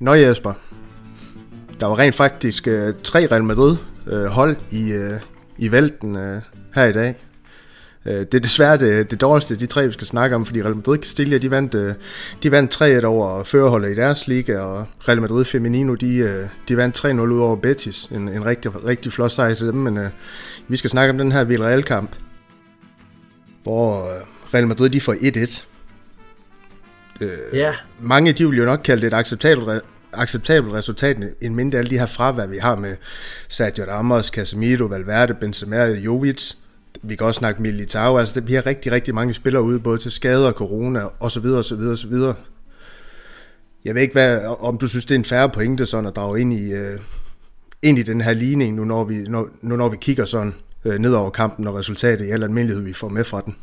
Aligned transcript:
Nå 0.00 0.14
Jesper, 0.14 0.52
der 1.80 1.86
var 1.86 1.98
rent 1.98 2.14
faktisk 2.14 2.68
øh, 2.68 2.94
tre 3.04 3.26
Real 3.30 3.44
Madrid 3.44 3.76
øh, 4.06 4.24
hold 4.24 4.56
i, 4.70 4.92
øh, 4.92 5.20
i 5.58 5.72
vælten 5.72 6.16
øh, 6.16 6.42
her 6.74 6.84
i 6.84 6.92
dag. 6.92 7.14
Øh, 8.08 8.20
det 8.20 8.34
er 8.34 8.38
desværre 8.38 8.78
det, 8.78 9.10
det 9.10 9.20
dårligste 9.20 9.56
de 9.56 9.66
tre, 9.66 9.86
vi 9.86 9.92
skal 9.92 10.06
snakke 10.06 10.36
om, 10.36 10.46
fordi 10.46 10.62
Real 10.62 10.76
Madrid 10.76 10.98
Castilla, 10.98 11.38
de 11.38 11.50
vandt, 11.50 11.74
øh, 11.74 11.94
de 12.42 12.50
vandt 12.50 13.02
3-1 13.02 13.04
over 13.04 13.44
førerholdet 13.44 13.90
i 13.90 13.94
deres 13.94 14.26
liga, 14.26 14.58
og 14.58 14.86
Real 15.08 15.20
Madrid 15.20 15.44
Femenino, 15.44 15.94
de, 15.94 16.16
øh, 16.16 16.44
de 16.68 16.76
vandt 16.76 16.96
3-0 17.04 17.06
ud 17.20 17.40
over 17.40 17.56
Betis. 17.56 18.08
En, 18.10 18.28
en 18.28 18.44
rigtig, 18.44 18.84
rigtig 18.86 19.12
flot 19.12 19.30
sejr 19.30 19.54
til 19.54 19.66
dem, 19.66 19.74
men 19.74 19.98
øh, 19.98 20.10
vi 20.68 20.76
skal 20.76 20.90
snakke 20.90 21.10
om 21.10 21.18
den 21.18 21.32
her 21.32 21.44
Villarreal-kamp, 21.44 22.16
hvor 23.62 24.08
Real 24.54 24.66
Madrid 24.66 24.90
de 24.90 25.00
får 25.00 25.14
1-1. 25.14 25.62
Øh, 27.20 27.28
ja. 27.52 27.72
Mange 28.00 28.32
de 28.32 28.48
vil 28.48 28.58
jo 28.58 28.64
nok 28.64 28.80
kalde 28.84 29.00
det 29.00 29.06
et 29.06 29.16
acceptabelt, 29.16 29.82
acceptabelt 30.12 30.74
resultat, 30.74 31.16
end 31.40 31.54
mindre 31.54 31.78
alle 31.78 31.90
de 31.90 31.98
her 31.98 32.06
fravær, 32.06 32.46
vi 32.46 32.56
har 32.56 32.76
med 32.76 32.96
Sergio 33.48 33.84
Ramos, 33.84 34.26
Casemiro, 34.26 34.84
Valverde, 34.84 35.34
Benzema 35.34 35.86
Jovic. 35.86 36.54
Vi 37.02 37.16
kan 37.16 37.26
også 37.26 37.38
snakke 37.38 37.62
Militao, 37.62 38.18
altså 38.18 38.40
vi 38.40 38.54
har 38.54 38.66
rigtig, 38.66 38.92
rigtig 38.92 39.14
mange 39.14 39.34
spillere 39.34 39.62
ude, 39.62 39.80
både 39.80 39.98
til 39.98 40.12
skader, 40.12 40.52
corona 40.52 41.00
og 41.20 41.30
så 41.30 41.40
videre, 41.40 41.58
og 41.58 41.64
så 41.64 41.76
videre, 41.76 41.92
og 41.92 41.98
så 41.98 42.08
videre. 42.08 42.34
Jeg 43.84 43.94
ved 43.94 44.02
ikke, 44.02 44.12
hvad, 44.12 44.56
om 44.60 44.78
du 44.78 44.86
synes, 44.88 45.04
det 45.04 45.14
er 45.14 45.18
en 45.18 45.24
færre 45.24 45.48
pointe 45.48 45.86
sådan 45.86 46.06
at 46.06 46.16
drage 46.16 46.40
ind 46.40 46.52
i, 46.52 46.72
øh, 46.72 47.00
ind 47.82 47.98
i 47.98 48.02
den 48.02 48.20
her 48.20 48.32
ligning, 48.32 48.74
nu 48.74 48.84
når 48.84 49.04
vi, 49.04 49.14
når, 49.14 49.48
nu 49.62 49.76
når 49.76 49.88
vi 49.88 49.96
kigger 50.00 50.24
sådan 50.24 50.54
øh, 50.84 50.98
ned 50.98 51.14
over 51.14 51.30
kampen 51.30 51.66
og 51.66 51.74
resultatet 51.74 52.26
i 52.26 52.30
al 52.30 52.42
almindelighed, 52.42 52.84
vi 52.84 52.92
får 52.92 53.08
med 53.08 53.24
fra 53.24 53.40
den. 53.40 53.56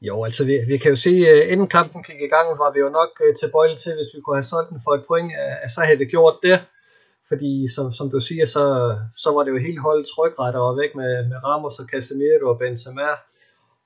Jo, 0.00 0.24
altså 0.24 0.44
vi, 0.44 0.58
vi 0.68 0.76
kan 0.78 0.90
jo 0.90 0.96
se, 0.96 1.10
uh, 1.10 1.52
inden 1.52 1.68
kampen 1.68 2.02
gik 2.02 2.20
i 2.20 2.32
gang, 2.34 2.46
var 2.62 2.72
vi 2.74 2.80
jo 2.80 2.88
nok 2.88 3.10
øh, 3.24 3.28
uh, 3.28 3.34
tilbøjelige 3.40 3.78
til, 3.78 3.92
hvis 3.94 4.10
vi 4.14 4.20
kunne 4.20 4.36
have 4.36 4.50
solgt 4.52 4.70
den 4.70 4.80
for 4.84 4.92
et 4.98 5.04
point, 5.08 5.30
uh, 5.42 5.70
så 5.74 5.80
havde 5.80 5.98
vi 5.98 6.04
gjort 6.04 6.36
det. 6.42 6.56
Fordi 7.28 7.66
som, 7.74 7.92
som 7.92 8.10
du 8.10 8.20
siger, 8.20 8.46
så, 8.46 8.64
så 9.14 9.28
var 9.34 9.42
det 9.44 9.50
jo 9.50 9.58
helt 9.58 9.80
holdets 9.80 10.18
rygret, 10.18 10.54
der 10.54 10.60
var 10.60 10.80
væk 10.82 10.94
med, 10.94 11.28
med 11.28 11.36
Ramos 11.46 11.78
og 11.78 11.86
Casemiro 11.86 12.46
og 12.52 12.58
Benzema. 12.58 13.10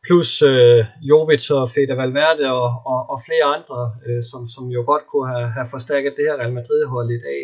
Plus 0.07 0.43
øh, 0.43 0.85
Jovic 1.03 1.51
og 1.51 1.71
Fede 1.71 1.97
Valverde 1.97 2.53
og, 2.53 2.69
og, 2.93 3.01
og 3.13 3.19
flere 3.27 3.47
andre, 3.57 3.81
øh, 4.07 4.23
som, 4.31 4.49
som 4.49 4.65
jo 4.77 4.81
godt 4.87 5.05
kunne 5.11 5.29
have, 5.35 5.49
have 5.57 5.69
forstærket 5.71 6.13
det 6.17 6.25
her 6.29 6.37
Real 6.37 6.53
Madrid-hold 6.53 7.11
i 7.11 7.21
dag. 7.29 7.41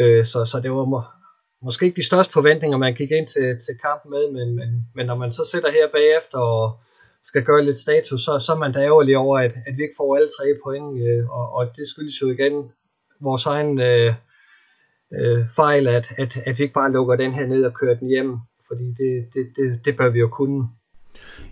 Øh, 0.00 0.24
så, 0.24 0.44
så 0.44 0.60
det 0.60 0.70
var 0.70 0.84
må, 0.84 1.02
måske 1.62 1.86
ikke 1.86 1.96
de 1.96 2.06
største 2.10 2.32
forventninger, 2.32 2.76
man 2.78 2.94
gik 2.94 3.10
ind 3.10 3.26
til, 3.26 3.48
til 3.64 3.74
kampen 3.84 4.10
med, 4.10 4.24
men, 4.36 4.56
men, 4.58 4.68
men 4.94 5.06
når 5.06 5.16
man 5.22 5.30
så 5.30 5.44
sidder 5.52 5.70
her 5.70 5.86
bagefter 5.96 6.38
og, 6.38 6.78
skal 7.24 7.44
gøre 7.44 7.64
lidt 7.64 7.78
status, 7.78 8.20
så, 8.20 8.38
så 8.38 8.52
er 8.52 8.56
man 8.56 8.72
da 8.72 8.80
ærgerlig 8.80 9.16
over, 9.16 9.38
at, 9.38 9.54
at 9.66 9.76
vi 9.76 9.82
ikke 9.82 9.98
får 9.98 10.16
alle 10.16 10.28
tre 10.38 10.46
point, 10.64 11.02
øh, 11.06 11.30
og, 11.30 11.52
og 11.52 11.76
det 11.76 11.88
skyldes 11.88 12.22
jo 12.22 12.30
igen 12.30 12.72
vores 13.20 13.46
egen 13.46 13.80
øh, 13.80 14.14
øh, 15.20 15.46
fejl, 15.56 15.86
at, 15.86 16.12
at, 16.18 16.36
at 16.36 16.58
vi 16.58 16.62
ikke 16.62 16.74
bare 16.74 16.92
lukker 16.92 17.16
den 17.16 17.32
her 17.32 17.46
ned 17.46 17.64
og 17.64 17.74
kører 17.74 17.94
den 17.94 18.08
hjem, 18.08 18.36
fordi 18.68 18.84
det, 18.84 19.28
det, 19.34 19.46
det, 19.56 19.84
det 19.84 19.96
bør 19.96 20.08
vi 20.10 20.18
jo 20.18 20.28
kunne. 20.28 20.68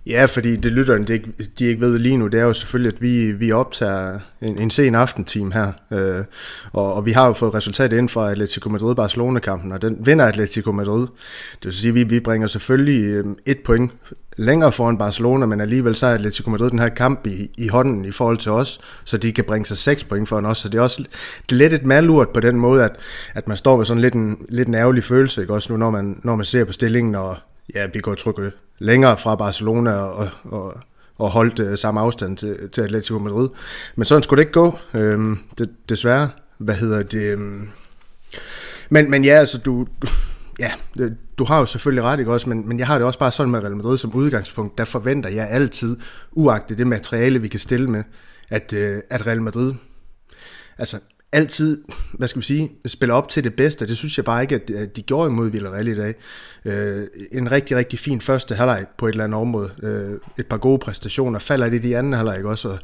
Ja, 0.07 0.25
fordi 0.25 0.57
det 0.57 0.73
lytter 0.73 0.99
de 0.99 1.13
ikke, 1.13 1.33
de 1.59 1.65
ikke 1.65 1.81
ved 1.81 1.99
lige 1.99 2.17
nu, 2.17 2.27
det 2.27 2.41
er 2.41 2.45
jo 2.45 2.53
selvfølgelig, 2.53 2.93
at 2.93 3.03
vi, 3.03 3.33
vi 3.33 3.53
optager 3.53 4.19
en, 4.41 4.59
en 4.59 4.71
sen 4.71 4.95
aftenteam 4.95 5.53
her, 5.53 5.73
øh, 5.93 6.25
og, 6.73 6.95
og 6.95 7.07
vi 7.07 7.13
har 7.13 7.27
jo 7.27 7.33
fået 7.33 7.55
resultatet 7.55 7.99
ind 7.99 8.09
fra 8.09 8.31
Atletico 8.31 8.69
Madrid-Barcelona-kampen, 8.69 9.73
og 9.73 9.83
den 9.83 9.97
vinder 10.01 10.25
Atletico 10.25 10.73
Madrid. 10.73 11.01
Det 11.01 11.65
vil 11.65 11.73
sige, 11.73 11.89
at 11.89 11.95
vi, 11.95 12.05
vi 12.05 12.21
bringer 12.21 12.47
selvfølgelig 12.47 13.05
øh, 13.05 13.25
et 13.47 13.59
point 13.65 13.93
længere 14.37 14.73
foran 14.73 14.99
Barcelona, 14.99 15.47
men 15.47 15.61
alligevel 15.61 15.97
så 15.97 16.07
er 16.07 16.15
Atletico 16.15 16.51
Madrid 16.51 16.71
den 16.71 16.79
her 16.79 16.89
kamp 16.89 17.27
i, 17.27 17.51
i 17.59 17.69
hånden 17.69 18.05
i 18.05 18.11
forhold 18.11 18.39
til 18.39 18.51
os, 18.51 18.81
så 19.05 19.17
de 19.17 19.33
kan 19.33 19.45
bringe 19.45 19.67
sig 19.67 19.79
6 19.79 20.05
point 20.05 20.29
foran 20.29 20.47
os, 20.47 20.59
så 20.59 20.69
det 20.69 20.79
er 20.79 20.83
også 20.83 21.05
det 21.51 21.55
er 21.55 21.59
lidt 21.59 21.73
et 21.73 21.87
malurt 21.87 22.29
på 22.29 22.41
den 22.41 22.57
måde, 22.57 22.85
at, 22.85 22.97
at 23.35 23.49
man 23.49 23.57
står 23.57 23.77
med 23.77 23.85
sådan 23.85 24.01
lidt 24.01 24.15
en, 24.15 24.47
lidt 24.49 24.69
en 24.69 24.75
ærgerlig 24.75 25.05
følelse, 25.05 25.41
ikke? 25.41 25.55
også 25.55 25.73
nu 25.73 25.77
når 25.79 25.91
man, 25.91 26.21
når 26.23 26.37
man 26.37 26.45
ser 26.45 26.65
på 26.65 26.73
stillingen, 26.73 27.15
og 27.15 27.37
ja, 27.75 27.87
vi 27.93 28.01
går 28.01 28.15
trykke 28.15 28.51
længere 28.83 29.19
fra 29.19 29.35
Barcelona 29.35 29.93
og, 29.93 30.29
og, 30.45 30.75
og 31.19 31.31
holdt 31.31 31.59
øh, 31.59 31.79
samme 31.79 32.01
afstand 32.01 32.37
til, 32.37 32.71
til 32.73 32.81
Atletico 32.81 33.19
Madrid. 33.19 33.49
Men 33.97 34.05
sådan 34.05 34.23
skulle 34.23 34.39
det 34.39 34.49
ikke 34.49 34.61
gå, 34.61 34.79
øhm, 34.95 35.39
det, 35.59 35.71
desværre. 35.89 36.31
Hvad 36.59 36.75
hedder 36.75 37.03
det? 37.03 37.33
Øhm, 37.33 37.69
men, 38.91 39.11
men 39.11 39.25
ja, 39.25 39.35
altså 39.35 39.59
du, 39.59 39.87
du 40.03 40.09
ja, 40.61 40.73
øh, 41.01 41.13
du 41.39 41.45
har 41.45 41.59
jo 41.59 41.67
selvfølgelig 41.67 42.05
ret, 42.05 42.19
ikke 42.19 42.33
også, 42.33 42.49
men, 42.49 42.69
men 42.69 42.79
jeg 42.79 42.87
har 42.87 42.99
det 42.99 43.07
også 43.07 43.19
bare 43.19 43.33
sådan 43.33 43.53
med 43.53 43.61
Real 43.61 43.77
Madrid 43.77 43.99
som 43.99 44.15
udgangspunkt, 44.15 44.79
der 44.79 44.85
forventer 44.85 45.31
jeg 45.31 45.49
altid, 45.51 45.97
uagtet 46.33 46.79
det 46.79 46.87
materiale, 46.87 47.39
vi 47.39 47.49
kan 47.49 47.61
stille 47.61 47.91
med, 47.91 48.03
at, 48.49 48.73
øh, 48.73 48.97
at 49.11 49.27
Real 49.27 49.43
Madrid, 49.43 49.75
altså 50.79 50.99
altid, 51.33 51.83
hvad 52.13 52.29
skal 52.29 52.41
vi 52.41 52.47
sige, 52.47 52.71
spiller 52.87 53.15
op 53.15 53.29
til 53.29 53.45
det 53.45 53.55
bedste. 53.55 53.87
Det 53.87 53.97
synes 53.97 54.17
jeg 54.17 54.25
bare 54.25 54.43
ikke, 54.43 54.55
at 54.55 54.97
de 54.97 55.03
gjorde 55.03 55.31
imod 55.31 55.51
Villarreal 55.51 55.89
i 55.89 55.97
dag. 55.97 56.15
Øh, 56.65 57.03
en 57.33 57.51
rigtig, 57.51 57.77
rigtig 57.77 57.99
fin 57.99 58.21
første 58.21 58.55
halvleg 58.55 58.87
på 58.99 59.07
et 59.07 59.11
eller 59.11 59.25
andet 59.25 59.41
område. 59.41 59.71
Øh, 59.83 60.19
et 60.39 60.47
par 60.47 60.57
gode 60.57 60.79
præstationer. 60.79 61.39
Falder 61.39 61.69
det 61.69 61.85
i 61.85 61.89
de 61.89 61.97
anden 61.97 62.13
halvleg 62.13 62.45
også. 62.45 62.69
Og, 62.69 62.79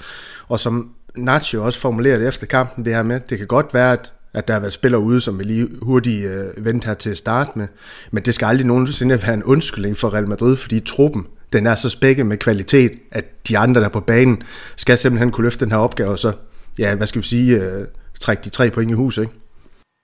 og 0.49 0.61
som 0.61 0.91
Nacho 1.17 1.65
også 1.65 1.81
formulerede 1.81 2.27
efter 2.27 2.47
kampen, 2.47 2.85
det 2.85 2.95
her 2.95 3.03
med, 3.03 3.21
det 3.31 3.39
kan 3.39 3.47
godt 3.47 3.75
være, 3.75 3.93
at 3.93 4.13
at 4.35 4.49
der 4.49 4.55
har 4.55 4.61
været 4.61 4.73
spillere 4.73 5.01
ude, 5.01 5.21
som 5.21 5.39
vi 5.39 5.45
lige 5.45 5.69
hurtigt 5.83 6.27
øh, 6.27 6.65
vendte 6.65 6.87
her 6.87 6.95
til 6.95 7.11
at 7.11 7.19
starte 7.19 7.51
med. 7.55 7.67
Men 8.11 8.23
det 8.23 8.35
skal 8.35 8.47
aldrig 8.47 8.67
nogensinde 8.67 9.23
være 9.23 9.35
en 9.35 9.45
undskyldning 9.45 9.97
for 9.97 10.15
Real 10.15 10.29
Madrid, 10.29 10.57
fordi 10.57 10.81
truppen 10.81 11.27
den 11.53 11.67
er 11.67 11.75
så 11.75 11.89
spækket 11.89 12.27
med 12.27 12.37
kvalitet, 12.37 12.93
at 13.13 13.49
de 13.49 13.59
andre, 13.59 13.81
der 13.81 13.89
på 13.89 14.01
banen, 14.01 14.43
skal 14.77 14.99
simpelthen 14.99 15.31
kunne 15.31 15.45
løfte 15.45 15.65
den 15.65 15.73
her 15.73 15.79
opgave, 15.79 16.11
og 16.11 16.19
så, 16.19 16.33
ja, 16.79 16.95
hvad 16.95 17.07
skal 17.07 17.23
vi 17.23 17.27
sige, 17.27 17.57
øh, 17.57 17.87
trække 18.21 18.43
de 18.45 18.51
tre 18.51 18.71
point 18.71 18.91
i 18.91 18.95
hus, 18.95 19.19
ikke? 19.19 19.33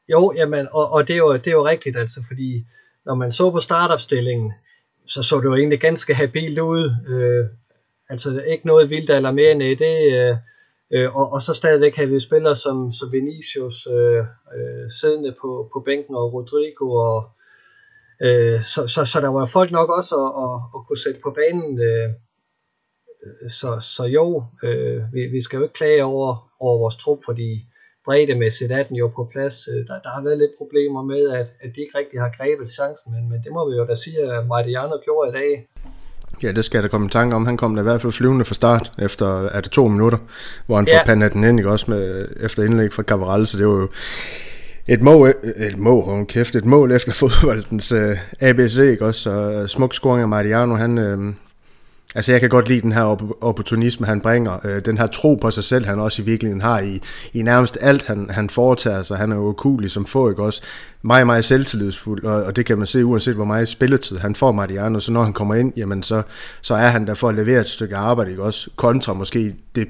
Jo, 0.08 0.32
jamen, 0.36 0.66
og, 0.72 0.92
og 0.92 1.08
det, 1.08 1.14
er 1.14 1.18
jo, 1.18 1.32
det 1.32 1.46
er 1.46 1.52
jo 1.52 1.66
rigtigt, 1.66 1.96
altså, 1.96 2.20
fordi 2.28 2.66
når 3.06 3.14
man 3.14 3.32
så 3.32 3.50
på 3.50 3.60
startopstillingen, 3.60 4.52
så 5.06 5.22
så 5.22 5.36
det 5.36 5.44
jo 5.44 5.54
egentlig 5.54 5.80
ganske 5.80 6.14
habilt 6.14 6.58
ud. 6.58 6.94
Øh, 7.08 7.46
altså 8.08 8.42
ikke 8.42 8.66
noget 8.66 8.90
vildt 8.90 9.10
eller 9.10 9.32
mere 9.32 9.50
end 9.50 9.60
det. 9.60 9.96
Øh, 10.18 10.36
øh, 10.94 11.16
og, 11.16 11.32
og 11.32 11.42
så 11.42 11.54
stadigvæk 11.54 11.96
havde 11.96 12.10
vi 12.10 12.20
spillere 12.20 12.56
som, 12.56 12.92
som 12.92 13.12
Vinicius 13.12 13.86
øh, 13.86 14.24
øh, 14.56 14.90
siddende 15.00 15.34
på, 15.40 15.70
på 15.72 15.80
bænken 15.80 16.14
og 16.14 16.34
Rodrigo. 16.34 16.90
Og, 16.90 17.24
øh, 18.22 18.62
så, 18.62 18.86
så, 18.86 19.04
så 19.04 19.20
der 19.20 19.28
var 19.28 19.46
folk 19.46 19.70
nok 19.70 19.90
også 19.90 20.14
at, 20.24 20.30
at, 20.44 20.56
at 20.74 20.86
kunne 20.86 21.02
sætte 21.04 21.20
på 21.20 21.30
banen. 21.30 21.80
Øh, 21.80 22.10
så, 23.50 23.80
så 23.80 24.04
jo, 24.04 24.44
øh, 24.64 25.02
vi, 25.12 25.26
vi 25.26 25.40
skal 25.40 25.56
jo 25.56 25.62
ikke 25.62 25.74
klage 25.74 26.04
over, 26.04 26.50
over 26.60 26.78
vores 26.78 26.96
trup, 26.96 27.18
fordi 27.24 27.66
breddemæssigt 28.04 28.72
er 28.72 28.82
den 28.82 28.96
jo 28.96 29.08
på 29.08 29.28
plads. 29.32 29.68
Øh, 29.68 29.86
der, 29.88 29.96
der 30.04 30.10
har 30.16 30.22
været 30.22 30.38
lidt 30.38 30.50
problemer 30.58 31.02
med, 31.02 31.30
at, 31.30 31.46
at 31.62 31.70
de 31.74 31.80
ikke 31.80 31.98
rigtig 31.98 32.20
har 32.20 32.30
grebet 32.38 32.70
chancen, 32.70 33.12
men, 33.12 33.28
men 33.30 33.38
det 33.44 33.52
må 33.52 33.70
vi 33.70 33.76
jo 33.76 33.84
da 33.86 33.94
sige, 33.94 34.18
at 34.32 34.46
Mariano 34.46 34.96
gjorde 35.04 35.28
i 35.30 35.32
dag. 35.40 35.68
Ja, 36.42 36.52
det 36.52 36.64
skal 36.64 36.78
jeg 36.78 36.82
da 36.82 36.88
komme 36.88 37.06
i 37.06 37.10
tanke 37.10 37.36
om. 37.36 37.46
Han 37.46 37.56
kom 37.56 37.74
da 37.74 37.80
i 37.80 37.82
hvert 37.82 38.02
fald 38.02 38.12
flyvende 38.12 38.44
fra 38.44 38.54
start 38.54 38.92
efter 38.98 39.48
er 39.56 39.60
det 39.60 39.70
to 39.70 39.88
minutter, 39.88 40.18
hvor 40.66 40.76
han 40.76 40.86
ja. 40.88 40.98
får 40.98 41.06
pandet 41.06 41.32
den 41.32 41.44
ind, 41.44 41.58
ikke? 41.58 41.70
også 41.70 41.90
med, 41.90 42.28
efter 42.40 42.62
indlæg 42.64 42.92
fra 42.92 43.02
Cavaral, 43.02 43.46
så 43.46 43.58
det 43.58 43.66
var 43.66 43.74
jo 43.74 43.88
et 44.88 45.02
mål, 45.02 45.34
et 45.56 45.78
mål, 45.78 46.26
kæft, 46.26 46.54
et 46.54 46.64
mål 46.64 46.92
efter 46.92 47.12
fodboldens 47.12 47.92
øh, 47.92 48.16
ABC, 48.40 48.78
ikke 48.78 49.04
også? 49.04 49.20
Så 49.20 49.60
uh, 49.60 49.66
smuk 49.66 49.94
scoring 49.94 50.22
af 50.22 50.28
Mariano, 50.28 50.74
han, 50.74 50.98
uh, 50.98 51.34
Altså 52.14 52.32
jeg 52.32 52.40
kan 52.40 52.50
godt 52.50 52.68
lide 52.68 52.80
den 52.80 52.92
her 52.92 53.34
opportunisme, 53.44 54.06
han 54.06 54.20
bringer, 54.20 54.66
øh, 54.66 54.84
den 54.84 54.98
her 54.98 55.06
tro 55.06 55.34
på 55.34 55.50
sig 55.50 55.64
selv, 55.64 55.86
han 55.86 56.00
også 56.00 56.22
i 56.22 56.24
virkeligheden 56.24 56.60
har 56.60 56.80
i, 56.80 57.00
i 57.32 57.42
nærmest 57.42 57.78
alt, 57.80 58.06
han, 58.06 58.30
han 58.30 58.50
foretager 58.50 59.02
sig. 59.02 59.16
Han 59.16 59.32
er 59.32 59.36
jo 59.36 59.42
ukulig 59.42 59.90
som 59.90 60.06
få, 60.06 60.30
ikke 60.30 60.42
også? 60.42 60.62
Meget, 61.02 61.26
meget 61.26 61.44
selvtillidsfuld, 61.44 62.24
og, 62.24 62.42
og 62.42 62.56
det 62.56 62.66
kan 62.66 62.78
man 62.78 62.86
se 62.86 63.04
uanset 63.04 63.34
hvor 63.34 63.44
meget 63.44 63.68
spilletid 63.68 64.18
han 64.18 64.34
får 64.34 64.52
Mariano, 64.52 65.00
så 65.00 65.12
når 65.12 65.22
han 65.22 65.32
kommer 65.32 65.54
ind, 65.54 65.72
jamen 65.76 66.02
så, 66.02 66.22
så 66.62 66.74
er 66.74 66.88
han 66.88 67.06
der 67.06 67.14
for 67.14 67.28
at 67.28 67.34
levere 67.34 67.60
et 67.60 67.68
stykke 67.68 67.96
arbejde, 67.96 68.30
ikke 68.30 68.42
også? 68.42 68.70
Kontra 68.76 69.12
måske 69.12 69.54
det, 69.74 69.88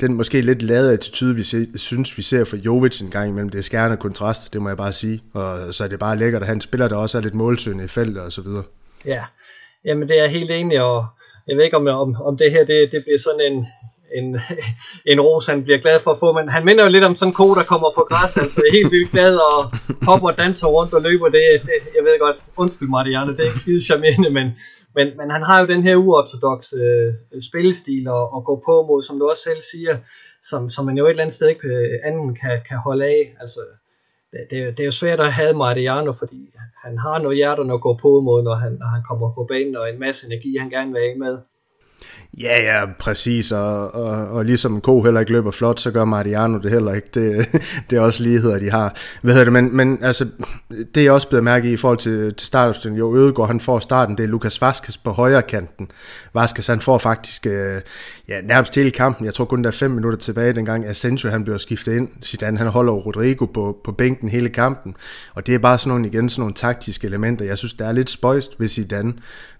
den 0.00 0.14
måske 0.14 0.40
lidt 0.40 0.62
lade 0.62 0.92
attitude, 0.92 1.34
vi 1.34 1.42
se, 1.42 1.68
synes, 1.74 2.16
vi 2.16 2.22
ser 2.22 2.44
for 2.44 2.56
Jovic 2.56 3.00
en 3.00 3.10
gang 3.10 3.28
imellem. 3.28 3.50
Det 3.50 3.58
er 3.58 3.62
skærende 3.62 3.96
kontrast, 3.96 4.52
det 4.52 4.62
må 4.62 4.68
jeg 4.68 4.76
bare 4.76 4.92
sige. 4.92 5.22
Og 5.34 5.74
så 5.74 5.84
er 5.84 5.88
det 5.88 5.98
bare 5.98 6.18
lækkert, 6.18 6.42
at 6.42 6.48
han 6.48 6.60
spiller 6.60 6.88
der 6.88 6.96
også 6.96 7.18
er 7.18 7.22
lidt 7.22 7.34
målsøgende 7.34 7.84
i 7.84 7.88
feltet 7.88 8.22
og 8.22 8.32
så 8.32 8.42
videre. 8.42 8.62
Ja, 9.04 9.24
jamen 9.84 10.08
det 10.08 10.20
er 10.20 10.26
helt 10.26 10.50
enig, 10.50 10.82
og 10.82 11.06
jeg 11.48 11.56
ved 11.56 11.64
ikke 11.64 11.76
om, 11.76 11.86
om, 11.86 12.16
om 12.28 12.36
det 12.36 12.52
her 12.52 12.64
det, 12.64 12.92
det 12.92 13.02
bliver 13.04 13.18
sådan 13.18 13.52
en, 13.52 13.66
en, 14.18 14.40
en 15.12 15.20
ros, 15.20 15.46
han 15.46 15.62
bliver 15.64 15.78
glad 15.78 16.00
for 16.00 16.10
at 16.10 16.18
få, 16.18 16.32
men 16.32 16.48
han 16.48 16.64
minder 16.64 16.84
jo 16.84 16.90
lidt 16.90 17.04
om 17.04 17.14
sådan 17.14 17.30
en 17.30 17.34
ko, 17.34 17.54
der 17.54 17.64
kommer 17.72 17.90
på 17.94 18.06
græs, 18.10 18.36
altså 18.36 18.60
er 18.60 18.72
helt 18.72 18.90
vildt 18.90 19.10
glad 19.10 19.36
og 19.36 19.58
hopper 20.08 20.28
og 20.28 20.38
danser 20.38 20.66
rundt 20.66 20.94
og 20.94 21.02
løber, 21.02 21.28
det, 21.28 21.42
det 21.62 21.72
jeg 21.96 22.04
ved 22.04 22.18
godt, 22.18 22.38
undskyld 22.56 22.88
Marianne, 22.88 23.32
det 23.32 23.40
er 23.40 23.44
ikke 23.44 23.58
skide 23.58 23.84
charmerende, 23.84 24.30
men, 24.30 24.46
men, 24.96 25.06
men 25.18 25.30
han 25.30 25.42
har 25.42 25.60
jo 25.60 25.66
den 25.66 25.82
her 25.82 25.96
uortodoxe 25.96 26.76
øh, 26.76 27.42
spillestil 27.48 28.08
og, 28.08 28.32
og 28.34 28.44
gå 28.44 28.62
på 28.66 28.74
mod, 28.88 29.02
som 29.02 29.18
du 29.18 29.28
også 29.28 29.42
selv 29.42 29.62
siger, 29.72 29.96
som, 30.50 30.68
som 30.68 30.84
man 30.84 30.98
jo 30.98 31.06
et 31.06 31.10
eller 31.10 31.22
andet 31.22 31.36
sted 31.36 31.48
ikke 31.48 31.68
øh, 31.68 31.98
anden 32.04 32.34
kan, 32.34 32.60
kan 32.68 32.78
holde 32.86 33.04
af, 33.04 33.34
altså 33.40 33.60
det, 34.50 34.76
det, 34.76 34.80
er 34.80 34.84
jo 34.84 34.90
svært 34.90 35.20
at 35.20 35.32
have 35.32 35.56
Mariano, 35.56 36.12
fordi 36.12 36.50
han 36.84 36.98
har 36.98 37.18
noget 37.18 37.36
hjerte 37.36 37.62
at 37.72 37.80
gå 37.80 37.98
på 38.02 38.20
mod, 38.20 38.42
når 38.42 38.54
han, 38.54 38.72
når 38.72 38.86
han 38.86 39.02
kommer 39.08 39.32
på 39.34 39.44
banen, 39.44 39.76
og 39.76 39.90
en 39.90 40.00
masse 40.00 40.26
energi, 40.26 40.56
han 40.56 40.70
gerne 40.70 40.92
vil 40.92 41.02
have 41.02 41.18
med. 41.18 41.38
Ja, 42.40 42.62
ja, 42.62 42.86
præcis, 42.98 43.52
og, 43.52 43.94
og, 43.94 44.28
og 44.28 44.44
ligesom 44.44 44.74
en 44.74 44.80
ko 44.80 45.02
heller 45.02 45.20
ikke 45.20 45.32
løber 45.32 45.50
flot, 45.50 45.80
så 45.80 45.90
gør 45.90 46.04
Mariano 46.04 46.58
det 46.58 46.70
heller 46.70 46.92
ikke. 46.92 47.08
Det, 47.14 47.46
det 47.90 47.96
er 47.96 48.00
også 48.00 48.22
ligheder, 48.22 48.58
de 48.58 48.70
har. 48.70 48.96
Hvad 49.22 49.32
hedder 49.32 49.44
det, 49.44 49.52
men, 49.52 49.76
men 49.76 49.98
altså, 50.02 50.26
det 50.94 51.06
er 51.06 51.10
også 51.10 51.28
blevet 51.28 51.44
mærke 51.44 51.70
i 51.70 51.72
i 51.72 51.76
forhold 51.76 51.98
til, 51.98 52.34
til 52.34 52.46
startopstillingen. 52.46 52.98
Jo, 52.98 53.16
Ødegaard, 53.16 53.48
han 53.48 53.60
får 53.60 53.78
starten, 53.78 54.16
det 54.16 54.24
er 54.24 54.28
Lukas 54.28 54.60
Vaskes 54.60 54.96
på 54.96 55.10
højre 55.10 55.42
kanten. 55.42 55.90
Vaskes, 56.34 56.66
han 56.66 56.80
får 56.80 56.98
faktisk 56.98 57.46
øh, 57.46 57.80
ja, 58.28 58.40
nærmest 58.40 58.74
hele 58.74 58.90
kampen. 58.90 59.26
Jeg 59.26 59.34
tror 59.34 59.44
kun, 59.44 59.62
der 59.62 59.68
er 59.68 59.72
fem 59.72 59.90
minutter 59.90 60.18
tilbage, 60.18 60.52
dengang 60.52 60.86
Asensio, 60.86 61.30
han 61.30 61.44
bliver 61.44 61.58
skiftet 61.58 61.92
ind. 61.92 62.08
Zidane, 62.22 62.58
han 62.58 62.66
holder 62.66 62.92
Rodrigo 62.92 63.44
på, 63.44 63.76
på 63.84 63.92
bænken 63.92 64.28
hele 64.28 64.48
kampen. 64.48 64.96
Og 65.34 65.46
det 65.46 65.54
er 65.54 65.58
bare 65.58 65.78
sådan 65.78 65.88
nogle, 65.88 66.06
igen, 66.06 66.28
sådan 66.28 66.40
nogle 66.40 66.54
taktiske 66.54 67.06
elementer. 67.06 67.44
Jeg 67.44 67.58
synes, 67.58 67.72
det 67.72 67.86
er 67.86 67.92
lidt 67.92 68.10
spøjst 68.10 68.60
ved 68.60 68.68
Zidane, 68.68 69.12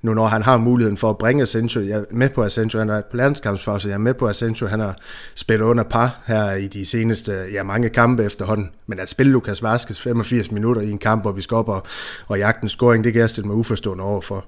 nu 0.02 0.14
når 0.14 0.26
han 0.26 0.42
har 0.42 0.56
muligheden 0.56 0.96
for 0.96 1.10
at 1.10 1.18
bringe 1.18 1.42
Asensio. 1.42 1.80
Jeg 1.80 1.98
er 1.98 2.04
med 2.10 2.28
på 2.34 2.42
Asensio, 2.42 2.78
han 2.78 2.90
er 2.90 3.02
på 3.10 3.16
landskampspause. 3.16 3.88
Jeg 3.88 3.94
er 3.94 3.98
med 3.98 4.14
på 4.14 4.28
Asensio, 4.28 4.66
han 4.66 4.80
har 4.80 4.96
spillet 5.34 5.64
under 5.64 5.84
par 5.84 6.22
her 6.26 6.52
i 6.52 6.66
de 6.66 6.86
seneste, 6.86 7.32
ja, 7.52 7.62
mange 7.62 7.88
kampe 7.88 8.24
efterhånden. 8.24 8.70
Men 8.86 9.00
at 9.00 9.08
spille 9.08 9.32
Lukas 9.32 9.62
Vaskes 9.62 10.00
85 10.00 10.50
minutter 10.50 10.82
i 10.82 10.90
en 10.90 10.98
kamp, 10.98 11.22
hvor 11.22 11.32
vi 11.32 11.42
skal 11.42 11.54
op 11.54 11.68
og, 11.68 11.86
og 12.28 12.38
jagte 12.38 12.62
en 12.62 12.68
scoring, 12.68 13.04
det 13.04 13.12
kan 13.12 13.20
jeg 13.20 13.30
stille 13.30 13.46
mig 13.46 13.56
uforstående 13.56 14.04
over 14.04 14.20
for. 14.20 14.44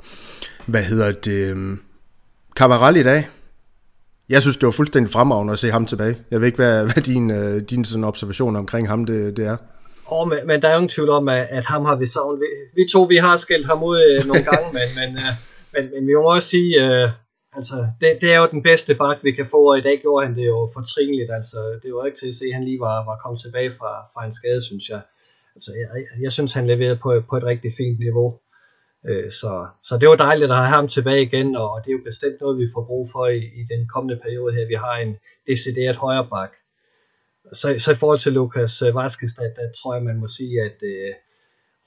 Hvad 0.67 0.83
hedder 0.83 1.13
det? 1.13 1.51
Øhm, 1.51 1.81
Cavaral 2.57 2.97
i 2.97 3.03
dag, 3.03 3.29
jeg 4.29 4.43
synes, 4.43 4.57
det 4.57 4.67
var 4.67 4.73
fuldstændig 4.73 5.13
fremragende 5.13 5.53
at 5.53 5.59
se 5.59 5.71
ham 5.71 5.87
tilbage. 5.87 6.19
Jeg 6.31 6.41
ved 6.41 6.47
ikke, 6.47 6.57
hvad, 6.57 6.85
hvad 6.85 7.03
din, 7.03 7.31
øh, 7.31 7.63
din 7.63 7.85
sådan 7.85 8.05
observation 8.05 8.57
omkring 8.57 8.89
ham 8.89 9.05
det, 9.05 9.37
det 9.37 9.47
er. 9.47 9.57
Oh, 10.07 10.29
men, 10.29 10.39
men 10.47 10.63
der 10.63 10.69
er 10.69 10.73
jo 10.73 10.79
ingen 10.79 10.89
tvivl 10.89 11.11
om, 11.11 11.29
at, 11.29 11.47
at 11.51 11.65
ham 11.65 11.85
har 11.85 11.97
vi 11.97 12.07
savnet. 12.07 12.41
Vi, 12.41 12.47
vi 12.83 12.89
to, 12.93 13.03
vi 13.03 13.17
har 13.17 13.37
skældt 13.37 13.67
ham 13.67 13.83
ud 13.83 13.99
øh, 14.03 14.27
nogle 14.27 14.45
gange, 14.45 14.69
men, 14.73 14.89
men, 14.99 15.17
øh, 15.25 15.33
men, 15.73 15.91
men 15.95 16.07
vi 16.07 16.15
må 16.15 16.35
også 16.35 16.49
sige, 16.49 16.87
øh, 16.87 17.09
altså, 17.57 17.77
det, 18.01 18.19
det 18.21 18.33
er 18.33 18.41
jo 18.41 18.49
den 18.51 18.63
bedste 18.63 18.95
bak, 18.95 19.19
vi 19.23 19.33
kan 19.33 19.49
få, 19.51 19.71
og 19.71 19.79
i 19.79 19.83
dag 19.83 20.01
gjorde 20.01 20.27
han 20.27 20.37
det 20.37 20.47
jo 20.47 20.69
fortrinligt. 20.77 21.31
Altså, 21.39 21.81
det 21.83 21.95
var 21.95 22.05
ikke 22.07 22.19
til 22.19 22.29
at 22.29 22.35
se, 22.35 22.45
at 22.45 22.55
han 22.55 22.65
lige 22.65 22.81
var, 22.81 23.05
var 23.05 23.21
kommet 23.23 23.41
tilbage 23.41 23.73
fra, 23.73 23.93
fra 24.13 24.27
en 24.27 24.33
skade, 24.33 24.63
synes 24.63 24.89
jeg. 24.89 25.01
Altså, 25.55 25.73
jeg, 25.73 25.89
jeg 26.23 26.33
synes, 26.33 26.53
han 26.53 26.67
leverede 26.67 26.99
på, 27.03 27.23
på 27.31 27.37
et 27.37 27.45
rigtig 27.45 27.73
fint 27.77 27.99
niveau. 27.99 28.39
Øh, 29.09 29.31
så, 29.31 29.67
så 29.83 29.99
det 29.99 30.09
var 30.09 30.17
dejligt 30.17 30.51
at 30.51 30.57
have 30.57 30.77
ham 30.81 30.89
tilbage 30.89 31.23
igen, 31.23 31.57
og 31.57 31.81
det 31.85 31.91
er 31.91 31.97
jo 31.99 32.05
bestemt 32.05 32.41
noget, 32.41 32.59
vi 32.59 32.69
får 32.75 32.85
brug 32.85 33.09
for 33.13 33.27
i, 33.27 33.39
i 33.39 33.63
den 33.73 33.89
kommende 33.89 34.21
periode 34.23 34.55
her. 34.55 34.67
Vi 34.67 34.75
har 34.75 34.97
en 34.97 35.17
decideret 35.47 35.97
højre 35.97 36.27
bak. 36.31 36.53
Så, 37.53 37.79
så 37.79 37.93
i 37.93 38.01
forhold 38.01 38.19
til 38.19 38.33
Lukas 38.33 38.83
øh, 38.83 38.95
Vaskes, 38.95 39.35
der, 39.35 39.43
der 39.43 39.67
tror 39.79 39.95
jeg, 39.95 40.03
man 40.03 40.21
må 40.21 40.27
sige, 40.27 40.63
at 40.63 40.79
uh, 40.83 41.13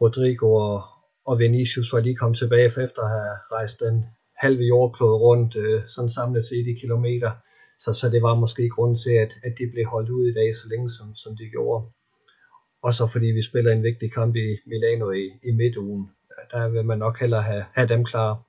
Rodrigo 0.01 0.54
og, 0.54 0.83
og 1.25 1.39
Vinicius 1.39 1.94
var 1.94 2.00
lige 2.00 2.16
kommet 2.16 2.38
tilbage 2.38 2.71
for 2.71 2.81
efter 2.81 3.01
at 3.01 3.10
have 3.10 3.36
rejst 3.51 3.80
den 3.80 4.06
halve 4.39 4.63
jordklode 4.63 5.18
rundt, 5.25 5.56
øh, 5.56 5.81
sådan 5.88 6.09
samlet 6.09 6.45
set 6.45 6.68
i 6.68 6.80
kilometer. 6.81 7.31
Så, 7.80 7.94
så 7.94 8.09
det 8.09 8.21
var 8.21 8.36
måske 8.36 8.69
grund 8.69 8.95
til, 9.03 9.13
at, 9.24 9.31
at 9.44 9.53
de 9.59 9.65
blev 9.74 9.86
holdt 9.86 10.09
ud 10.09 10.25
i 10.27 10.33
dag 10.33 10.56
så 10.56 10.65
længe, 10.71 10.89
som, 10.89 11.15
som 11.15 11.31
de 11.39 11.45
gjorde. 11.56 11.86
Og 12.83 12.94
så 12.94 13.07
fordi 13.13 13.25
vi 13.25 13.41
spiller 13.41 13.71
en 13.71 13.83
vigtig 13.83 14.13
kamp 14.13 14.36
i 14.36 14.47
Milano 14.69 15.12
i, 15.12 15.25
i 15.50 15.51
midtugen 15.51 16.09
der 16.51 16.69
vil 16.69 16.86
man 16.86 16.97
nok 16.97 17.19
hellere 17.19 17.41
have, 17.41 17.63
have 17.74 17.88
dem 17.88 18.06
klar. 18.06 18.41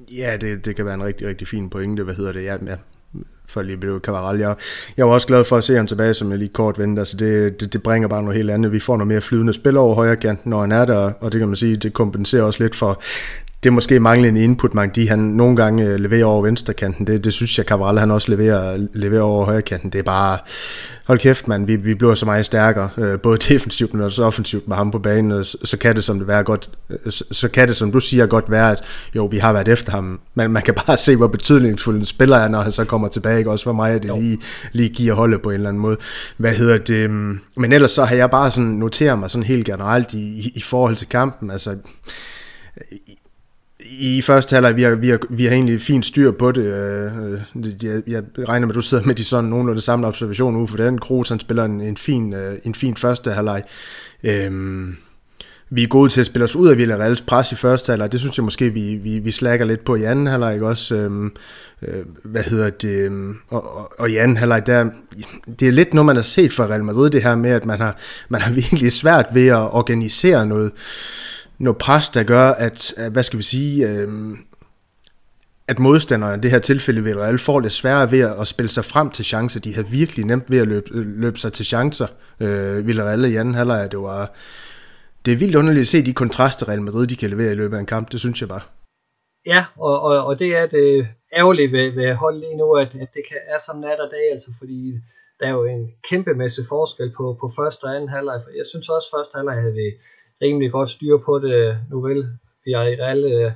Ja, 0.00 0.36
det, 0.40 0.64
det 0.64 0.76
kan 0.76 0.84
være 0.84 0.94
en 0.94 1.04
rigtig, 1.04 1.28
rigtig 1.28 1.48
fin 1.48 1.70
pointe. 1.70 2.02
Hvad 2.02 2.14
hedder 2.14 2.32
det? 2.32 2.44
Ja, 2.44 2.56
ja 2.66 2.76
for 3.48 3.62
lige 3.62 3.76
blev 3.76 4.00
Cavaral. 4.00 4.38
Jeg, 4.38 4.56
jeg 4.96 5.06
var 5.06 5.12
også 5.12 5.26
glad 5.26 5.44
for 5.44 5.56
at 5.56 5.64
se 5.64 5.76
ham 5.76 5.86
tilbage, 5.86 6.14
som 6.14 6.30
jeg 6.30 6.38
lige 6.38 6.48
kort 6.48 6.78
venter. 6.78 7.02
Altså 7.02 7.16
det, 7.16 7.60
det, 7.60 7.72
det, 7.72 7.82
bringer 7.82 8.08
bare 8.08 8.22
noget 8.22 8.36
helt 8.36 8.50
andet. 8.50 8.72
Vi 8.72 8.80
får 8.80 8.96
noget 8.96 9.08
mere 9.08 9.20
flydende 9.20 9.52
spil 9.52 9.76
over 9.76 9.94
højre 9.94 10.16
kant, 10.16 10.46
når 10.46 10.60
han 10.60 10.72
er 10.72 10.84
der, 10.84 11.12
og 11.20 11.32
det 11.32 11.38
kan 11.38 11.48
man 11.48 11.56
sige, 11.56 11.76
det 11.76 11.92
kompenserer 11.92 12.42
også 12.42 12.62
lidt 12.62 12.74
for 12.74 13.02
det 13.64 13.70
er 13.70 13.74
måske 13.74 14.00
manglende 14.00 14.44
input, 14.44 14.74
man 14.74 14.90
de 14.94 15.08
han 15.08 15.18
nogle 15.18 15.56
gange 15.56 15.86
øh, 15.86 16.00
leverer 16.00 16.24
over 16.24 16.42
venstrekanten. 16.42 17.06
Det, 17.06 17.24
det 17.24 17.32
synes 17.32 17.58
jeg, 17.58 17.66
Cabral 17.66 17.98
han 17.98 18.10
også 18.10 18.30
leverer, 18.30 18.86
leverer 18.92 19.22
over 19.22 19.44
højrekanten. 19.44 19.90
Det 19.90 19.98
er 19.98 20.02
bare, 20.02 20.38
hold 21.06 21.18
kæft 21.18 21.48
mand, 21.48 21.66
vi, 21.66 21.76
vi 21.76 21.94
bliver 21.94 22.14
så 22.14 22.26
meget 22.26 22.46
stærkere, 22.46 22.88
øh, 22.98 23.20
både 23.20 23.38
defensivt, 23.48 23.94
men 23.94 24.02
også 24.02 24.24
offensivt 24.24 24.68
med 24.68 24.76
ham 24.76 24.90
på 24.90 24.98
banen, 24.98 25.32
og 25.32 25.46
så, 25.46 25.58
så 25.64 25.76
kan 25.76 25.96
det 25.96 26.04
som 26.04 26.18
det 26.18 26.28
være 26.28 26.42
godt, 26.42 26.70
øh, 26.90 27.12
så, 27.12 27.24
så 27.30 27.48
kan 27.48 27.68
det 27.68 27.76
som 27.76 27.92
du 27.92 28.00
siger 28.00 28.26
godt 28.26 28.50
være, 28.50 28.70
at 28.70 28.82
jo, 29.16 29.26
vi 29.26 29.38
har 29.38 29.52
været 29.52 29.68
efter 29.68 29.92
ham, 29.92 30.20
men 30.34 30.52
man 30.52 30.62
kan 30.62 30.74
bare 30.86 30.96
se, 31.06 31.16
hvor 31.16 31.26
betydningsfuld 31.26 31.96
en 31.96 32.04
spiller 32.04 32.36
er, 32.36 32.48
når 32.48 32.60
han 32.60 32.72
så 32.72 32.84
kommer 32.84 33.08
tilbage, 33.08 33.38
ikke? 33.38 33.50
også 33.50 33.64
hvor 33.64 33.72
meget 33.72 34.02
det 34.02 34.10
lige, 34.20 34.38
lige 34.72 34.88
giver 34.88 35.14
holdet 35.14 35.42
på 35.42 35.50
en 35.50 35.54
eller 35.54 35.68
anden 35.68 35.82
måde. 35.82 35.96
Hvad 36.36 36.54
hedder 36.54 36.78
det? 36.78 37.10
Men 37.56 37.72
ellers 37.72 37.90
så 37.90 38.04
har 38.04 38.16
jeg 38.16 38.30
bare 38.30 38.50
sådan 38.50 38.70
noteret 38.70 39.18
mig 39.18 39.30
sådan 39.30 39.44
helt 39.44 39.66
generelt 39.66 40.12
i, 40.12 40.40
i, 40.40 40.52
i 40.54 40.60
forhold 40.60 40.96
til 40.96 41.08
kampen, 41.08 41.50
altså 41.50 41.76
i 43.90 44.22
første 44.22 44.54
halvleg, 44.54 44.76
vi 44.76 44.82
har, 44.82 44.94
vi, 44.94 45.08
har, 45.08 45.18
vi 45.30 45.44
har 45.44 45.52
egentlig 45.52 45.80
fint 45.80 46.06
styr 46.06 46.30
på 46.30 46.52
det. 46.52 46.64
Øh, 46.64 47.32
øh, 47.32 47.84
jeg, 47.84 48.02
jeg 48.06 48.22
regner 48.48 48.66
med, 48.66 48.74
at 48.74 48.76
du 48.76 48.80
sidder 48.80 49.04
med 49.04 49.14
de 49.14 49.24
sådan 49.24 49.50
nogenlunde 49.50 49.80
samme 49.80 50.06
observationer 50.06 50.60
ude 50.60 50.68
for 50.68 50.76
den. 50.76 50.98
Kroos, 50.98 51.28
han 51.28 51.40
spiller 51.40 51.64
en, 51.64 51.80
en, 51.80 51.96
fin, 51.96 52.32
øh, 52.32 52.54
en 52.64 52.74
fin 52.74 52.96
første 52.96 53.30
halvleg. 53.30 53.62
Øhm, 54.24 54.96
vi 55.70 55.82
er 55.82 55.86
gode 55.86 56.10
til 56.10 56.20
at 56.20 56.26
spille 56.26 56.44
os 56.44 56.56
ud 56.56 56.68
af 56.68 56.76
Villarreals 56.76 57.20
pres 57.20 57.52
i 57.52 57.54
første 57.54 57.90
halvleg. 57.90 58.12
Det 58.12 58.20
synes 58.20 58.38
jeg 58.38 58.44
måske, 58.44 58.70
vi, 58.70 58.94
vi, 58.94 59.18
vi 59.18 59.30
slækker 59.30 59.66
lidt 59.66 59.84
på 59.84 59.94
i 59.94 60.02
anden 60.02 60.26
halvleg 60.26 60.62
også. 60.62 60.94
Øhm, 60.94 61.32
øh, 61.82 62.04
hvad 62.24 62.42
hedder 62.42 62.70
det? 62.70 63.06
Øhm, 63.06 63.36
og, 63.48 63.76
og, 63.76 63.92
og 63.98 64.10
i 64.10 64.16
anden 64.16 64.36
halvleg, 64.36 64.66
der, 64.66 64.90
det 65.60 65.68
er 65.68 65.72
lidt 65.72 65.94
noget, 65.94 66.06
man 66.06 66.16
har 66.16 66.22
set 66.22 66.52
fra 66.52 66.66
Real 66.66 66.84
Madrid, 66.84 67.10
det 67.10 67.22
her 67.22 67.34
med, 67.34 67.50
at 67.50 67.66
man 67.66 67.80
har, 67.80 67.96
man 68.28 68.40
har 68.40 68.52
virkelig 68.62 68.92
svært 68.92 69.26
ved 69.32 69.46
at 69.46 69.72
organisere 69.72 70.46
noget 70.46 70.72
noget 71.58 71.78
pres, 71.78 72.08
der 72.08 72.22
gør, 72.22 72.50
at, 72.50 72.94
hvad 73.12 73.22
skal 73.22 73.38
vi 73.38 73.42
sige, 73.42 73.88
øh, 73.88 74.08
at 75.68 75.78
modstanderne, 75.78 76.36
i 76.36 76.40
det 76.40 76.50
her 76.50 76.58
tilfælde 76.58 77.04
ved 77.04 77.16
Real, 77.16 77.38
får 77.38 77.60
det 77.60 77.72
sværere 77.72 78.10
ved 78.10 78.20
at 78.40 78.46
spille 78.46 78.68
sig 78.68 78.84
frem 78.84 79.10
til 79.10 79.24
chancer. 79.24 79.60
De 79.60 79.74
havde 79.74 79.88
virkelig 79.88 80.26
nemt 80.26 80.50
ved 80.50 80.58
at 80.58 80.68
løbe, 80.68 80.90
øh, 80.90 81.06
løbe 81.06 81.38
sig 81.38 81.52
til 81.52 81.66
chancer. 81.66 82.06
Øh, 82.40 82.86
Villarreal 82.86 83.24
i 83.24 83.36
anden 83.36 83.54
halvleg, 83.54 83.90
det 83.90 83.98
var... 83.98 84.32
Det 85.24 85.32
er 85.32 85.36
vildt 85.36 85.56
underligt 85.56 85.82
at 85.82 85.88
se 85.88 86.06
de 86.06 86.12
kontraster, 86.12 86.68
Real 86.68 86.82
Madrid 86.82 87.06
de 87.06 87.16
kan 87.16 87.30
levere 87.30 87.52
i 87.52 87.54
løbet 87.54 87.76
af 87.76 87.80
en 87.80 87.86
kamp. 87.86 88.12
Det 88.12 88.20
synes 88.20 88.40
jeg 88.40 88.48
bare. 88.48 88.60
Ja, 89.46 89.64
og, 89.76 90.00
og, 90.00 90.26
og 90.26 90.38
det 90.38 90.56
er 90.56 90.66
det 90.66 91.06
ærgerlige 91.36 91.72
ved, 91.72 91.94
ved 91.94 92.14
holdet 92.14 92.40
lige 92.40 92.56
nu, 92.56 92.72
at, 92.72 92.86
at 92.86 93.10
det 93.14 93.22
kan, 93.28 93.36
er 93.54 93.58
som 93.66 93.76
nat 93.76 94.00
og 94.00 94.10
dag, 94.10 94.26
altså 94.32 94.50
fordi 94.58 94.80
der 95.40 95.46
er 95.46 95.52
jo 95.52 95.64
en 95.64 95.90
kæmpemæssig 96.10 96.64
forskel 96.68 97.12
på, 97.16 97.36
på 97.40 97.50
første 97.58 97.84
og 97.84 97.94
anden 97.96 98.08
halvleg. 98.08 98.40
Jeg 98.56 98.66
synes 98.72 98.88
også, 98.88 99.08
at 99.08 99.16
første 99.16 99.36
halvleg 99.36 99.56
havde 99.62 99.74
vi 99.82 99.88
rimelig 100.42 100.72
godt 100.72 100.88
styr 100.88 101.16
på 101.26 101.38
det. 101.38 101.78
Nu 101.90 102.00
vel, 102.00 102.20
vi 102.64 102.72
har 102.72 102.84
i 102.84 103.00
real 103.00 103.24
øh, 103.24 103.52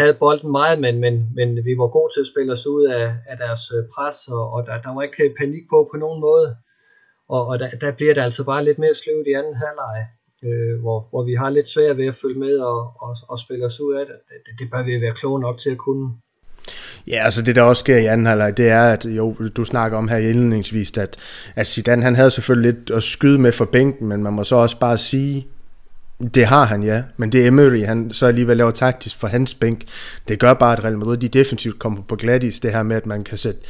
havde 0.00 0.14
bolden 0.14 0.50
meget, 0.50 0.80
men, 0.80 0.94
men, 1.04 1.14
men 1.38 1.48
vi 1.66 1.72
var 1.80 1.88
gode 1.96 2.10
til 2.14 2.20
at 2.20 2.30
spille 2.32 2.52
os 2.52 2.66
ud 2.66 2.84
af, 2.84 3.04
af 3.30 3.36
deres 3.44 3.62
øh, 3.76 3.82
pres, 3.94 4.18
og, 4.28 4.44
og 4.54 4.66
der, 4.66 4.82
der 4.84 4.94
var 4.94 5.02
ikke 5.02 5.24
øh, 5.24 5.30
panik 5.40 5.64
på 5.72 5.78
på 5.92 5.96
nogen 6.04 6.20
måde. 6.20 6.56
Og, 7.28 7.46
og 7.46 7.58
der, 7.58 7.70
der 7.82 7.92
bliver 7.92 8.14
det 8.14 8.22
altså 8.28 8.44
bare 8.44 8.64
lidt 8.64 8.78
mere 8.78 8.94
sløvt 8.94 9.26
i 9.26 9.32
anden 9.40 9.56
halvleg, 9.62 9.98
øh, 10.46 10.80
hvor, 10.82 10.98
hvor 11.10 11.22
vi 11.24 11.34
har 11.34 11.50
lidt 11.50 11.68
svært 11.68 11.96
ved 11.96 12.06
at 12.06 12.14
følge 12.22 12.38
med 12.38 12.58
og, 12.58 12.80
og, 13.04 13.12
og 13.28 13.38
spille 13.38 13.64
os 13.64 13.80
ud 13.80 13.92
af 13.94 14.06
det. 14.06 14.16
det. 14.46 14.52
Det 14.58 14.70
bør 14.72 14.82
vi 14.84 15.00
være 15.00 15.14
kloge 15.14 15.40
nok 15.40 15.58
til 15.58 15.70
at 15.70 15.78
kunne. 15.78 16.10
Ja, 17.08 17.18
altså 17.24 17.42
det 17.42 17.56
der 17.56 17.62
også 17.62 17.80
sker 17.80 17.96
i 17.96 18.06
anden 18.06 18.26
halvleg, 18.26 18.56
det 18.56 18.68
er, 18.68 18.92
at 18.92 19.04
jo, 19.04 19.34
du 19.56 19.64
snakker 19.64 19.98
om 19.98 20.08
her 20.08 20.16
indledningsvis, 20.16 20.98
at, 20.98 21.16
at 21.56 21.66
Zidane 21.66 22.02
han 22.02 22.14
havde 22.14 22.30
selvfølgelig 22.30 22.72
lidt 22.72 22.90
at 22.90 23.02
skyde 23.02 23.38
med 23.38 23.52
for 23.52 23.64
bænken, 23.64 24.08
men 24.08 24.22
man 24.22 24.32
må 24.32 24.44
så 24.44 24.56
også 24.56 24.78
bare 24.78 24.98
sige, 24.98 25.46
det 26.34 26.46
har 26.46 26.64
han, 26.64 26.82
ja. 26.82 27.02
Men 27.16 27.32
det 27.32 27.46
Emery, 27.46 27.84
han 27.84 28.12
så 28.12 28.26
alligevel 28.26 28.56
laver 28.56 28.70
taktisk 28.70 29.20
for 29.20 29.26
hans 29.26 29.54
bænk. 29.54 29.84
Det 30.28 30.38
gør 30.38 30.54
bare, 30.54 30.76
at 30.76 30.84
Real 30.84 30.98
Madrid 30.98 31.16
de 31.16 31.28
defensivt 31.28 31.78
kommer 31.78 32.02
på 32.02 32.16
glatis. 32.16 32.60
Det 32.60 32.72
her 32.72 32.82
med, 32.82 32.96
at 32.96 33.06
man 33.06 33.24
kan 33.24 33.38
sætte 33.38 33.60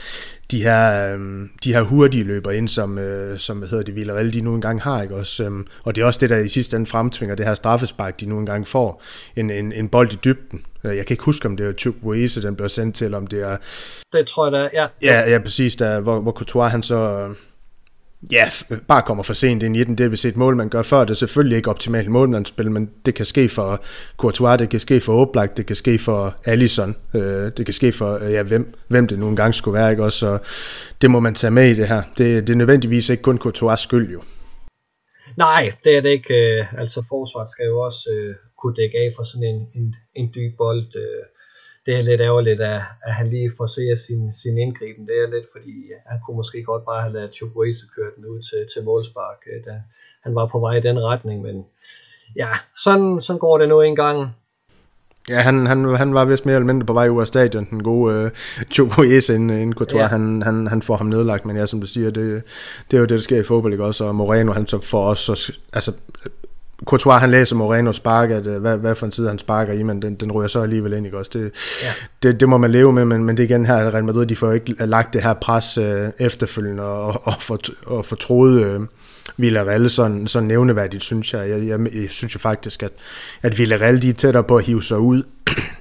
de 0.51 0.63
her, 0.63 1.13
øhm, 1.13 1.51
de 1.65 1.73
her 1.73 1.83
hurtige 1.83 2.25
løber 2.25 2.51
ind, 2.51 2.69
som, 2.69 2.99
øh, 2.99 3.39
som 3.39 3.59
hvad 3.59 3.69
hedder 3.69 3.85
det, 3.85 3.95
Villarreal, 3.95 4.33
de 4.33 4.41
nu 4.41 4.55
engang 4.55 4.83
har, 4.83 5.03
ikke 5.03 5.15
også? 5.15 5.45
Øhm, 5.45 5.67
og 5.85 5.97
det 5.97 6.03
er 6.03 6.07
også 6.07 6.21
det, 6.21 6.31
der 6.31 6.39
i 6.39 6.49
sidste 6.49 6.77
ende 6.77 6.87
fremtvinger 6.87 7.37
det 7.37 7.47
her 7.47 7.55
straffespark, 7.55 8.21
de 8.21 8.27
nu 8.27 8.39
engang 8.39 8.69
får. 8.69 9.03
En, 9.37 9.51
en, 9.51 9.73
en 9.73 9.89
bold 9.89 10.13
i 10.13 10.17
dybden. 10.25 10.63
Øh, 10.85 10.97
jeg 10.97 11.07
kan 11.07 11.15
ikke 11.15 11.25
huske, 11.25 11.49
om 11.49 11.57
det 11.57 11.67
er 11.67 11.73
Chukwueze, 11.73 12.43
den 12.43 12.57
bliver 12.57 12.69
sendt 12.69 12.97
til, 12.97 13.15
om 13.15 13.27
det 13.27 13.43
er... 13.43 13.57
Det 14.13 14.27
tror 14.27 14.47
jeg, 14.47 14.53
da, 14.53 14.81
ja. 14.81 14.87
Ja, 15.03 15.31
ja 15.31 15.39
præcis, 15.39 15.77
der, 15.77 16.01
hvor, 16.01 16.21
hvor 16.21 16.33
Courtois 16.33 16.71
han 16.71 16.83
så 16.83 17.29
ja, 18.33 18.45
bare 18.89 19.03
kommer 19.03 19.23
for 19.23 19.35
sent 19.35 19.63
ind 19.63 19.77
i 19.77 19.85
den. 19.85 19.99
Det 19.99 20.11
vil 20.11 20.19
sige 20.19 20.31
et 20.31 20.37
mål, 20.37 20.57
man 20.57 20.69
gør 20.69 20.83
før. 20.83 21.01
Det 21.01 21.11
er 21.11 21.15
selvfølgelig 21.15 21.57
ikke 21.57 21.71
optimalt 21.71 22.09
målmandsspil, 22.09 22.71
men 22.71 22.91
det 23.07 23.15
kan 23.15 23.27
ske 23.27 23.49
for 23.49 23.83
Courtois, 24.17 24.59
det 24.59 24.69
kan 24.69 24.81
ske 24.81 25.01
for 25.01 25.13
Oblak, 25.13 25.57
det 25.57 25.67
kan 25.67 25.77
ske 25.77 25.99
for 25.99 26.35
Allison, 26.45 26.97
øh, 27.15 27.23
det 27.57 27.65
kan 27.65 27.75
ske 27.75 27.93
for, 27.93 28.25
øh, 28.25 28.33
ja, 28.33 28.43
hvem, 28.43 28.75
hvem 28.89 29.07
det 29.07 29.19
nu 29.19 29.29
engang 29.29 29.55
skulle 29.55 29.79
være, 29.79 29.91
ikke? 29.91 30.05
Også, 30.05 30.19
så 30.19 30.39
det 31.01 31.11
må 31.11 31.21
man 31.21 31.35
tage 31.35 31.51
med 31.51 31.71
i 31.71 31.75
det 31.75 31.89
her. 31.89 32.03
Det, 32.19 32.47
det 32.47 32.53
er 32.53 32.57
nødvendigvis 32.57 33.09
ikke 33.09 33.23
kun 33.23 33.39
Courtois 33.39 33.81
skyld, 33.81 34.13
jo. 34.13 34.23
Nej, 35.37 35.73
det 35.85 35.97
er 35.97 36.01
det 36.01 36.09
ikke. 36.09 36.35
Øh. 36.35 36.81
Altså 36.81 37.05
forsvaret 37.09 37.51
skal 37.51 37.67
jo 37.67 37.81
også 37.81 38.11
øh, 38.13 38.35
kunne 38.59 38.75
dække 38.75 38.99
af 38.99 39.13
for 39.17 39.25
sådan 39.25 39.49
en, 39.53 39.61
en, 39.75 39.95
en 40.15 40.31
dyb 40.35 40.57
bold. 40.59 40.97
Øh, 40.97 41.25
det 41.87 41.99
er 41.99 42.03
lidt 42.03 42.21
ærgerligt, 42.21 42.61
at, 42.61 42.83
at 43.07 43.15
han 43.15 43.31
lige 43.31 43.53
forser 43.57 43.95
sin, 44.07 44.35
sin 44.35 44.59
indgriben. 44.59 45.07
Det 45.07 45.15
er 45.23 45.31
lidt, 45.31 45.47
fordi 45.53 45.77
han 46.07 46.19
kunne 46.27 46.37
måske 46.37 46.63
godt 46.63 46.85
bare 46.85 47.03
have 47.03 47.13
ladet 47.13 47.35
Chukwueze 47.35 47.87
køre 47.97 48.11
den 48.17 48.25
ud 48.27 48.41
til, 48.49 48.67
til 48.73 48.85
målspark, 48.85 49.41
øh, 49.53 49.65
da 49.65 49.83
han 50.25 50.35
var 50.35 50.47
på 50.47 50.59
vej 50.59 50.77
i 50.77 50.81
den 50.81 50.99
retning, 50.99 51.43
men 51.43 51.65
ja, 52.37 52.49
sådan, 52.85 53.21
sådan 53.21 53.39
går 53.39 53.59
det 53.59 53.69
nu 53.69 53.81
engang. 53.81 54.29
Ja, 55.29 55.41
han, 55.41 55.67
han, 55.67 55.95
han 55.95 56.15
var 56.15 56.25
vist 56.25 56.47
mere 56.47 56.57
eller 56.57 56.67
mindre 56.67 56.87
på 56.87 56.93
vej 56.93 57.09
ud 57.09 57.21
af 57.21 57.27
stadion, 57.27 57.67
den 57.71 57.83
gode 57.83 58.33
øh, 58.79 59.17
Ese, 59.17 59.35
inden, 59.35 59.51
inden 59.51 59.75
Courtois, 59.75 60.01
ja. 60.01 60.07
han, 60.07 60.43
han, 60.43 60.67
han 60.67 60.83
får 60.83 60.97
ham 60.97 61.07
nedlagt, 61.07 61.47
men 61.47 61.57
ja, 61.57 61.67
som 61.67 61.81
du 61.81 61.87
siger, 61.87 62.11
det, 62.11 62.43
det 62.91 62.97
er 62.97 63.01
jo 63.01 63.07
det, 63.07 63.17
der 63.17 63.23
sker 63.23 63.41
i 63.41 63.45
fodbold, 63.45 63.73
ikke 63.73 63.85
også, 63.85 64.05
og 64.05 64.15
Moreno, 64.15 64.53
han 64.53 64.67
så 64.67 64.81
får 64.81 65.05
os, 65.05 65.19
så, 65.19 65.53
altså, 65.73 65.93
Courtois, 66.85 67.21
han 67.21 67.31
læser 67.31 67.57
Moreno 67.57 67.93
spark, 67.93 68.31
at 68.31 68.47
øh, 68.47 68.61
hvad, 68.61 68.79
hvad 68.79 68.95
for 68.95 69.07
en 69.07 69.13
tid 69.13 69.29
han 69.29 69.39
sparker 69.39 69.73
i, 69.73 69.83
men 69.83 70.03
den, 70.03 70.15
den 70.15 70.33
ryger 70.33 70.49
så 70.49 70.63
alligevel 70.63 70.93
ind, 70.93 71.07
ikke 71.07 71.19
også? 71.19 71.31
Det, 71.35 71.53
ja. 71.83 71.93
det, 72.23 72.41
det, 72.41 72.49
må 72.49 72.59
man 72.59 72.71
leve 72.71 72.93
med, 72.93 73.05
men, 73.05 73.25
men 73.25 73.37
det 73.37 73.43
er 73.43 73.49
igen 73.49 73.67
her, 73.67 73.77
at 73.77 73.95
Real 73.95 74.05
Madrid, 74.05 74.27
de 74.27 74.37
får 74.37 74.53
ikke 74.53 74.75
lagt 74.79 75.13
det 75.13 75.23
her 75.23 75.35
pres 75.35 75.79
øh, 75.79 76.09
efterfølgende, 76.19 76.83
og, 76.83 77.27
og, 77.27 77.35
for, 77.41 77.59
og 77.87 78.05
for 78.05 78.17
troet 78.17 78.65
øh, 78.65 78.81
Villarreal 79.37 79.91
sådan, 79.91 80.27
sådan 80.27 80.47
nævneværdigt, 80.47 81.03
synes 81.03 81.35
jeg. 81.35 81.49
Jeg, 81.49 81.67
jeg, 81.67 81.81
jeg 81.81 82.11
synes 82.11 82.35
jo 82.35 82.39
faktisk, 82.39 82.83
at, 82.83 82.93
at 83.43 83.59
Villarreal, 83.59 84.03
de 84.03 84.09
er 84.09 84.15
tættere 84.15 84.45
på 84.45 84.57
at 84.57 84.65
hive 84.65 84.83
sig 84.83 84.99
ud 84.99 85.23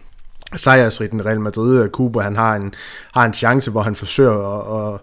sejrsritten 0.55 1.25
Real 1.25 1.39
Madrid. 1.39 1.89
Kuba, 1.89 2.19
han 2.19 2.35
har 2.35 2.55
en, 2.55 2.73
har 3.13 3.25
en 3.25 3.33
chance, 3.33 3.71
hvor 3.71 3.81
han 3.81 3.95
forsøger 3.95 4.31
at, 4.31 4.93
at 4.93 4.99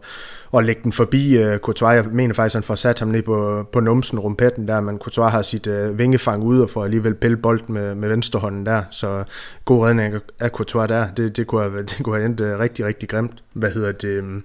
og 0.50 0.65
lægge 0.65 0.83
den 0.85 0.93
forbi 0.93 1.38
uh, 1.38 1.57
Courtois. 1.57 1.95
Jeg 1.95 2.05
mener 2.05 2.35
faktisk, 2.35 2.55
at 2.55 2.59
han 2.59 2.67
får 2.67 2.75
sat 2.75 2.99
ham 2.99 3.09
ned 3.09 3.23
på, 3.23 3.69
på 3.73 3.81
numsen, 3.81 4.19
rumpetten 4.19 4.69
der, 4.69 4.81
men 4.81 4.99
Courtois 4.99 5.33
har 5.33 5.43
sit 5.43 5.67
uh, 5.67 5.99
vingefang 5.99 6.43
ude 6.43 6.62
og 6.62 6.71
får 6.71 6.85
alligevel 6.85 7.15
pille 7.15 7.37
bolden 7.37 7.75
med, 7.75 7.95
med 7.95 8.09
venstrehånden 8.09 8.67
der, 8.67 8.83
så 8.91 9.25
god 9.65 9.87
redning 9.87 10.15
af 10.41 10.50
Courtois 10.50 10.88
der. 10.88 11.07
Det, 11.17 11.37
det, 11.37 11.47
kunne 11.47 11.62
have, 11.62 11.83
det 11.91 11.99
kunne 12.03 12.17
have 12.17 12.26
endt 12.26 12.41
uh, 12.41 12.47
rigtig, 12.47 12.85
rigtig 12.85 13.09
grimt. 13.09 13.43
Hvad 13.53 13.71
hedder 13.71 13.93
det? 13.93 14.21
Um, 14.21 14.45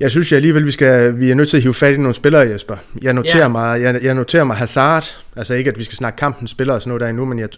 jeg 0.00 0.10
synes 0.10 0.32
jeg 0.32 0.36
alligevel, 0.36 0.66
vi, 0.66 0.70
skal, 0.70 1.18
vi 1.18 1.30
er 1.30 1.34
nødt 1.34 1.48
til 1.48 1.56
at 1.56 1.62
hive 1.62 1.74
fat 1.74 1.94
i 1.94 1.96
nogle 1.96 2.14
spillere, 2.14 2.40
Jesper. 2.40 2.76
Jeg 3.02 3.14
noterer, 3.14 3.40
yeah. 3.40 3.50
mig, 3.50 3.82
jeg, 3.82 4.02
jeg 4.02 4.14
noterer 4.14 4.44
mig 4.44 4.56
Hazard, 4.56 5.04
altså 5.36 5.54
ikke 5.54 5.70
at 5.70 5.78
vi 5.78 5.82
skal 5.82 5.96
snakke 5.96 6.16
kampen 6.16 6.48
spillere 6.48 6.76
og 6.76 6.82
sådan 6.82 6.88
noget 6.88 7.00
der 7.00 7.08
endnu, 7.08 7.24
men 7.24 7.38
jeg 7.38 7.48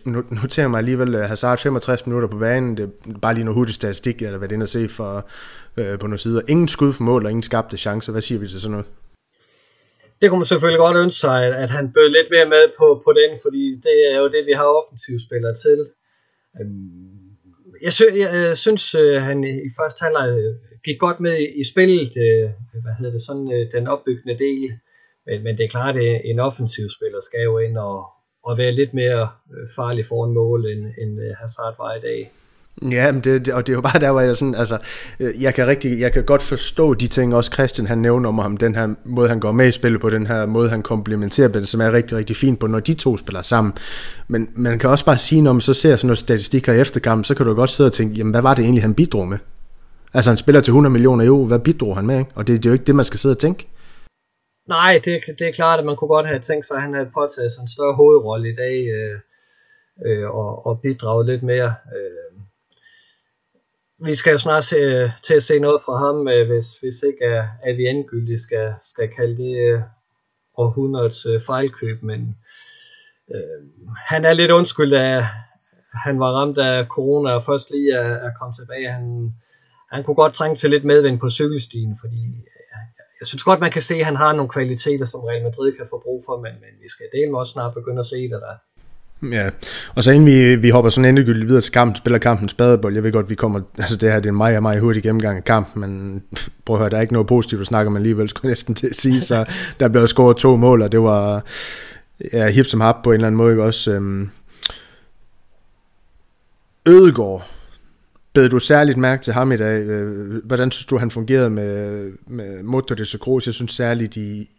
noterer 0.42 0.68
mig 0.68 0.78
alligevel 0.78 1.16
Hazard 1.16 1.58
65 1.58 2.06
minutter 2.06 2.28
på 2.28 2.38
banen. 2.38 2.76
Det 2.76 2.84
er 2.84 3.18
bare 3.22 3.34
lige 3.34 3.44
noget 3.44 3.54
hurtigt 3.54 3.76
statistik, 3.76 4.22
jeg 4.22 4.30
har 4.30 4.38
været 4.38 4.52
inde 4.52 4.64
og 4.64 4.68
se 4.68 4.88
for, 4.88 5.28
øh, 5.76 5.98
på 5.98 6.06
nogle 6.06 6.18
sider. 6.18 6.40
Ingen 6.48 6.68
skud 6.68 6.92
på 6.92 7.02
mål 7.02 7.24
og 7.24 7.30
ingen 7.30 7.42
skabte 7.42 7.76
chancer. 7.76 8.12
Hvad 8.12 8.22
siger 8.22 8.40
vi 8.40 8.48
til 8.48 8.60
sådan 8.60 8.70
noget? 8.70 8.86
Det 10.22 10.30
kunne 10.30 10.38
man 10.38 10.46
selvfølgelig 10.46 10.78
godt 10.78 10.96
ønske 10.96 11.20
sig, 11.20 11.56
at 11.56 11.70
han 11.70 11.92
bød 11.92 12.08
lidt 12.10 12.28
mere 12.30 12.48
med 12.48 12.64
på, 12.78 13.02
på 13.04 13.12
den, 13.20 13.38
fordi 13.44 13.64
det 13.86 13.96
er 14.12 14.18
jo 14.18 14.28
det, 14.28 14.46
vi 14.46 14.52
har 14.52 14.64
offensivspillere 14.64 15.54
til. 15.64 15.78
Øhm, 16.60 17.08
jeg, 17.82 17.92
sy- 17.92 18.16
jeg 18.16 18.58
synes, 18.58 18.94
øh, 18.94 19.22
han 19.22 19.44
i 19.44 19.70
første 19.80 20.02
halvleg 20.04 20.28
øh, 20.38 20.54
gik 20.84 20.98
godt 20.98 21.20
med 21.20 21.36
i 21.60 21.64
spillet, 21.72 22.12
øh, 22.26 22.50
hvad 22.82 22.94
hedder 22.98 23.12
det, 23.12 23.22
sådan 23.22 23.52
øh, 23.52 23.72
den 23.72 23.88
opbyggende 23.88 24.38
del. 24.38 24.70
Men, 25.26 25.42
men 25.44 25.56
det 25.56 25.64
er 25.64 25.68
klart, 25.76 25.96
at 25.96 26.20
en 26.24 26.40
offensiv 26.40 26.86
spiller 26.96 27.20
skal 27.20 27.42
jo 27.42 27.58
ind 27.58 27.78
og, 27.78 28.06
og 28.44 28.58
være 28.58 28.72
lidt 28.72 28.94
mere 28.94 29.28
farlig 29.76 30.04
foran 30.06 30.34
mål, 30.34 30.66
end, 30.66 30.84
end 31.02 31.34
Hazard 31.40 31.74
var 31.78 31.94
i 31.94 32.00
dag. 32.00 32.32
Ja, 32.82 33.12
men 33.12 33.20
det, 33.20 33.48
og 33.48 33.66
det 33.66 33.72
er 33.72 33.76
jo 33.76 33.80
bare 33.80 34.00
der, 34.00 34.12
hvor 34.12 34.20
jeg 34.20 34.36
sådan, 34.36 34.54
altså, 34.54 34.78
jeg 35.40 35.54
kan 35.54 35.66
rigtig, 35.66 36.00
jeg 36.00 36.12
kan 36.12 36.24
godt 36.24 36.42
forstå 36.42 36.94
de 36.94 37.06
ting, 37.06 37.34
også 37.34 37.52
Christian 37.52 37.86
han 37.86 37.98
nævner 37.98 38.28
om 38.28 38.38
ham, 38.38 38.56
den 38.56 38.74
her 38.74 38.94
måde, 39.04 39.28
han 39.28 39.40
går 39.40 39.52
med 39.52 39.68
i 39.68 39.70
spillet 39.70 40.00
på, 40.00 40.10
den 40.10 40.26
her 40.26 40.46
måde, 40.46 40.70
han 40.70 40.82
komplementerer 40.82 41.48
det, 41.48 41.68
som 41.68 41.80
er 41.80 41.92
rigtig, 41.92 42.18
rigtig 42.18 42.36
fint 42.36 42.58
på, 42.58 42.66
når 42.66 42.80
de 42.80 42.94
to 42.94 43.16
spiller 43.16 43.42
sammen. 43.42 43.72
Men 44.28 44.48
man 44.54 44.78
kan 44.78 44.90
også 44.90 45.04
bare 45.04 45.18
sige, 45.18 45.42
når 45.42 45.52
man 45.52 45.60
så 45.60 45.74
ser 45.74 45.96
sådan 45.96 46.06
noget 46.06 46.18
statistikker 46.18 46.72
i 46.72 46.80
efterkampen, 46.80 47.24
så 47.24 47.34
kan 47.34 47.46
du 47.46 47.54
godt 47.54 47.70
sidde 47.70 47.88
og 47.88 47.92
tænke, 47.92 48.14
jamen 48.14 48.30
hvad 48.30 48.42
var 48.42 48.54
det 48.54 48.62
egentlig, 48.62 48.82
han 48.82 48.94
bidrog 48.94 49.28
med? 49.28 49.38
Altså 50.14 50.30
han 50.30 50.38
spiller 50.38 50.60
til 50.60 50.70
100 50.70 50.92
millioner 50.92 51.24
euro, 51.24 51.46
hvad 51.46 51.58
bidrog 51.58 51.96
han 51.96 52.06
med? 52.06 52.18
Ikke? 52.18 52.30
Og 52.34 52.46
det, 52.46 52.56
det 52.56 52.66
er 52.66 52.70
jo 52.70 52.72
ikke 52.72 52.84
det, 52.84 52.96
man 52.96 53.04
skal 53.04 53.18
sidde 53.18 53.32
og 53.32 53.38
tænke. 53.38 53.68
Nej, 54.68 55.00
det, 55.04 55.20
det 55.38 55.48
er 55.48 55.52
klart, 55.52 55.78
at 55.78 55.86
man 55.86 55.96
kunne 55.96 56.08
godt 56.08 56.26
have 56.26 56.40
tænkt 56.40 56.66
sig, 56.66 56.76
at 56.76 56.82
han 56.82 56.94
havde 56.94 57.10
påtaget 57.14 57.52
sig 57.52 57.62
en 57.62 57.68
større 57.68 57.94
hovedrolle 57.94 58.52
i 58.52 58.56
dag, 58.56 58.76
øh, 58.96 59.18
øh, 60.06 60.30
og, 60.30 60.66
og 60.66 60.80
bidraget 60.80 61.26
lidt 61.26 61.42
mere. 61.42 61.74
Øh, 61.96 62.28
vi 64.06 64.14
skal 64.14 64.32
jo 64.32 64.38
snart 64.38 64.64
se, 64.64 65.12
til 65.22 65.34
at 65.34 65.42
se 65.42 65.58
noget 65.58 65.80
fra 65.84 65.96
ham, 66.06 66.28
øh, 66.28 66.46
hvis, 66.46 66.76
hvis 66.80 67.02
ikke 67.02 67.26
øh, 67.26 67.32
er, 67.32 67.46
at 67.62 67.76
vi 67.76 67.86
endegyldigt 67.86 68.40
skal, 68.40 68.74
skal 68.82 69.08
kalde 69.08 69.36
det 69.42 69.56
øh, 69.68 69.80
århundredets 70.56 71.26
øh, 71.26 71.40
fejlkøb, 71.46 72.02
men 72.02 72.36
øh, 73.34 73.88
han 73.96 74.24
er 74.24 74.32
lidt 74.32 74.50
undskyld, 74.50 74.92
at 74.92 75.24
han 75.94 76.20
var 76.20 76.32
ramt 76.32 76.58
af 76.58 76.86
corona 76.86 77.30
og 77.30 77.42
først 77.42 77.70
lige 77.70 77.92
er, 77.92 78.10
er 78.26 78.30
kommet 78.40 78.56
tilbage. 78.56 78.88
Han, 78.90 79.34
han 79.92 80.04
kunne 80.04 80.14
godt 80.14 80.34
trænge 80.34 80.56
til 80.56 80.70
lidt 80.70 80.84
medvind 80.84 81.20
på 81.20 81.30
cykelstien, 81.30 81.98
fordi 82.00 82.22
jeg, 82.72 82.80
jeg 83.20 83.26
synes 83.26 83.42
godt, 83.42 83.60
man 83.60 83.72
kan 83.72 83.82
se, 83.82 83.94
at 83.94 84.04
han 84.04 84.16
har 84.16 84.32
nogle 84.32 84.48
kvaliteter, 84.48 85.04
som 85.04 85.20
Real 85.20 85.42
Madrid 85.42 85.72
kan 85.72 85.86
få 85.90 86.02
brug 86.04 86.22
for, 86.26 86.36
men, 86.36 86.52
men 86.52 86.72
vi 86.82 86.88
skal 86.88 87.06
dele 87.12 87.38
også 87.38 87.52
snart 87.52 87.74
begynde 87.74 88.00
at 88.00 88.06
se 88.06 88.16
det 88.16 88.30
der. 88.30 88.56
Ja, 89.22 89.50
og 89.94 90.04
så 90.04 90.10
inden 90.10 90.26
vi, 90.26 90.56
vi 90.56 90.70
hopper 90.70 90.90
sådan 90.90 91.08
endegyldigt 91.08 91.48
videre 91.48 91.62
til 91.62 91.72
kampen, 91.72 91.96
spiller 91.96 92.18
kampen 92.18 92.48
spadebold, 92.48 92.94
jeg 92.94 93.02
ved 93.02 93.12
godt, 93.12 93.30
vi 93.30 93.34
kommer, 93.34 93.60
altså 93.78 93.96
det 93.96 94.12
her 94.12 94.20
det 94.20 94.26
er 94.26 94.30
en 94.30 94.36
meget, 94.36 94.62
meget 94.62 94.80
hurtig 94.80 95.02
gennemgang 95.02 95.36
af 95.36 95.44
kampen, 95.44 95.80
men 95.80 96.22
prøv 96.64 96.76
at 96.76 96.80
høre, 96.80 96.90
der 96.90 96.96
er 96.96 97.00
ikke 97.00 97.12
noget 97.12 97.28
positivt 97.28 97.60
at 97.60 97.66
snakke 97.66 97.88
om 97.88 97.96
alligevel, 97.96 98.28
skulle 98.28 98.48
næsten 98.48 98.74
til 98.74 98.86
at 98.86 98.94
sige, 98.94 99.20
så 99.20 99.44
der 99.80 99.88
blev 99.88 100.08
scoret 100.08 100.36
to 100.36 100.56
mål, 100.56 100.82
og 100.82 100.92
det 100.92 101.00
var 101.00 101.44
ja, 102.32 102.50
hip 102.50 102.66
som 102.66 102.80
hap 102.80 102.96
på 103.04 103.10
en 103.10 103.14
eller 103.14 103.26
anden 103.26 103.36
måde, 103.36 103.52
ikke 103.52 103.62
også. 103.62 103.90
Øhm, 103.90 104.30
Ødegård, 106.86 107.46
bed 108.38 108.48
du 108.48 108.58
særligt 108.58 108.98
mærke 108.98 109.22
til 109.22 109.32
ham 109.32 109.52
i 109.52 109.56
dag? 109.56 109.82
Øh, 109.82 110.44
hvordan 110.44 110.70
synes 110.70 110.86
du, 110.86 110.98
han 110.98 111.10
fungerede 111.10 111.50
med, 111.50 112.12
med 112.26 112.62
Motor 112.62 112.94
de 112.94 113.18
Cruz? 113.18 113.46
Jeg 113.46 113.54
synes 113.54 113.72
særligt 113.72 114.16
i, 114.16 114.50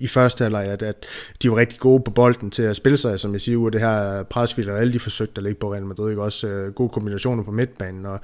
i 0.00 0.08
første 0.08 0.44
halvleg, 0.44 0.64
at, 0.64 0.82
at 0.82 1.06
de 1.42 1.50
var 1.50 1.56
rigtig 1.56 1.78
gode 1.78 2.02
på 2.02 2.10
bolden 2.10 2.50
til 2.50 2.62
at 2.62 2.76
spille 2.76 2.98
sig, 2.98 3.20
som 3.20 3.32
jeg 3.32 3.40
siger, 3.40 3.56
ud 3.56 3.70
det 3.70 3.80
her 3.80 4.22
presvilder, 4.22 4.76
alle 4.76 4.92
de 4.92 4.98
forsøgte 4.98 5.38
at 5.38 5.42
ligge 5.42 5.60
på 5.60 5.72
Real 5.72 5.84
Madrid, 5.84 6.10
ikke? 6.10 6.22
også 6.22 6.46
øh, 6.46 6.72
gode 6.72 6.88
kombinationer 6.88 7.42
på 7.42 7.50
midtbanen, 7.50 8.06
og, 8.06 8.20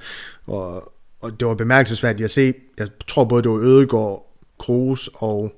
og, 0.47 0.93
og 1.21 1.39
det 1.39 1.47
var 1.47 1.55
bemærkelsesværdigt 1.55 2.25
at 2.25 2.31
se, 2.31 2.53
jeg 2.77 2.87
tror 3.07 3.25
både 3.25 3.43
det 3.43 3.51
var 3.51 3.57
Ødegaard, 3.57 4.31
Kroos 4.59 5.09
og 5.13 5.51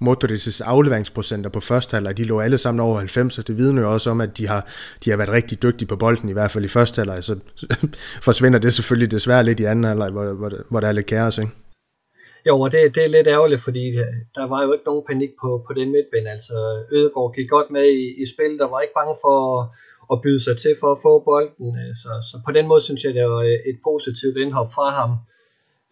Modric's 0.00 0.60
afleveringsprocenter 0.64 1.50
på 1.50 1.60
første 1.60 1.94
halvleg, 1.94 2.16
de 2.16 2.24
lå 2.24 2.40
alle 2.40 2.58
sammen 2.58 2.80
over 2.80 2.98
90, 2.98 3.34
så 3.34 3.42
det 3.42 3.56
vidner 3.56 3.82
jo 3.82 3.92
også 3.92 4.10
om, 4.10 4.20
at 4.20 4.38
de 4.38 4.48
har, 4.48 4.68
de 5.04 5.10
har 5.10 5.16
været 5.16 5.32
rigtig 5.32 5.62
dygtige 5.62 5.88
på 5.88 5.96
bolden, 5.96 6.28
i 6.28 6.32
hvert 6.32 6.50
fald 6.50 6.64
i 6.64 6.68
første 6.68 6.98
halvleg, 6.98 7.24
så 7.24 7.36
forsvinder 8.28 8.58
det 8.58 8.72
selvfølgelig 8.72 9.10
desværre 9.10 9.44
lidt 9.44 9.60
i 9.60 9.64
anden 9.64 9.84
halvleg, 9.84 10.10
hvor, 10.10 10.32
hvor, 10.32 10.52
hvor 10.70 10.80
der 10.80 10.88
er 10.88 10.92
lidt 10.92 11.06
kaos, 11.06 11.38
ikke? 11.38 11.52
Jo, 12.48 12.60
og 12.60 12.72
det, 12.72 12.94
det 12.94 13.04
er 13.04 13.08
lidt 13.16 13.26
ærgerligt, 13.26 13.60
fordi 13.60 13.84
øh, 14.04 14.14
der 14.34 14.46
var 14.52 14.60
jo 14.64 14.72
ikke 14.72 14.88
nogen 14.90 15.04
panik 15.10 15.30
på, 15.42 15.64
på 15.66 15.72
den 15.78 15.88
midtbane. 15.92 16.30
Altså, 16.30 16.56
Ødegaard 16.92 17.34
gik 17.34 17.48
godt 17.48 17.70
med 17.70 17.86
i, 18.02 18.22
i 18.22 18.24
spil, 18.32 18.58
der 18.58 18.68
var 18.72 18.80
ikke 18.80 18.98
bange 19.00 19.16
for 19.24 19.36
at, 19.54 19.62
at 20.12 20.20
byde 20.24 20.40
sig 20.46 20.56
til 20.56 20.74
for 20.80 20.90
at 20.92 21.02
få 21.06 21.12
bolden. 21.30 21.68
Øh, 21.82 21.94
så, 22.02 22.10
så 22.28 22.36
på 22.46 22.52
den 22.56 22.66
måde 22.70 22.80
synes 22.80 23.04
jeg, 23.04 23.14
det 23.14 23.24
var 23.34 23.42
øh, 23.50 23.58
et 23.70 23.78
positivt 23.88 24.36
indhop 24.36 24.70
fra 24.76 24.88
ham. 24.98 25.10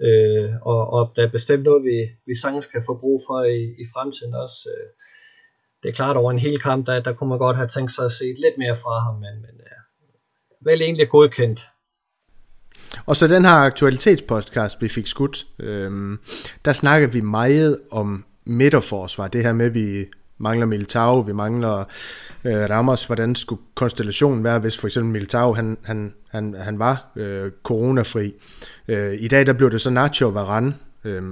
Øh, 0.07 0.51
og, 0.63 0.91
og 0.91 1.13
der 1.17 1.23
er 1.27 1.31
bestemt 1.31 1.63
noget, 1.63 1.85
vi, 1.85 1.97
vi 2.27 2.35
sagtens 2.35 2.67
kan 2.67 2.83
få 2.87 2.99
brug 2.99 3.23
for 3.27 3.43
i, 3.45 3.63
i 3.83 3.85
fremtiden 3.95 4.35
også. 4.35 4.69
Øh, 4.73 4.87
det 5.83 5.89
er 5.89 5.93
klart, 5.93 6.17
over 6.17 6.31
en 6.31 6.39
hel 6.39 6.61
kamp, 6.61 6.87
der, 6.87 7.01
der 7.01 7.13
kunne 7.13 7.29
man 7.29 7.39
godt 7.39 7.57
have 7.57 7.69
tænkt 7.69 7.93
sig 7.93 8.05
at 8.05 8.13
se 8.13 8.25
lidt 8.25 8.59
mere 8.59 8.77
fra 8.77 8.99
ham, 8.99 9.15
men, 9.15 9.35
men 9.45 9.55
ja, 9.71 9.79
vel 10.71 10.83
egentlig 10.83 11.09
godkendt. 11.09 11.69
Og 13.07 13.17
så 13.17 13.29
den 13.29 13.45
her 13.45 13.53
aktualitetspodcast, 13.53 14.83
vi 14.83 14.89
fik 14.89 15.07
skudt, 15.07 15.47
øh, 15.59 16.19
der 16.65 16.73
snakker 16.73 17.09
vi 17.09 17.21
meget 17.21 17.81
om 17.91 18.25
midterforsvar. 18.47 19.29
Det 19.29 19.43
her 19.43 19.53
med, 19.53 19.67
at 19.67 19.75
vi 19.75 20.07
mangler 20.43 20.67
Militao, 20.67 21.21
vi 21.21 21.33
mangler 21.33 21.85
øh, 22.45 22.71
Ramos. 22.71 23.05
Hvordan 23.05 23.35
skulle 23.35 23.63
konstellationen 23.75 24.45
være, 24.45 24.59
hvis 24.59 24.79
for 24.79 24.87
eksempel 24.87 25.13
Militao 25.13 25.53
han, 25.53 25.79
han, 25.83 26.15
han, 26.31 26.55
han 26.59 26.79
var 26.79 27.13
øh, 27.17 27.51
coronafri? 27.63 28.35
Øh, 28.89 29.15
I 29.19 29.29
dag 29.29 29.47
der 29.47 29.53
blev 29.53 29.71
det 29.71 29.81
så 29.81 29.91
Nacho 29.91 30.29
Varane. 30.29 30.75
Øh, 31.05 31.23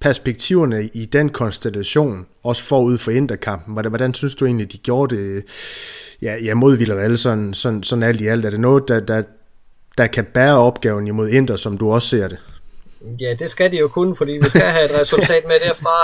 perspektiverne 0.00 0.84
i 0.84 1.04
den 1.04 1.28
konstellation, 1.28 2.26
også 2.44 2.64
forud 2.64 2.98
for 2.98 3.10
Interkampen, 3.10 3.72
hvordan, 3.72 3.90
hvordan 3.90 4.14
synes 4.14 4.34
du 4.34 4.44
egentlig, 4.44 4.72
de 4.72 4.78
gjorde 4.78 5.16
det 5.16 5.44
ja, 6.22 6.34
ja, 6.44 6.54
mod 6.54 6.76
Villarreal, 6.76 7.18
sådan, 7.18 7.54
sådan, 7.54 7.82
sådan 7.82 8.02
alt 8.02 8.20
i 8.20 8.26
alt? 8.26 8.44
Er 8.44 8.50
det 8.50 8.60
noget, 8.60 8.88
der, 8.88 9.00
der, 9.00 9.22
der 9.98 10.06
kan 10.06 10.24
bære 10.24 10.58
opgaven 10.58 11.06
imod 11.06 11.28
Inter, 11.28 11.56
som 11.56 11.78
du 11.78 11.90
også 11.90 12.08
ser 12.08 12.28
det? 12.28 12.38
Ja, 13.20 13.34
det 13.34 13.50
skal 13.50 13.72
de 13.72 13.76
jo 13.76 13.88
kun, 13.88 14.16
fordi 14.16 14.32
vi 14.32 14.48
skal 14.48 14.60
have 14.76 14.84
et 14.84 15.00
resultat 15.00 15.44
med 15.44 15.58
derfra. 15.66 15.96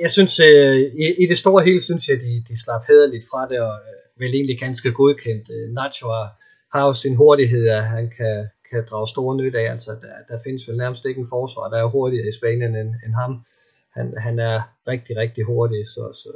Jeg 0.00 0.10
synes, 0.10 0.40
øh, 0.40 0.76
i, 0.76 1.22
i 1.22 1.26
det 1.26 1.38
store 1.38 1.64
hele, 1.64 1.82
synes 1.82 2.08
jeg, 2.08 2.20
de, 2.20 2.44
de 2.48 2.62
slap 2.64 2.86
hederligt 2.88 3.26
fra 3.30 3.48
det, 3.48 3.60
og 3.60 3.74
øh, 3.90 4.20
vel 4.20 4.34
egentlig 4.34 4.58
ganske 4.60 4.92
godkendt. 4.92 5.50
Øh, 5.50 5.74
Nacho 5.74 6.08
har 6.72 6.86
jo 6.86 6.94
sin 6.94 7.16
hurtighed, 7.16 7.68
at 7.68 7.84
han 7.84 8.10
kan, 8.16 8.48
kan 8.70 8.84
drage 8.90 9.08
store 9.08 9.36
nyt 9.36 9.54
af. 9.54 9.70
Altså, 9.70 9.90
der, 9.90 10.14
der 10.28 10.42
findes 10.44 10.68
vel 10.68 10.76
nærmest 10.76 11.04
ikke 11.04 11.20
en 11.20 11.28
forsvar, 11.28 11.68
der 11.68 11.78
er 11.78 11.94
hurtigere 11.96 12.28
i 12.28 12.32
Spanien 12.32 12.76
end, 12.76 12.94
end 13.04 13.14
ham. 13.14 13.32
Han, 13.94 14.14
han 14.18 14.38
er 14.38 14.60
rigtig, 14.88 15.16
rigtig 15.16 15.44
hurtig, 15.44 15.86
så, 15.86 16.04
så 16.22 16.32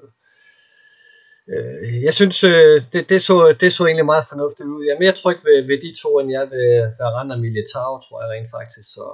Øh, 1.54 2.02
jeg 2.02 2.14
synes, 2.14 2.45
øh, 2.45 2.83
det, 2.92 3.09
det, 3.11 3.23
så, 3.23 3.57
det 3.61 3.73
så 3.73 3.87
egentlig 3.87 4.04
meget 4.04 4.25
fornuftigt 4.28 4.69
ud. 4.69 4.85
Jeg 4.85 4.95
er 4.95 4.99
mere 4.99 5.12
tryg 5.12 5.38
ved, 5.45 5.66
ved 5.66 5.78
de 5.85 6.00
to, 6.02 6.19
end 6.19 6.30
jeg 6.30 6.50
ved 6.50 6.92
Varane 6.99 7.35
og 7.35 7.40
Militao, 7.40 8.00
tror 8.00 8.23
jeg 8.23 8.30
rent 8.30 8.50
faktisk. 8.50 8.88
Så. 8.95 9.07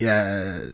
Ja, 0.00 0.22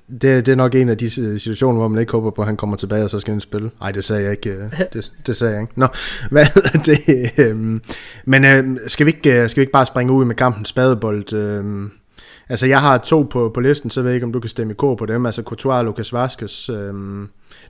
det, 0.08 0.22
det 0.46 0.48
er 0.48 0.54
nok 0.54 0.74
en 0.74 0.88
af 0.88 0.98
de 0.98 1.10
situationer, 1.10 1.78
hvor 1.78 1.88
man 1.88 2.00
ikke 2.00 2.12
håber 2.12 2.30
på, 2.30 2.42
at 2.42 2.46
han 2.48 2.56
kommer 2.56 2.76
tilbage, 2.76 3.04
og 3.04 3.10
så 3.10 3.18
skal 3.18 3.32
han 3.32 3.40
spille. 3.40 3.70
Nej, 3.80 3.92
det 3.92 4.04
sagde 4.04 4.22
jeg 4.22 4.30
ikke. 4.30 4.50
øh, 4.50 4.70
Det, 4.92 5.12
det 5.26 5.36
sagde 5.36 5.52
jeg 5.54 5.62
ikke. 5.62 5.72
Nå, 5.76 5.86
hvad 6.30 6.46
det? 6.84 7.30
øhm, 7.38 7.80
Men 8.24 8.44
øh, 8.44 8.78
skal, 8.86 9.06
vi 9.06 9.10
ikke, 9.10 9.42
øh, 9.42 9.50
skal 9.50 9.60
vi 9.60 9.62
ikke 9.62 9.72
bare 9.72 9.86
springe 9.86 10.12
ud 10.12 10.24
med 10.24 10.34
kampen 10.34 10.64
spadebold? 10.64 11.32
øhm, 11.32 11.90
Altså, 12.52 12.66
jeg 12.66 12.80
har 12.80 12.98
to 12.98 13.22
på, 13.22 13.50
på 13.54 13.60
listen, 13.60 13.90
så 13.90 14.02
ved 14.02 14.10
jeg 14.10 14.14
ikke, 14.14 14.24
om 14.24 14.32
du 14.32 14.40
kan 14.40 14.50
stemme 14.50 14.72
i 14.72 14.76
kor 14.76 14.94
på 14.94 15.06
dem. 15.06 15.26
Altså, 15.26 15.42
Courtois 15.42 15.78
og 15.78 15.84
Lucas 15.84 16.12
Vazquez. 16.12 16.68
Øhm, 16.68 17.28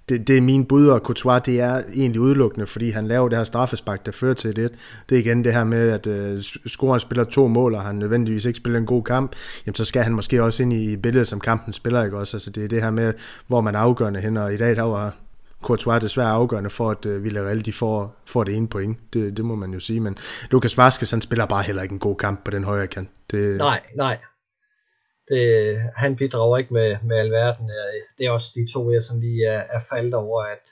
det, 0.09 0.29
det 0.29 0.37
er 0.37 0.41
min 0.41 0.65
bud, 0.65 0.87
og 0.87 1.01
Courtois, 1.01 1.43
det 1.43 1.61
er 1.61 1.83
egentlig 1.95 2.21
udelukkende, 2.21 2.67
fordi 2.67 2.91
han 2.91 3.09
laver 3.09 3.29
det 3.29 3.39
her 3.39 3.45
straffespark, 3.45 4.07
der 4.07 4.13
fører 4.13 4.35
til 4.35 4.57
det. 4.57 4.73
Det 5.09 5.15
er 5.15 5.21
igen 5.21 5.45
det 5.45 5.55
her 5.55 5.65
med, 5.65 5.91
at 5.91 6.07
øh, 6.07 6.41
scoren 6.67 7.01
spiller 7.01 7.25
to 7.25 7.49
mål, 7.49 7.75
og 7.75 7.83
han 7.83 7.95
nødvendigvis 7.95 8.45
ikke 8.45 8.57
spiller 8.57 8.79
en 8.79 8.87
god 8.87 9.03
kamp, 9.03 9.33
jamen 9.67 9.75
så 9.75 9.85
skal 9.85 10.03
han 10.03 10.13
måske 10.13 10.43
også 10.43 10.63
ind 10.63 10.73
i 10.73 10.97
billedet, 10.97 11.29
som 11.29 11.41
kampen 11.41 11.73
spiller, 11.73 12.05
ikke 12.05 12.17
også? 12.17 12.37
Altså 12.37 12.51
det 12.51 12.65
er 12.65 12.69
det 12.69 12.83
her 12.83 12.91
med, 12.91 13.13
hvor 13.47 13.61
man 13.61 13.75
er 13.75 13.79
afgørende 13.79 14.21
hen, 14.21 14.37
og 14.37 14.55
i 14.55 14.57
dag 14.57 14.77
der 14.77 14.83
var 14.83 15.15
Courtois 15.63 16.01
desværre 16.01 16.31
afgørende 16.31 16.71
for, 16.71 16.91
at 16.91 17.07
øh, 17.07 17.25
Villarreal 17.25 17.65
de 17.65 17.73
får, 17.73 18.23
får 18.27 18.45
det 18.45 18.57
ene 18.57 18.69
point. 18.69 18.99
Det, 19.13 19.37
det 19.37 19.45
må 19.45 19.55
man 19.55 19.73
jo 19.73 19.81
sige, 19.81 20.01
men 20.01 20.17
Lucas 20.51 20.79
Vazquez, 20.79 21.11
han 21.11 21.21
spiller 21.21 21.47
bare 21.47 21.63
heller 21.63 21.83
ikke 21.83 21.93
en 21.93 21.99
god 21.99 22.17
kamp 22.17 22.45
på 22.45 22.51
den 22.51 22.65
højre 22.65 22.87
kant. 22.87 23.09
Det, 23.31 23.59
Nej, 23.59 23.81
nej. 23.97 24.19
Det, 25.33 25.79
han 25.97 26.17
bidrager 26.17 26.59
ikke 26.59 26.75
med, 26.75 26.97
med 27.05 27.17
alverden. 27.17 27.71
Øh, 27.71 27.95
det 28.19 28.27
er 28.27 28.31
også 28.31 28.53
de 28.55 28.73
to, 28.73 28.93
jeg 28.93 29.03
som 29.03 29.21
lige 29.21 29.47
er, 29.47 29.63
er 29.77 29.81
faldet 29.91 30.15
over, 30.15 30.43
at, 30.43 30.67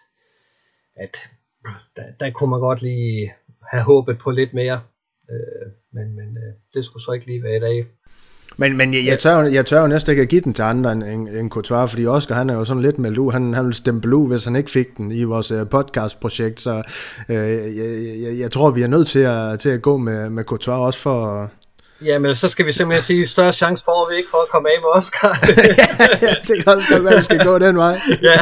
at 0.97 1.17
der, 1.97 2.03
der 2.21 2.31
kunne 2.31 2.51
man 2.51 2.61
godt 2.61 2.83
lige 2.83 3.33
have 3.73 3.83
håbet 3.83 4.19
på 4.19 4.31
lidt 4.31 4.55
mere. 4.55 4.81
Øh, 5.31 5.67
men 5.93 6.17
men 6.17 6.29
øh, 6.37 6.55
det 6.75 6.85
skulle 6.85 7.03
så 7.03 7.13
ikke 7.13 7.27
lige 7.27 7.43
være 7.43 7.57
i 7.57 7.61
dag. 7.61 7.87
Men, 8.57 8.77
men 8.77 8.95
jeg, 8.95 9.05
jeg, 9.07 9.19
tør, 9.19 9.43
jeg 9.43 9.67
tør 9.67 9.81
jo 9.81 9.87
næsten 9.87 10.11
ikke 10.11 10.23
at 10.23 10.29
give 10.29 10.41
den 10.41 10.55
til 10.55 10.63
andre 10.63 10.93
end, 10.93 11.05
end, 11.05 11.29
end 11.29 11.51
Courtois, 11.51 11.91
fordi 11.91 12.07
Oscar 12.07 12.35
han 12.35 12.51
er 12.51 12.55
jo 12.55 12.65
sådan 12.65 12.83
lidt 12.83 12.99
meldt 12.99 13.19
ud. 13.19 13.33
Han, 13.33 13.55
han 13.55 13.67
vil 13.67 13.75
stemme 13.75 14.01
blue, 14.01 14.29
hvis 14.29 14.45
han 14.45 14.57
ikke 14.57 14.71
fik 14.71 14.97
den 14.97 15.13
i 15.13 15.25
vores 15.25 15.51
øh, 15.51 15.69
podcastprojekt, 15.69 16.61
så 16.61 16.83
øh, 17.29 17.37
jeg, 17.37 18.21
jeg, 18.23 18.39
jeg, 18.39 18.51
tror, 18.51 18.71
vi 18.71 18.83
er 18.83 18.87
nødt 18.87 19.09
til 19.09 19.19
at, 19.21 19.59
til 19.59 19.69
at 19.69 19.83
gå 19.83 19.97
med, 19.97 20.31
med 20.31 20.45
Courtois 20.45 20.87
også 20.87 21.01
for... 21.01 21.51
Ja, 22.05 22.19
men 22.19 22.35
så 22.35 22.49
skal 22.49 22.67
vi 22.67 22.73
simpelthen 22.73 23.03
sige, 23.03 23.27
større 23.27 23.53
chance 23.53 23.85
får 23.85 24.11
vi 24.11 24.17
ikke 24.17 24.29
for 24.31 24.39
at 24.39 24.49
komme 24.49 24.69
af 24.69 24.79
med 24.81 24.89
Oscar. 24.95 25.39
ja, 26.27 26.35
det 26.49 26.65
kan 26.65 26.73
også 26.73 26.89
godt 26.91 27.05
være, 27.05 27.13
at 27.13 27.19
vi 27.19 27.25
skal 27.25 27.45
gå 27.45 27.59
den 27.59 27.77
vej. 27.77 28.01
ja. 28.29 28.39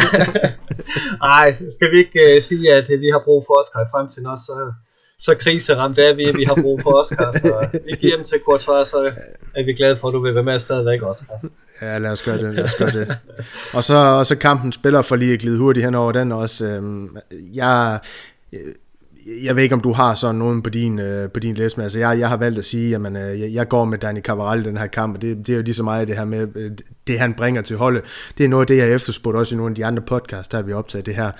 Ej, 1.22 1.56
skal 1.76 1.90
vi 1.92 1.98
ikke 1.98 2.36
uh, 2.36 2.42
sige, 2.42 2.72
at 2.72 2.84
uh, 2.94 3.00
vi 3.00 3.08
har 3.12 3.22
brug 3.24 3.44
for 3.46 3.54
Oscar 3.60 3.80
i 3.80 3.88
fremtiden 3.90 4.26
også, 4.26 4.44
så, 4.44 4.72
så 5.18 5.34
kriseramt 5.34 5.98
er 5.98 6.14
vi, 6.14 6.24
at 6.24 6.36
vi 6.36 6.44
har 6.44 6.58
brug 6.62 6.80
for 6.82 6.92
Oscar, 7.00 7.32
så 7.32 7.80
vi 7.84 7.92
giver 8.00 8.16
den 8.16 8.24
til 8.24 8.40
Courtois, 8.46 8.88
så 8.88 9.12
er 9.56 9.64
vi 9.64 9.72
glade 9.72 9.96
for, 9.96 10.08
at 10.08 10.14
du 10.14 10.20
vil 10.22 10.34
være 10.34 10.44
med 10.44 10.58
stadigvæk, 10.58 11.02
Oscar. 11.02 11.34
Ja, 11.82 11.98
lad 11.98 12.10
os 12.10 12.22
gøre 12.22 12.38
det, 12.38 12.54
lad 12.54 12.64
os 12.64 12.74
gøre 12.74 12.90
det. 12.90 13.16
Og 13.72 13.84
så, 13.84 13.94
og 13.94 14.26
så 14.26 14.36
kampen 14.36 14.72
spiller 14.72 15.02
for 15.02 15.16
lige 15.16 15.32
at 15.32 15.38
glide 15.38 15.58
hurtigt 15.58 15.84
hen 15.84 15.94
over 15.94 16.12
den 16.12 16.32
også. 16.32 16.64
Øhm, 16.64 17.16
jeg, 17.54 17.98
jeg 19.44 19.56
ved 19.56 19.62
ikke, 19.62 19.74
om 19.74 19.80
du 19.80 19.92
har 19.92 20.14
sådan 20.14 20.34
nogen 20.34 20.62
på 20.62 20.70
din, 20.70 20.98
øh, 20.98 21.30
på 21.30 21.40
din 21.40 21.54
liste, 21.54 21.78
men 21.78 21.82
altså 21.82 21.98
jeg, 21.98 22.18
jeg 22.18 22.28
har 22.28 22.36
valgt 22.36 22.58
at 22.58 22.64
sige, 22.64 22.96
at 22.96 23.00
øh, 23.06 23.40
jeg, 23.40 23.52
jeg 23.52 23.68
går 23.68 23.84
med 23.84 23.98
Dani 23.98 24.20
Cavaral 24.20 24.60
i 24.60 24.64
den 24.64 24.76
her 24.76 24.86
kamp, 24.86 25.16
og 25.16 25.22
det, 25.22 25.46
det 25.46 25.52
er 25.52 25.56
jo 25.56 25.62
lige 25.62 25.74
så 25.74 25.82
meget 25.82 26.08
det 26.08 26.16
her 26.16 26.24
med, 26.24 26.48
øh, 26.54 26.70
det 27.06 27.18
han 27.18 27.34
bringer 27.34 27.62
til 27.62 27.76
holdet. 27.76 28.02
Det 28.38 28.44
er 28.44 28.48
noget 28.48 28.62
af 28.62 28.66
det, 28.66 28.76
jeg 28.76 28.94
efterspurgte 28.94 29.38
også 29.38 29.54
i 29.54 29.56
nogle 29.56 29.70
af 29.70 29.74
de 29.74 29.86
andre 29.86 30.02
podcasts, 30.02 30.48
der 30.48 30.58
har 30.58 30.62
vi 30.62 30.72
optaget 30.72 31.06
det 31.06 31.14
her. 31.14 31.30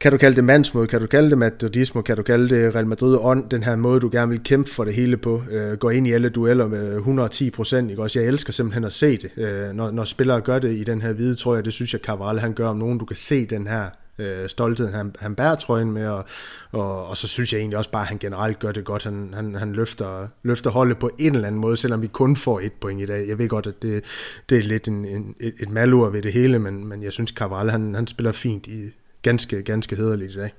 Kan 0.00 0.12
du 0.12 0.18
kalde 0.18 0.36
det 0.36 0.44
mandsmod, 0.44 0.86
kan 0.86 1.00
du 1.00 1.06
kalde 1.06 1.30
det 1.30 1.38
madridismo, 1.38 2.02
kan 2.02 2.16
du 2.16 2.22
kalde 2.22 2.48
det 2.48 2.74
Real 2.74 2.86
Madrid 2.86 3.18
ånd, 3.20 3.50
den 3.50 3.62
her 3.62 3.76
måde, 3.76 4.00
du 4.00 4.08
gerne 4.12 4.30
vil 4.30 4.40
kæmpe 4.44 4.70
for 4.70 4.84
det 4.84 4.94
hele 4.94 5.16
på, 5.16 5.42
øh, 5.50 5.72
gå 5.72 5.88
ind 5.88 6.06
i 6.06 6.12
alle 6.12 6.28
dueller 6.28 6.66
med 6.66 6.96
110 6.96 7.50
procent, 7.50 7.90
ikke 7.90 8.02
også? 8.02 8.20
Jeg 8.20 8.28
elsker 8.28 8.52
simpelthen 8.52 8.84
at 8.84 8.92
se 8.92 9.16
det, 9.16 9.30
øh, 9.36 9.72
når, 9.72 9.90
når 9.90 10.04
spillere 10.04 10.40
gør 10.40 10.58
det 10.58 10.76
i 10.76 10.84
den 10.84 11.02
her 11.02 11.12
hvide 11.12 11.34
trøje, 11.34 11.62
det 11.62 11.72
synes 11.72 11.92
jeg, 11.92 12.00
Cavaral 12.00 12.38
han 12.38 12.52
gør 12.52 12.68
om 12.68 12.76
nogen, 12.76 12.98
du 12.98 13.04
kan 13.04 13.16
se 13.16 13.46
den 13.46 13.66
her 13.66 13.84
øh, 14.18 14.48
stolthed, 14.48 14.88
han, 14.88 15.14
han 15.18 15.34
bærer 15.34 15.54
trøjen 15.54 15.90
med, 15.92 16.08
og, 16.08 16.24
og, 16.72 17.06
og 17.06 17.16
så 17.16 17.28
synes 17.28 17.52
jeg 17.52 17.58
egentlig 17.58 17.78
også 17.78 17.90
bare, 17.90 18.02
at 18.02 18.08
han 18.08 18.18
generelt 18.18 18.58
gør 18.58 18.72
det 18.72 18.84
godt. 18.84 19.04
Han, 19.04 19.34
han, 19.34 19.54
han 19.54 19.72
løfter, 19.72 20.28
løfter 20.42 20.70
holdet 20.70 20.98
på 20.98 21.10
en 21.18 21.34
eller 21.34 21.46
anden 21.46 21.60
måde, 21.60 21.76
selvom 21.76 22.02
vi 22.02 22.06
kun 22.06 22.36
får 22.36 22.60
et 22.60 22.72
point 22.80 23.00
i 23.02 23.06
dag. 23.06 23.28
Jeg 23.28 23.38
ved 23.38 23.48
godt, 23.48 23.66
at 23.66 23.82
det, 23.82 24.04
det 24.48 24.58
er 24.58 24.62
lidt 24.62 24.88
en, 24.88 25.04
en, 25.04 25.34
et, 25.40 25.54
et 25.60 25.70
malur 25.70 26.08
ved 26.08 26.22
det 26.22 26.32
hele, 26.32 26.58
men, 26.58 26.86
men 26.86 27.02
jeg 27.02 27.12
synes, 27.12 27.30
Carvalho, 27.30 27.70
han, 27.70 27.94
han 27.94 28.06
spiller 28.06 28.32
fint 28.32 28.66
i 28.66 28.90
ganske, 29.22 29.62
ganske 29.62 29.96
hederligt 29.96 30.32
i 30.32 30.36
dag. 30.36 30.52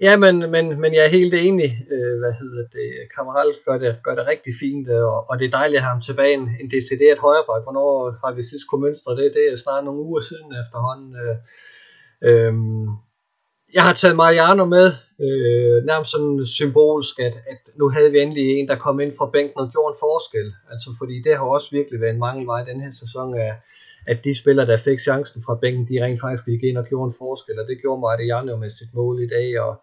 Ja, 0.00 0.16
men, 0.16 0.50
men, 0.54 0.80
men 0.80 0.94
jeg 0.94 1.04
er 1.04 1.16
helt 1.18 1.34
enig. 1.34 1.70
Øh, 1.94 2.18
hvad 2.22 2.34
hedder 2.40 2.64
det? 2.76 2.88
Kammeral 3.16 3.50
gør 3.66 3.78
det, 3.78 3.96
gør 4.04 4.14
det 4.14 4.26
rigtig 4.26 4.54
fint, 4.60 4.88
øh, 4.88 5.04
og, 5.14 5.30
og 5.30 5.38
det 5.38 5.46
er 5.46 5.58
dejligt 5.60 5.78
at 5.78 5.82
have 5.84 5.94
ham 5.96 6.00
tilbage 6.00 6.34
en, 6.34 6.48
en 6.60 6.70
decideret 6.70 7.18
højreback. 7.18 7.62
Hvornår 7.66 7.92
har 8.24 8.32
vi 8.34 8.42
sidst 8.42 8.66
kunne 8.68 8.84
mønstre 8.86 9.16
det? 9.20 9.34
Det 9.36 9.44
er 9.52 9.56
snart 9.56 9.84
nogle 9.84 10.02
uger 10.08 10.20
siden 10.20 10.50
efterhånden. 10.62 11.10
Øh, 11.22 11.36
Øhm, 12.24 12.86
jeg 13.74 13.82
har 13.82 13.94
taget 13.94 14.16
Mariano 14.16 14.64
med, 14.64 14.86
øh, 15.20 15.84
nærmest 15.90 16.10
sådan 16.10 16.46
symbolsk, 16.46 17.18
at, 17.18 17.36
at 17.52 17.60
nu 17.78 17.88
havde 17.88 18.10
vi 18.12 18.20
endelig 18.20 18.44
en, 18.44 18.68
der 18.68 18.76
kom 18.76 19.00
ind 19.00 19.12
fra 19.18 19.30
bænken 19.32 19.58
og 19.60 19.70
gjorde 19.72 19.92
en 19.92 20.02
forskel. 20.06 20.48
Altså 20.72 20.88
fordi 20.98 21.22
det 21.22 21.32
har 21.36 21.44
også 21.44 21.68
virkelig 21.70 22.00
været 22.00 22.14
en 22.14 22.24
mangelvej 22.26 22.64
den 22.64 22.80
her 22.80 22.90
sæson 22.90 23.34
af, 23.34 23.52
at 24.06 24.24
de 24.24 24.38
spillere, 24.38 24.66
der 24.66 24.76
fik 24.76 25.00
chancen 25.00 25.42
fra 25.46 25.58
bænken, 25.62 25.88
de 25.88 26.04
rent 26.04 26.20
faktisk 26.20 26.44
gik 26.44 26.62
ind 26.62 26.78
og 26.78 26.86
gjorde 26.90 27.08
en 27.10 27.18
forskel, 27.18 27.58
og 27.60 27.66
det 27.68 27.80
gjorde 27.82 28.00
Mariano 28.00 28.56
med 28.56 28.70
sit 28.70 28.94
mål 28.94 29.22
i 29.22 29.28
dag, 29.28 29.60
og, 29.60 29.74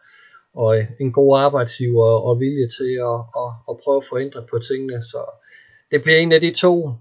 og 0.54 0.78
øh, 0.78 0.86
en 1.00 1.12
god 1.12 1.40
arbejdsgiver 1.40 2.10
og 2.28 2.40
vilje 2.40 2.68
til 2.78 2.92
at, 3.12 3.20
at, 3.42 3.50
at 3.70 3.76
prøve 3.84 3.98
at 3.98 4.10
forændre 4.10 4.42
på 4.52 4.60
tingene, 4.60 5.02
så 5.12 5.22
det 5.92 6.04
bliver 6.04 6.18
en 6.18 6.32
af 6.32 6.42
de 6.42 6.52
to. 6.52 6.92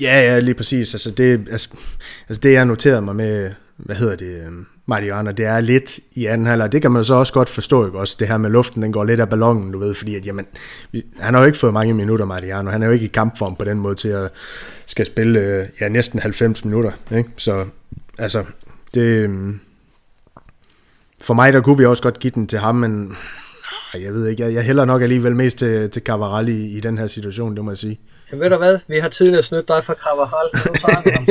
Ja, 0.00 0.16
ja, 0.26 0.38
lige 0.38 0.54
præcis. 0.54 0.94
Altså 0.94 1.10
det, 1.10 1.48
altså, 1.50 1.68
altså 2.28 2.40
det 2.40 2.52
jeg 2.52 2.64
noterede 2.64 3.02
mig 3.02 3.16
med, 3.16 3.52
hvad 3.76 3.96
hedder 3.96 4.16
det, 4.16 4.46
øhm, 4.46 4.66
øhm, 4.90 5.04
Mariano, 5.04 5.30
det 5.30 5.46
er 5.46 5.60
lidt 5.60 6.00
i 6.14 6.26
anden 6.26 6.46
halvleg. 6.46 6.72
Det 6.72 6.82
kan 6.82 6.90
man 6.92 7.04
så 7.04 7.14
også 7.14 7.32
godt 7.32 7.48
forstå, 7.48 7.86
ikke 7.86 7.98
også? 7.98 8.16
Det 8.18 8.28
her 8.28 8.38
med 8.38 8.50
luften, 8.50 8.82
den 8.82 8.92
går 8.92 9.04
lidt 9.04 9.20
af 9.20 9.28
ballonen, 9.28 9.72
du 9.72 9.78
ved, 9.78 9.94
fordi 9.94 10.14
at, 10.14 10.26
jamen, 10.26 10.46
han 11.18 11.34
har 11.34 11.40
jo 11.40 11.46
ikke 11.46 11.58
fået 11.58 11.72
mange 11.72 11.94
minutter, 11.94 12.24
Mariano. 12.24 12.70
Han 12.70 12.82
er 12.82 12.86
jo 12.86 12.92
ikke 12.92 13.04
i 13.04 13.08
kampform 13.08 13.56
på 13.56 13.64
den 13.64 13.78
måde 13.78 13.94
til 13.94 14.08
at 14.08 14.30
skal 14.86 15.06
spille 15.06 15.40
øh, 15.40 15.66
ja, 15.80 15.88
næsten 15.88 16.20
90 16.20 16.64
minutter, 16.64 16.92
ikke? 17.12 17.30
Så, 17.36 17.64
altså, 18.18 18.44
det... 18.94 19.00
Øhm, 19.00 19.60
for 21.22 21.34
mig, 21.34 21.52
der 21.52 21.60
kunne 21.60 21.78
vi 21.78 21.84
også 21.84 22.02
godt 22.02 22.18
give 22.18 22.32
den 22.34 22.46
til 22.46 22.58
ham, 22.58 22.74
men 22.74 23.16
jeg 23.94 24.12
ved 24.12 24.26
ikke, 24.26 24.42
jeg, 24.42 24.54
jeg 24.54 24.64
hælder 24.64 24.84
nok 24.84 25.02
alligevel 25.02 25.36
mest 25.36 25.58
til, 25.58 25.90
til 25.90 26.02
Cavarelli 26.02 26.52
i, 26.52 26.76
i 26.76 26.80
den 26.80 26.98
her 26.98 27.06
situation, 27.06 27.56
det 27.56 27.64
må 27.64 27.70
jeg 27.70 27.78
sige. 27.78 28.00
Jamen 28.32 28.42
ved 28.42 28.50
du 28.50 28.56
hvad, 28.56 28.78
vi 28.88 28.98
har 28.98 29.08
tidligere 29.08 29.42
snydt 29.42 29.68
dig 29.68 29.84
for 29.84 29.94
Carvajal, 29.94 30.50
så 30.52 30.68
nu 30.68 30.74
tager 30.74 31.02
vi 31.04 31.10
ham 31.14 31.24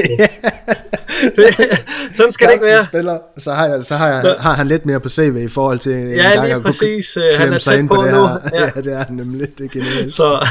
Sådan 2.18 2.32
skal 2.32 2.48
det 2.48 2.54
ikke 2.54 2.66
være. 2.66 2.86
Spiller, 2.86 3.20
så 3.38 3.52
har, 3.54 3.66
jeg, 3.68 3.84
så 3.84 3.96
har, 3.96 4.08
jeg, 4.08 4.36
har 4.40 4.54
han 4.54 4.68
lidt 4.68 4.86
mere 4.86 5.00
på 5.00 5.10
CV 5.10 5.38
i 5.46 5.48
forhold 5.48 5.80
til... 5.80 5.92
en 5.94 6.10
Ja, 6.16 6.24
gang 6.24 6.42
lige 6.46 6.56
at 6.56 6.62
kunne 6.62 6.64
præcis. 6.64 7.18
øh, 7.18 7.24
Han 7.38 7.54
er 7.54 7.58
sig 7.60 7.72
tæt 7.74 7.80
ind 7.80 7.90
på 7.90 8.04
det 8.04 8.14
nu. 8.14 8.28
her. 8.28 8.38
Ja. 8.54 8.60
Ja, 8.76 8.82
det 8.82 8.94
er 8.94 9.04
han 9.06 9.16
nemlig. 9.16 9.58
Det 9.58 9.66
er 9.66 9.70
genialt. 9.70 10.14
Så 10.14 10.48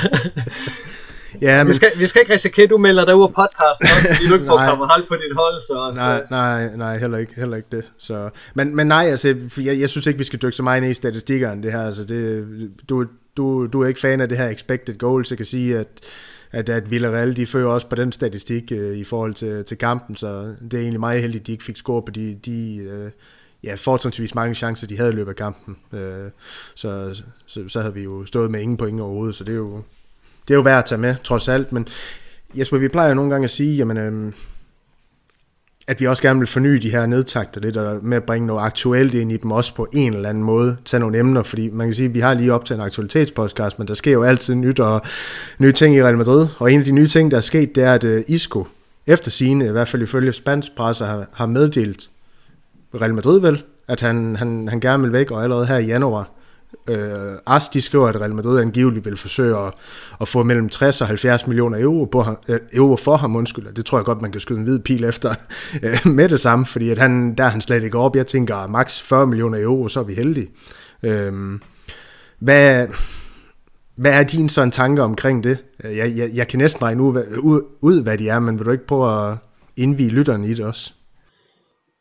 ja, 1.42 1.64
men, 1.64 1.68
vi 1.68 1.74
skal, 1.74 1.90
vi 1.96 2.06
skal 2.06 2.20
ikke 2.20 2.32
risikere, 2.34 2.64
at 2.64 2.70
du 2.70 2.78
melder 2.78 3.04
dig 3.04 3.16
ud 3.16 3.22
af 3.22 3.28
podcasten, 3.34 3.86
også, 3.96 4.14
fordi 4.14 4.28
du 4.28 4.34
ikke 4.34 4.46
får. 4.46 4.58
Carvajal 4.58 5.02
på 5.08 5.14
dit 5.14 5.36
hold. 5.36 5.60
Så, 5.60 5.92
nej, 5.94 6.22
nej, 6.30 6.76
nej, 6.76 6.98
heller 6.98 7.18
ikke, 7.18 7.32
heller 7.36 7.56
ikke 7.56 7.68
det. 7.72 7.84
Så, 7.98 8.30
men, 8.54 8.76
men 8.76 8.86
nej, 8.86 9.06
altså, 9.10 9.34
jeg, 9.60 9.80
jeg 9.80 9.88
synes 9.88 10.06
ikke, 10.06 10.18
vi 10.18 10.24
skal 10.24 10.38
dykke 10.42 10.56
så 10.56 10.62
meget 10.62 10.82
ned 10.82 10.90
i 10.90 10.94
statistikkerne, 10.94 11.62
det 11.62 11.72
her. 11.72 11.82
Altså, 11.86 12.04
det, 12.04 12.44
du, 12.88 13.04
du, 13.36 13.66
du 13.66 13.82
er 13.82 13.88
ikke 13.88 14.00
fan 14.00 14.20
af 14.20 14.28
det 14.28 14.38
her 14.38 14.48
expected 14.48 14.98
goals. 14.98 15.30
Jeg 15.30 15.36
kan 15.36 15.46
sige, 15.46 15.78
at 15.78 15.86
at, 16.52 16.68
at 16.68 16.90
Villarreal, 16.90 17.36
de 17.36 17.46
fører 17.46 17.68
også 17.68 17.88
på 17.88 17.94
den 17.94 18.12
statistik 18.12 18.72
øh, 18.72 18.96
i 18.96 19.04
forhold 19.04 19.34
til, 19.34 19.64
til 19.64 19.78
kampen, 19.78 20.16
så 20.16 20.54
det 20.70 20.74
er 20.74 20.80
egentlig 20.80 21.00
meget 21.00 21.20
heldigt, 21.20 21.42
at 21.42 21.46
de 21.46 21.52
ikke 21.52 21.64
fik 21.64 21.76
score 21.76 22.02
på 22.02 22.10
de, 22.10 22.38
de 22.44 22.76
øh, 22.76 23.10
ja, 23.64 23.74
fortrinsvis 23.74 24.34
mange 24.34 24.54
chancer, 24.54 24.86
de 24.86 24.96
havde 24.96 25.12
i 25.12 25.14
løbet 25.14 25.30
af 25.30 25.36
kampen. 25.36 25.76
Øh, 25.92 26.30
så, 26.74 27.22
så, 27.46 27.68
så 27.68 27.80
havde 27.80 27.94
vi 27.94 28.02
jo 28.02 28.26
stået 28.26 28.50
med 28.50 28.60
ingen 28.60 28.76
point 28.76 29.00
overhovedet, 29.00 29.34
så 29.34 29.44
det 29.44 29.52
er 29.52 29.56
jo, 29.56 29.82
det 30.48 30.54
er 30.54 30.58
jo 30.58 30.62
værd 30.62 30.78
at 30.78 30.84
tage 30.84 31.00
med, 31.00 31.14
trods 31.24 31.48
alt. 31.48 31.72
Men 31.72 31.88
Jesper, 32.54 32.78
vi 32.78 32.88
plejer 32.88 33.08
jo 33.08 33.14
nogle 33.14 33.30
gange 33.30 33.44
at 33.44 33.50
sige, 33.50 33.76
jamen, 33.76 33.96
øh, 33.96 34.32
at 35.88 36.00
vi 36.00 36.06
også 36.06 36.22
gerne 36.22 36.38
vil 36.38 36.48
forny 36.48 36.74
de 36.74 36.90
her 36.90 37.06
nedtakter 37.06 37.60
lidt, 37.60 37.76
og 37.76 37.98
med 38.02 38.16
at 38.16 38.24
bringe 38.24 38.46
noget 38.46 38.62
aktuelt 38.62 39.14
ind 39.14 39.32
i 39.32 39.36
dem, 39.36 39.52
også 39.52 39.74
på 39.74 39.88
en 39.92 40.14
eller 40.14 40.28
anden 40.28 40.44
måde, 40.44 40.76
tage 40.84 41.00
nogle 41.00 41.18
emner, 41.18 41.42
fordi 41.42 41.70
man 41.72 41.86
kan 41.86 41.94
sige, 41.94 42.08
at 42.08 42.14
vi 42.14 42.20
har 42.20 42.34
lige 42.34 42.52
op 42.52 42.64
til 42.64 42.74
en 42.74 42.80
aktualitetspodcast, 42.80 43.78
men 43.78 43.88
der 43.88 43.94
sker 43.94 44.12
jo 44.12 44.22
altid 44.22 44.54
nyt 44.54 44.80
og 44.80 45.02
nye 45.58 45.72
ting 45.72 45.96
i 45.96 46.02
Real 46.02 46.16
Madrid, 46.16 46.46
og 46.58 46.72
en 46.72 46.78
af 46.78 46.84
de 46.84 46.92
nye 46.92 47.08
ting, 47.08 47.30
der 47.30 47.36
er 47.36 47.40
sket, 47.40 47.74
det 47.74 47.84
er, 47.84 47.94
at 47.94 48.04
øh, 48.04 48.24
Isco, 48.26 48.66
efter 49.06 49.30
sine, 49.30 49.66
i 49.66 49.70
hvert 49.70 49.88
fald 49.88 50.02
ifølge 50.02 50.32
spansk 50.32 50.76
presse, 50.76 51.04
har, 51.04 51.26
har 51.34 51.46
meddelt 51.46 52.10
Real 53.00 53.14
Madrid 53.14 53.40
vel, 53.40 53.62
at 53.88 54.00
han, 54.00 54.36
han, 54.36 54.68
han 54.68 54.80
gerne 54.80 55.02
vil 55.02 55.12
væk, 55.12 55.30
og 55.30 55.42
allerede 55.42 55.66
her 55.66 55.78
i 55.78 55.86
januar, 55.86 56.30
Øh, 56.88 57.32
Ars, 57.46 57.68
de 57.68 57.80
skriver, 57.80 58.08
at 58.08 58.20
Real 58.20 58.34
Madrid 58.34 58.60
angiveligt 58.60 59.04
vil 59.04 59.16
forsøge 59.16 59.56
at, 59.58 59.72
at 60.20 60.28
få 60.28 60.42
mellem 60.42 60.68
60 60.68 61.00
og 61.00 61.06
70 61.06 61.46
millioner 61.46 61.82
euro, 61.82 62.04
på, 62.04 62.22
ham- 62.22 62.44
øh, 62.48 62.58
euro 62.72 62.96
for 62.96 63.16
ham, 63.16 63.36
undskyld. 63.36 63.66
og 63.66 63.76
Det 63.76 63.86
tror 63.86 63.98
jeg 63.98 64.04
godt, 64.04 64.22
man 64.22 64.32
kan 64.32 64.40
skyde 64.40 64.58
en 64.58 64.64
hvid 64.64 64.78
pil 64.78 65.04
efter 65.04 65.34
øh, 65.82 65.98
med 66.12 66.28
det 66.28 66.40
samme, 66.40 66.66
fordi 66.66 66.90
at 66.90 66.98
han, 66.98 67.34
der 67.34 67.44
er 67.44 67.48
han 67.48 67.60
slet 67.60 67.82
ikke 67.82 67.98
op. 67.98 68.16
Jeg 68.16 68.26
tænker, 68.26 68.66
max 68.66 69.02
40 69.02 69.26
millioner 69.26 69.62
euro, 69.62 69.88
så 69.88 70.00
er 70.00 70.04
vi 70.04 70.14
heldige. 70.14 70.48
Øh, 71.02 71.32
hvad, 72.38 72.86
hvad 73.96 74.12
er 74.20 74.22
din 74.22 74.48
sådan 74.48 74.70
tanke 74.70 75.02
omkring 75.02 75.44
det? 75.44 75.58
Jeg, 75.84 76.12
jeg, 76.16 76.30
jeg 76.34 76.48
kan 76.48 76.58
næsten 76.58 76.82
regne 76.82 77.02
ud, 77.02 77.22
ud, 77.42 77.62
ud, 77.80 78.02
hvad 78.02 78.18
de 78.18 78.28
er, 78.28 78.38
men 78.40 78.58
vil 78.58 78.66
du 78.66 78.70
ikke 78.70 78.86
prøve 78.86 79.30
at 79.30 79.36
indvige 79.76 80.10
lytterne 80.10 80.48
i 80.48 80.54
det 80.54 80.64
også? 80.64 80.92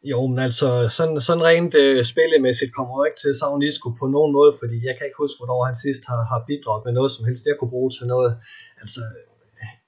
Jo, 0.04 0.28
men 0.28 0.40
altså, 0.40 0.90
sådan, 0.90 1.22
sådan 1.22 1.44
rent 1.44 1.76
øh, 1.76 2.06
spillemæssigt 2.06 2.76
kommer 2.76 2.94
jeg 3.04 3.10
ikke 3.10 3.22
til 3.22 3.30
at 3.30 3.64
Isco 3.68 3.90
på 3.90 4.06
nogen 4.08 4.32
måde, 4.34 4.54
fordi 4.62 4.78
jeg 4.88 4.96
kan 4.98 5.06
ikke 5.08 5.24
huske, 5.24 5.40
hvornår 5.40 5.66
han 5.66 5.76
sidst 5.76 6.02
har, 6.08 6.22
har 6.32 6.44
bidraget 6.48 6.86
med 6.86 6.94
noget 6.94 7.12
som 7.12 7.26
helst, 7.26 7.46
jeg 7.46 7.56
kunne 7.60 7.76
bruge 7.76 7.92
til 7.92 8.08
noget. 8.08 8.38
Altså, 8.82 9.02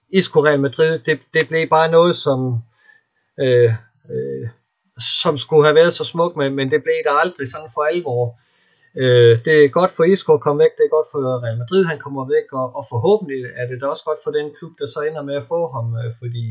Isco 0.10 0.39
Real 0.45 0.60
Madrid, 0.60 1.00
det, 1.00 1.19
det 1.34 1.48
blev 1.48 1.69
bare 1.69 1.91
noget, 1.91 2.15
som, 2.15 2.39
øh, 3.39 3.72
øh, 4.13 4.48
som 5.22 5.38
skulle 5.38 5.63
have 5.65 5.76
været 5.76 5.93
så 5.93 6.04
smukt, 6.04 6.36
men, 6.38 6.56
men 6.56 6.72
det 6.72 6.84
blev 6.84 7.00
der 7.08 7.15
aldrig 7.24 7.48
sådan 7.52 7.72
for 7.74 7.82
alvor. 7.82 8.39
Øh, 9.02 9.34
det 9.45 9.56
er 9.63 9.78
godt 9.80 9.91
for 9.98 10.04
Isco 10.04 10.34
at 10.34 10.41
komme 10.45 10.60
væk, 10.63 10.74
det 10.78 10.86
er 10.86 10.95
godt 10.98 11.08
for 11.12 11.19
Real 11.45 11.58
Madrid, 11.58 11.84
han 11.86 12.00
kommer 12.00 12.24
væk, 12.36 12.48
og, 12.60 12.67
og 12.78 12.84
forhåbentlig 12.93 13.41
er 13.60 13.65
det 13.67 13.82
da 13.82 13.86
også 13.86 14.04
godt 14.10 14.19
for 14.24 14.32
den 14.32 14.48
klub, 14.58 14.74
der 14.80 14.88
så 14.93 15.00
ender 15.10 15.24
med 15.30 15.36
at 15.36 15.48
få 15.54 15.60
ham, 15.76 15.86
øh, 16.02 16.12
fordi 16.22 16.45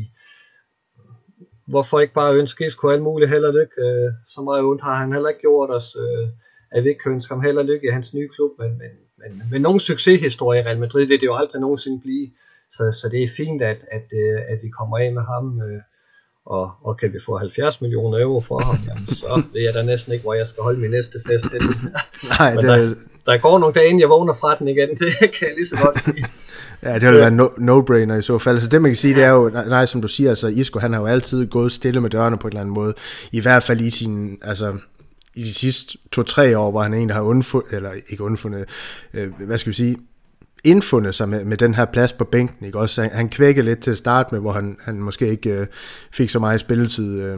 hvorfor 1.69 1.99
ikke 1.99 2.13
bare 2.13 2.35
ønske 2.35 2.65
Isco 2.65 2.89
alt 2.89 3.01
muligt 3.01 3.29
held 3.29 3.43
og 3.43 3.53
lykke? 3.53 3.81
Øh, 3.81 4.11
så 4.27 4.41
meget 4.41 4.63
ondt 4.63 4.81
har 4.81 4.95
han 4.95 5.13
heller 5.13 5.29
ikke 5.29 5.41
gjort 5.41 5.69
os, 5.69 5.97
øh, 5.99 6.27
at 6.71 6.83
vi 6.83 6.89
ikke 6.89 7.01
kan 7.03 7.11
ønske 7.11 7.33
ham 7.33 7.43
held 7.43 7.57
og 7.57 7.65
lykke 7.65 7.87
i 7.87 7.91
hans 7.91 8.13
nye 8.13 8.29
klub, 8.35 8.51
men, 8.59 8.71
men, 8.77 8.91
men, 9.17 9.43
men 9.51 9.61
nogen 9.61 9.79
succeshistorie 9.79 10.59
i 10.59 10.63
Real 10.63 10.79
Madrid 10.79 11.05
vil 11.05 11.21
det 11.21 11.25
jo 11.25 11.35
aldrig 11.35 11.61
nogensinde 11.61 11.99
blive. 12.01 12.27
Så, 12.71 12.91
så 13.01 13.09
det 13.09 13.23
er 13.23 13.27
fint, 13.37 13.61
at, 13.61 13.85
at, 13.91 14.07
øh, 14.13 14.39
at 14.47 14.59
vi 14.63 14.69
kommer 14.69 14.97
af 14.97 15.13
med 15.13 15.21
ham, 15.21 15.61
øh, 15.61 15.81
og, 16.45 16.71
og 16.83 16.97
kan 16.97 17.13
vi 17.13 17.19
få 17.25 17.37
70 17.37 17.81
millioner 17.81 18.19
euro 18.19 18.41
for 18.41 18.59
ham, 18.59 18.77
jamen, 18.87 19.07
så 19.07 19.43
ved 19.53 19.61
jeg 19.61 19.73
da 19.73 19.83
næsten 19.83 20.13
ikke, 20.13 20.23
hvor 20.23 20.33
jeg 20.33 20.47
skal 20.47 20.63
holde 20.63 20.79
min 20.79 20.91
næste 20.91 21.17
fest 21.27 21.45
hen. 21.51 21.61
Nej, 22.39 22.51
det... 22.53 22.63
der, 22.63 22.95
der 23.25 23.37
går 23.37 23.59
nogle 23.59 23.73
dage, 23.73 23.87
inden 23.87 23.99
jeg 23.99 24.09
vågner 24.09 24.33
fra 24.33 24.55
den 24.59 24.67
igen, 24.67 24.89
det 24.99 25.31
kan 25.35 25.47
jeg 25.47 25.55
lige 25.55 25.67
så 25.67 25.77
godt 25.83 25.97
sige. 25.97 26.25
Ja, 26.83 26.93
det 26.93 27.01
vil 27.01 27.17
være 27.17 27.31
no, 27.31 27.47
no-brainer 27.47 28.13
i 28.13 28.21
så 28.21 28.39
fald. 28.39 28.55
Altså 28.55 28.69
det 28.69 28.81
man 28.81 28.91
kan 28.91 28.95
sige, 28.95 29.15
det 29.15 29.23
er 29.23 29.29
jo, 29.29 29.49
nej, 29.49 29.85
som 29.85 30.01
du 30.01 30.07
siger, 30.07 30.29
altså 30.29 30.47
Isco, 30.47 30.79
han 30.79 30.93
har 30.93 30.99
jo 30.99 31.05
altid 31.05 31.47
gået 31.47 31.71
stille 31.71 32.01
med 32.01 32.09
dørene 32.09 32.37
på 32.37 32.47
en 32.47 32.51
eller 32.51 32.61
anden 32.61 32.73
måde. 32.73 32.93
I 33.31 33.39
hvert 33.39 33.63
fald 33.63 33.81
i 33.81 33.89
sin, 33.89 34.37
altså 34.41 34.77
i 35.35 35.43
de 35.43 35.53
sidste 35.53 35.97
to-tre 36.11 36.57
år, 36.57 36.71
hvor 36.71 36.81
han 36.81 36.93
egentlig 36.93 37.15
har 37.15 37.21
undfundet, 37.21 37.73
eller 37.73 37.89
ikke 38.09 38.23
undfundet, 38.23 38.65
øh, 39.13 39.29
hvad 39.39 39.57
skal 39.57 39.69
vi 39.69 39.75
sige, 39.75 39.97
indfundet 40.63 41.15
sig 41.15 41.29
med, 41.29 41.45
med 41.45 41.57
den 41.57 41.75
her 41.75 41.85
plads 41.85 42.13
på 42.13 42.23
bænken. 42.23 42.65
Ikke? 42.65 42.79
Også, 42.79 43.01
han, 43.01 43.11
han 43.11 43.29
kvækkede 43.29 43.65
lidt 43.65 43.79
til 43.79 43.91
at 43.91 43.97
starte 43.97 44.29
med, 44.31 44.41
hvor 44.41 44.51
han, 44.51 44.77
han 44.81 44.99
måske 44.99 45.27
ikke 45.27 45.49
øh, 45.49 45.67
fik 46.11 46.29
så 46.29 46.39
meget 46.39 46.59
spilletid. 46.59 47.21
Øh. 47.21 47.37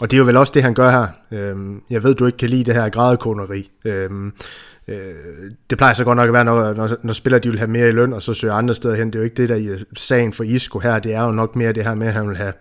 Og 0.00 0.10
det 0.10 0.16
er 0.16 0.18
jo 0.18 0.24
vel 0.24 0.36
også 0.36 0.52
det, 0.54 0.62
han 0.62 0.74
gør 0.74 0.90
her. 0.90 1.06
Øh, 1.32 1.56
jeg 1.90 2.02
ved, 2.02 2.14
du 2.14 2.26
ikke 2.26 2.38
kan 2.38 2.50
lide 2.50 2.64
det 2.64 2.74
her 2.74 2.88
grædekoneri. 2.88 3.70
Øh, 3.84 4.10
øh, 4.88 4.96
det 5.70 5.78
plejer 5.78 5.94
så 5.94 6.04
godt 6.04 6.16
nok 6.16 6.28
at 6.28 6.32
være, 6.32 6.44
når, 6.44 6.74
når, 6.74 6.96
når 7.02 7.12
spillere 7.12 7.40
de 7.40 7.48
vil 7.48 7.58
have 7.58 7.70
mere 7.70 7.88
i 7.88 7.92
løn, 7.92 8.12
og 8.12 8.22
så 8.22 8.34
søger 8.34 8.54
andre 8.54 8.74
steder 8.74 8.96
hen. 8.96 9.06
Det 9.06 9.14
er 9.14 9.18
jo 9.18 9.24
ikke 9.24 9.36
det, 9.36 9.48
der 9.48 9.54
er 9.54 9.78
sagen 9.96 10.32
for 10.32 10.44
Isco 10.44 10.78
her. 10.78 10.98
Det 10.98 11.14
er 11.14 11.22
jo 11.22 11.30
nok 11.30 11.56
mere 11.56 11.72
det 11.72 11.84
her 11.84 11.94
med, 11.94 12.06
at 12.06 12.12
han 12.12 12.28
vil 12.28 12.36
have 12.36 12.52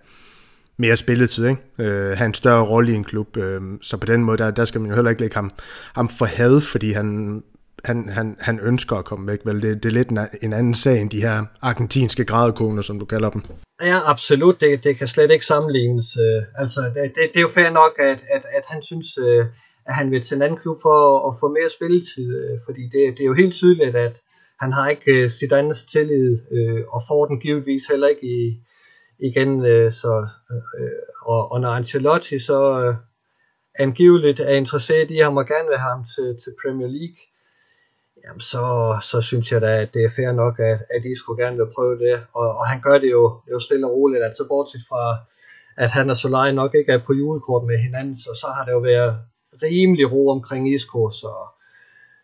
mere 0.77 0.97
spilletid, 0.97 1.45
ikke? 1.47 1.61
Øh, 1.77 2.17
have 2.17 2.25
en 2.25 2.33
større 2.33 2.63
rolle 2.63 2.91
i 2.91 2.95
en 2.95 3.03
klub. 3.03 3.37
Øh, 3.37 3.61
så 3.81 3.97
på 3.97 4.05
den 4.05 4.23
måde, 4.23 4.37
der, 4.37 4.51
der 4.51 4.65
skal 4.65 4.81
man 4.81 4.89
jo 4.89 4.95
heller 4.95 5.09
ikke 5.09 5.21
lægge 5.21 5.35
ham, 5.35 5.51
ham 5.95 6.09
for 6.09 6.25
had, 6.25 6.61
fordi 6.61 6.91
han 6.91 7.43
han, 7.85 8.09
han, 8.09 8.35
han 8.39 8.59
ønsker 8.59 8.95
at 8.95 9.05
komme 9.05 9.27
væk. 9.27 9.39
Vel? 9.45 9.61
Det, 9.61 9.83
det 9.83 9.89
er 9.89 9.93
lidt 9.93 10.09
en, 10.09 10.19
en 10.41 10.53
anden 10.53 10.73
sag 10.73 11.01
end 11.01 11.09
de 11.09 11.21
her 11.21 11.45
argentinske 11.61 12.25
grædekoner, 12.25 12.81
som 12.81 12.99
du 12.99 13.05
kalder 13.05 13.29
dem. 13.29 13.43
Ja, 13.81 13.99
absolut. 14.05 14.61
Det, 14.61 14.83
det 14.83 14.97
kan 14.97 15.07
slet 15.07 15.31
ikke 15.31 15.45
sammenlignes. 15.45 16.17
Øh, 16.17 16.43
altså, 16.55 16.81
det, 16.81 16.93
det, 16.95 17.23
det 17.33 17.37
er 17.37 17.41
jo 17.41 17.49
fair 17.49 17.69
nok, 17.69 17.91
at, 17.99 18.19
at, 18.33 18.45
at 18.57 18.63
han 18.67 18.81
synes, 18.83 19.17
øh, 19.17 19.45
at 19.89 19.95
han 19.95 20.11
vil 20.11 20.21
til 20.21 20.35
en 20.35 20.41
anden 20.41 20.59
klub 20.59 20.77
for 20.81 21.29
at, 21.29 21.35
få 21.39 21.47
mere 21.57 21.69
spilletid. 21.69 22.27
Øh, 22.39 22.59
fordi 22.65 22.83
det, 22.83 23.17
det 23.17 23.19
er 23.19 23.31
jo 23.31 23.33
helt 23.33 23.53
tydeligt, 23.53 23.95
at 23.95 24.21
han 24.59 24.71
har 24.73 24.89
ikke 24.89 25.11
øh, 25.11 25.29
sit 25.29 25.51
andens 25.51 25.83
tillid, 25.83 26.37
øh, 26.51 26.83
og 26.87 27.01
får 27.07 27.25
den 27.25 27.39
givetvis 27.39 27.85
heller 27.85 28.07
ikke 28.07 28.27
i, 28.27 28.59
igen. 29.19 29.65
Øh, 29.65 29.91
så, 29.91 30.27
og, 31.21 31.51
og 31.51 31.61
når 31.61 31.69
Ancelotti 31.69 32.39
så 32.39 32.59
angiveligt 33.79 34.39
er 34.39 34.53
interesseret 34.53 35.11
i 35.11 35.17
ham 35.17 35.37
og 35.37 35.47
gerne 35.47 35.67
vil 35.69 35.77
have 35.77 35.95
ham 35.95 36.05
til, 36.15 36.37
til 36.43 36.53
Premier 36.61 36.87
League, 36.87 37.21
jamen 38.23 38.39
så, 38.39 38.63
så 39.01 39.21
synes 39.21 39.51
jeg 39.51 39.61
da, 39.61 39.81
at 39.81 39.93
det 39.93 40.03
er 40.03 40.15
fair 40.15 40.31
nok, 40.31 40.59
at, 40.59 40.79
at 40.95 41.05
I 41.05 41.15
skulle 41.15 41.43
gerne 41.43 41.57
vil 41.57 41.73
prøve 41.75 41.99
det. 41.99 42.15
Og, 42.33 42.47
og 42.59 42.67
han 42.67 42.81
gør 42.81 42.97
det 42.97 43.11
jo, 43.11 43.41
jo 43.51 43.59
stille 43.59 43.87
og 43.87 43.93
roligt, 43.93 44.23
altså 44.23 44.47
bortset 44.47 44.81
fra, 44.89 45.03
at 45.77 45.91
han 45.91 46.09
og 46.09 46.17
Solari 46.17 46.53
nok 46.53 46.75
ikke 46.75 46.91
er 46.91 47.05
på 47.07 47.13
julekort 47.13 47.63
med 47.67 47.77
hinanden, 47.77 48.15
så, 48.15 48.29
så 48.41 48.47
har 48.55 48.65
det 48.65 48.71
jo 48.71 48.79
været 48.79 49.19
rimelig 49.63 50.11
ro 50.11 50.29
omkring 50.29 50.73
Isco, 50.73 51.09
så, 51.09 51.33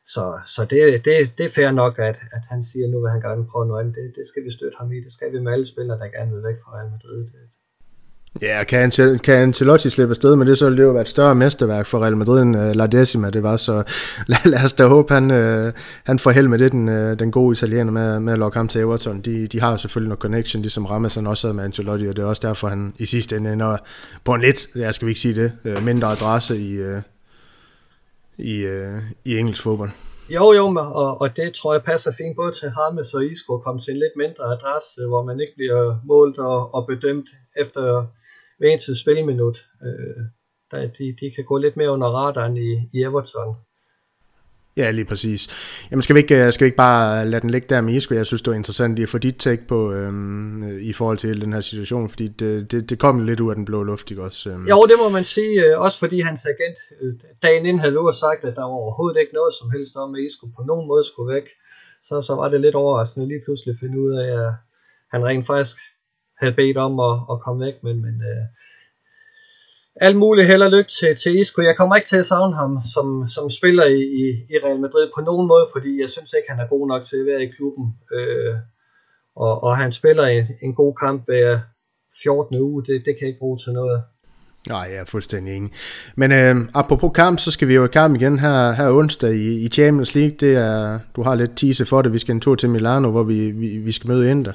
så, 0.06 0.40
så 0.46 0.66
det, 0.66 1.06
det, 1.06 1.38
det 1.38 1.46
er 1.46 1.50
fair 1.56 1.72
nok, 1.72 2.00
at, 2.00 2.18
at 2.32 2.44
han 2.50 2.64
siger, 2.64 2.86
at 2.86 2.92
nu 2.92 3.02
vil 3.02 3.12
han 3.12 3.22
gerne 3.22 3.46
prøve 3.52 3.68
noget 3.68 3.82
andet. 3.82 3.96
Det, 3.96 4.14
det 4.16 4.28
skal 4.28 4.44
vi 4.44 4.52
støtte 4.52 4.78
ham 4.78 4.92
i. 4.92 5.00
Det 5.06 5.12
skal 5.12 5.32
vi 5.34 5.40
med 5.40 5.54
alle 5.54 5.66
spillere, 5.66 6.00
der 6.00 6.08
gerne 6.18 6.32
vil 6.34 6.44
væk 6.44 6.56
fra 6.64 6.72
Real 6.78 6.92
Madrid. 6.92 7.20
Det, 7.20 7.44
Ja, 8.42 8.64
kan, 8.64 8.92
Ancel- 8.92 9.18
kan 9.18 9.36
Ancelotti 9.38 9.90
slippe 9.90 10.12
afsted 10.12 10.36
med 10.36 10.46
det, 10.46 10.58
så 10.58 10.66
ville 10.66 10.78
det 10.78 10.84
jo 10.84 10.92
være 10.92 11.02
et 11.02 11.08
større 11.08 11.36
mesterværk 11.36 11.86
for 11.86 12.00
Real 12.04 12.18
Madrid 12.18 12.42
end 12.42 12.56
uh, 12.58 12.72
La 12.72 12.88
Decima, 12.88 13.30
det 13.30 13.44
var, 13.44 13.58
så 13.58 13.84
lad, 14.28 14.38
lad 14.46 14.64
os 14.66 14.74
da 14.74 14.86
håbe, 14.88 15.14
han, 15.14 15.32
uh, 15.32 15.72
han 16.04 16.20
får 16.20 16.32
held 16.32 16.48
med 16.48 16.60
det, 16.60 16.72
den, 16.72 16.90
uh, 16.90 16.96
den 17.20 17.32
gode 17.32 17.54
italiener 17.54 17.92
med, 17.92 18.20
med 18.20 18.34
at 18.34 18.40
lokke 18.40 18.58
ham 18.58 18.68
til 18.68 18.82
Everton. 18.82 19.22
De, 19.22 19.48
de 19.48 19.62
har 19.62 19.72
jo 19.72 19.78
selvfølgelig 19.78 20.10
noget 20.10 20.22
connection, 20.22 20.62
ligesom 20.62 20.86
Ramazan 20.86 21.28
også 21.28 21.48
havde 21.48 21.56
med 21.56 21.64
Ancelotti, 21.64 22.08
og 22.08 22.16
det 22.16 22.22
er 22.24 22.28
også 22.28 22.48
derfor, 22.48 22.68
han 22.68 22.94
i 23.00 23.06
sidste 23.06 23.36
ende 23.38 23.54
ender 23.54 23.78
på 24.24 24.34
en 24.34 24.42
lidt, 24.42 24.68
jeg 24.76 24.96
skal 24.96 25.06
vi 25.06 25.12
ikke 25.12 25.22
sige 25.22 25.36
det, 25.36 25.52
uh, 25.66 25.84
mindre 25.84 26.08
adresse 26.08 26.58
i, 26.58 26.82
uh, 26.82 27.02
i, 28.38 28.66
øh, 28.66 29.02
i 29.26 29.38
engelsk 29.38 29.64
fodbold. 29.64 29.92
Jo, 30.30 30.52
jo, 30.52 30.66
og, 31.02 31.22
og 31.22 31.38
det 31.38 31.54
tror 31.54 31.74
jeg 31.74 31.84
passer 31.84 32.12
fint 32.12 32.36
både 32.36 32.52
til 32.52 32.70
Hames 32.70 33.14
og 33.14 33.26
Isco 33.26 33.56
at 33.56 33.64
komme 33.64 33.82
til 33.82 33.92
en 33.94 34.00
lidt 34.00 34.16
mindre 34.18 34.44
adresse, 34.56 35.02
hvor 35.08 35.24
man 35.24 35.40
ikke 35.40 35.54
bliver 35.56 36.00
målt 36.06 36.38
og, 36.40 36.74
og 36.76 36.88
bedømt 36.88 37.30
efter 37.56 38.06
hver 38.58 38.70
eneste 38.70 39.00
spilminut. 39.02 39.58
Øh, 39.86 40.24
der, 40.72 40.80
de, 40.98 41.16
de 41.20 41.32
kan 41.36 41.46
gå 41.46 41.58
lidt 41.58 41.78
mere 41.78 41.92
under 41.92 42.08
radaren 42.08 42.58
i, 42.58 42.72
i 42.94 43.04
Everton. 43.04 43.56
Ja, 44.78 44.92
lige 44.92 45.06
præcis. 45.06 45.48
Jamen 45.92 46.04
skal 46.04 46.16
vi 46.16 46.20
ikke, 46.20 46.46
øh, 46.46 46.54
skal 46.54 46.66
vi 46.66 46.68
ikke 46.68 46.78
bare 46.78 47.26
lade 47.26 47.42
den 47.42 47.50
ligge 47.50 47.68
der 47.70 47.82
med 47.82 47.94
Isco? 47.94 48.14
Jeg 48.14 48.26
synes, 48.26 48.42
det 48.42 48.52
var 48.52 48.58
interessant 48.58 48.96
lige 48.96 49.04
at 49.04 49.10
få 49.10 49.18
dit 49.18 49.36
take 49.36 49.68
på 49.68 49.94
øhm, 49.94 50.80
i 50.80 50.94
forhold 50.94 51.18
til 51.18 51.42
den 51.42 51.54
her 51.54 51.62
situation, 51.62 52.10
fordi 52.10 52.28
det, 52.28 52.72
det, 52.72 52.90
det 52.90 53.00
kom 53.00 53.26
lidt 53.26 53.40
ud 53.40 53.50
af 53.50 53.56
den 53.56 53.66
blå 53.66 53.84
luft, 53.84 54.12
ikke 54.12 54.24
også? 54.24 54.50
Øhm. 54.50 54.68
Jo, 54.68 54.86
det 54.90 54.96
må 55.04 55.10
man 55.10 55.26
sige, 55.26 55.66
øh, 55.66 55.82
også 55.82 56.00
fordi 56.00 56.20
hans 56.20 56.46
agent 56.46 56.80
øh, 57.02 57.14
dagen 57.44 57.66
inden 57.66 57.80
havde 57.80 57.94
lov 57.94 58.14
sagt, 58.14 58.44
at 58.44 58.56
der 58.56 58.62
var 58.62 58.80
overhovedet 58.84 59.20
ikke 59.20 59.34
noget 59.34 59.54
som 59.60 59.72
helst 59.72 59.96
om, 59.96 60.16
at 60.16 60.22
Isco 60.22 60.46
på 60.58 60.64
nogen 60.68 60.88
måde 60.88 61.04
skulle 61.04 61.34
væk. 61.34 61.48
Så, 62.04 62.22
så 62.22 62.36
var 62.36 62.50
det 62.50 62.62
lidt 62.62 62.76
overraskende 62.76 63.28
lige 63.28 63.42
pludselig 63.46 63.72
at 63.72 63.80
finde 63.80 64.00
ud 64.00 64.14
af, 64.24 64.30
at 64.46 64.54
han 65.14 65.26
rent 65.26 65.46
faktisk 65.46 65.78
havde 66.42 66.56
bedt 66.62 66.78
om 66.78 66.94
at, 67.00 67.16
at 67.32 67.38
komme 67.46 67.66
væk, 67.66 67.78
men, 67.84 67.96
men 68.06 68.16
øh, 68.32 68.46
alt 70.02 70.18
muligt 70.18 70.48
held 70.48 70.62
og 70.62 70.72
lykke 70.72 70.92
til, 71.00 71.16
til 71.16 71.40
Isco. 71.40 71.62
Jeg 71.62 71.78
kommer 71.78 71.96
ikke 71.96 72.10
til 72.10 72.18
at 72.18 72.26
savne 72.26 72.56
ham 72.56 72.80
som, 72.94 73.28
som 73.30 73.50
spiller 73.50 73.86
i, 73.86 74.02
i, 74.02 74.26
i 74.54 74.56
Real 74.64 74.80
Madrid 74.80 75.10
på 75.16 75.22
nogen 75.22 75.48
måde, 75.48 75.66
fordi 75.76 76.02
jeg 76.02 76.10
synes 76.10 76.34
ikke, 76.34 76.50
han 76.50 76.60
er 76.60 76.68
god 76.68 76.88
nok 76.88 77.04
til 77.04 77.18
at 77.18 77.26
være 77.26 77.44
i 77.44 77.52
klubben. 77.52 77.86
Øh, 78.14 78.56
og, 79.36 79.64
og 79.64 79.78
han 79.78 79.92
spiller 79.92 80.24
en, 80.24 80.46
en 80.62 80.76
god 80.76 80.96
kamp 81.04 81.26
hver 81.26 81.60
14. 82.24 82.56
uge, 82.56 82.84
det, 82.86 82.96
det 83.06 83.14
kan 83.16 83.22
jeg 83.22 83.28
ikke 83.28 83.40
bruge 83.40 83.58
til 83.58 83.74
noget. 83.74 84.04
Nej, 84.70 84.88
jeg 84.92 85.02
er 85.02 85.06
fuldstændig 85.06 85.56
enig. 85.56 85.72
Men 86.16 86.32
øh, 86.32 86.56
apropos 86.74 87.12
kamp, 87.16 87.40
så 87.40 87.52
skal 87.52 87.68
vi 87.68 87.76
jo 87.76 87.86
i 87.86 87.88
kamp 87.88 88.16
igen 88.16 88.40
her, 88.40 88.72
her 88.72 88.92
onsdag 88.92 89.34
i, 89.34 89.66
i 89.66 89.70
Champions 89.70 90.16
League. 90.16 90.36
Det 90.40 90.56
er, 90.56 91.00
du 91.16 91.24
har 91.24 91.36
lidt 91.36 91.58
tease 91.58 91.86
for 91.86 92.02
det. 92.02 92.14
Vi 92.14 92.20
skal 92.20 92.36
en 92.36 92.42
tur 92.42 92.56
til 92.56 92.70
Milano, 92.70 93.12
hvor 93.12 93.24
vi, 93.24 93.52
vi, 93.52 93.78
vi 93.78 93.92
skal 93.92 94.08
møde 94.08 94.32
Inter. 94.32 94.54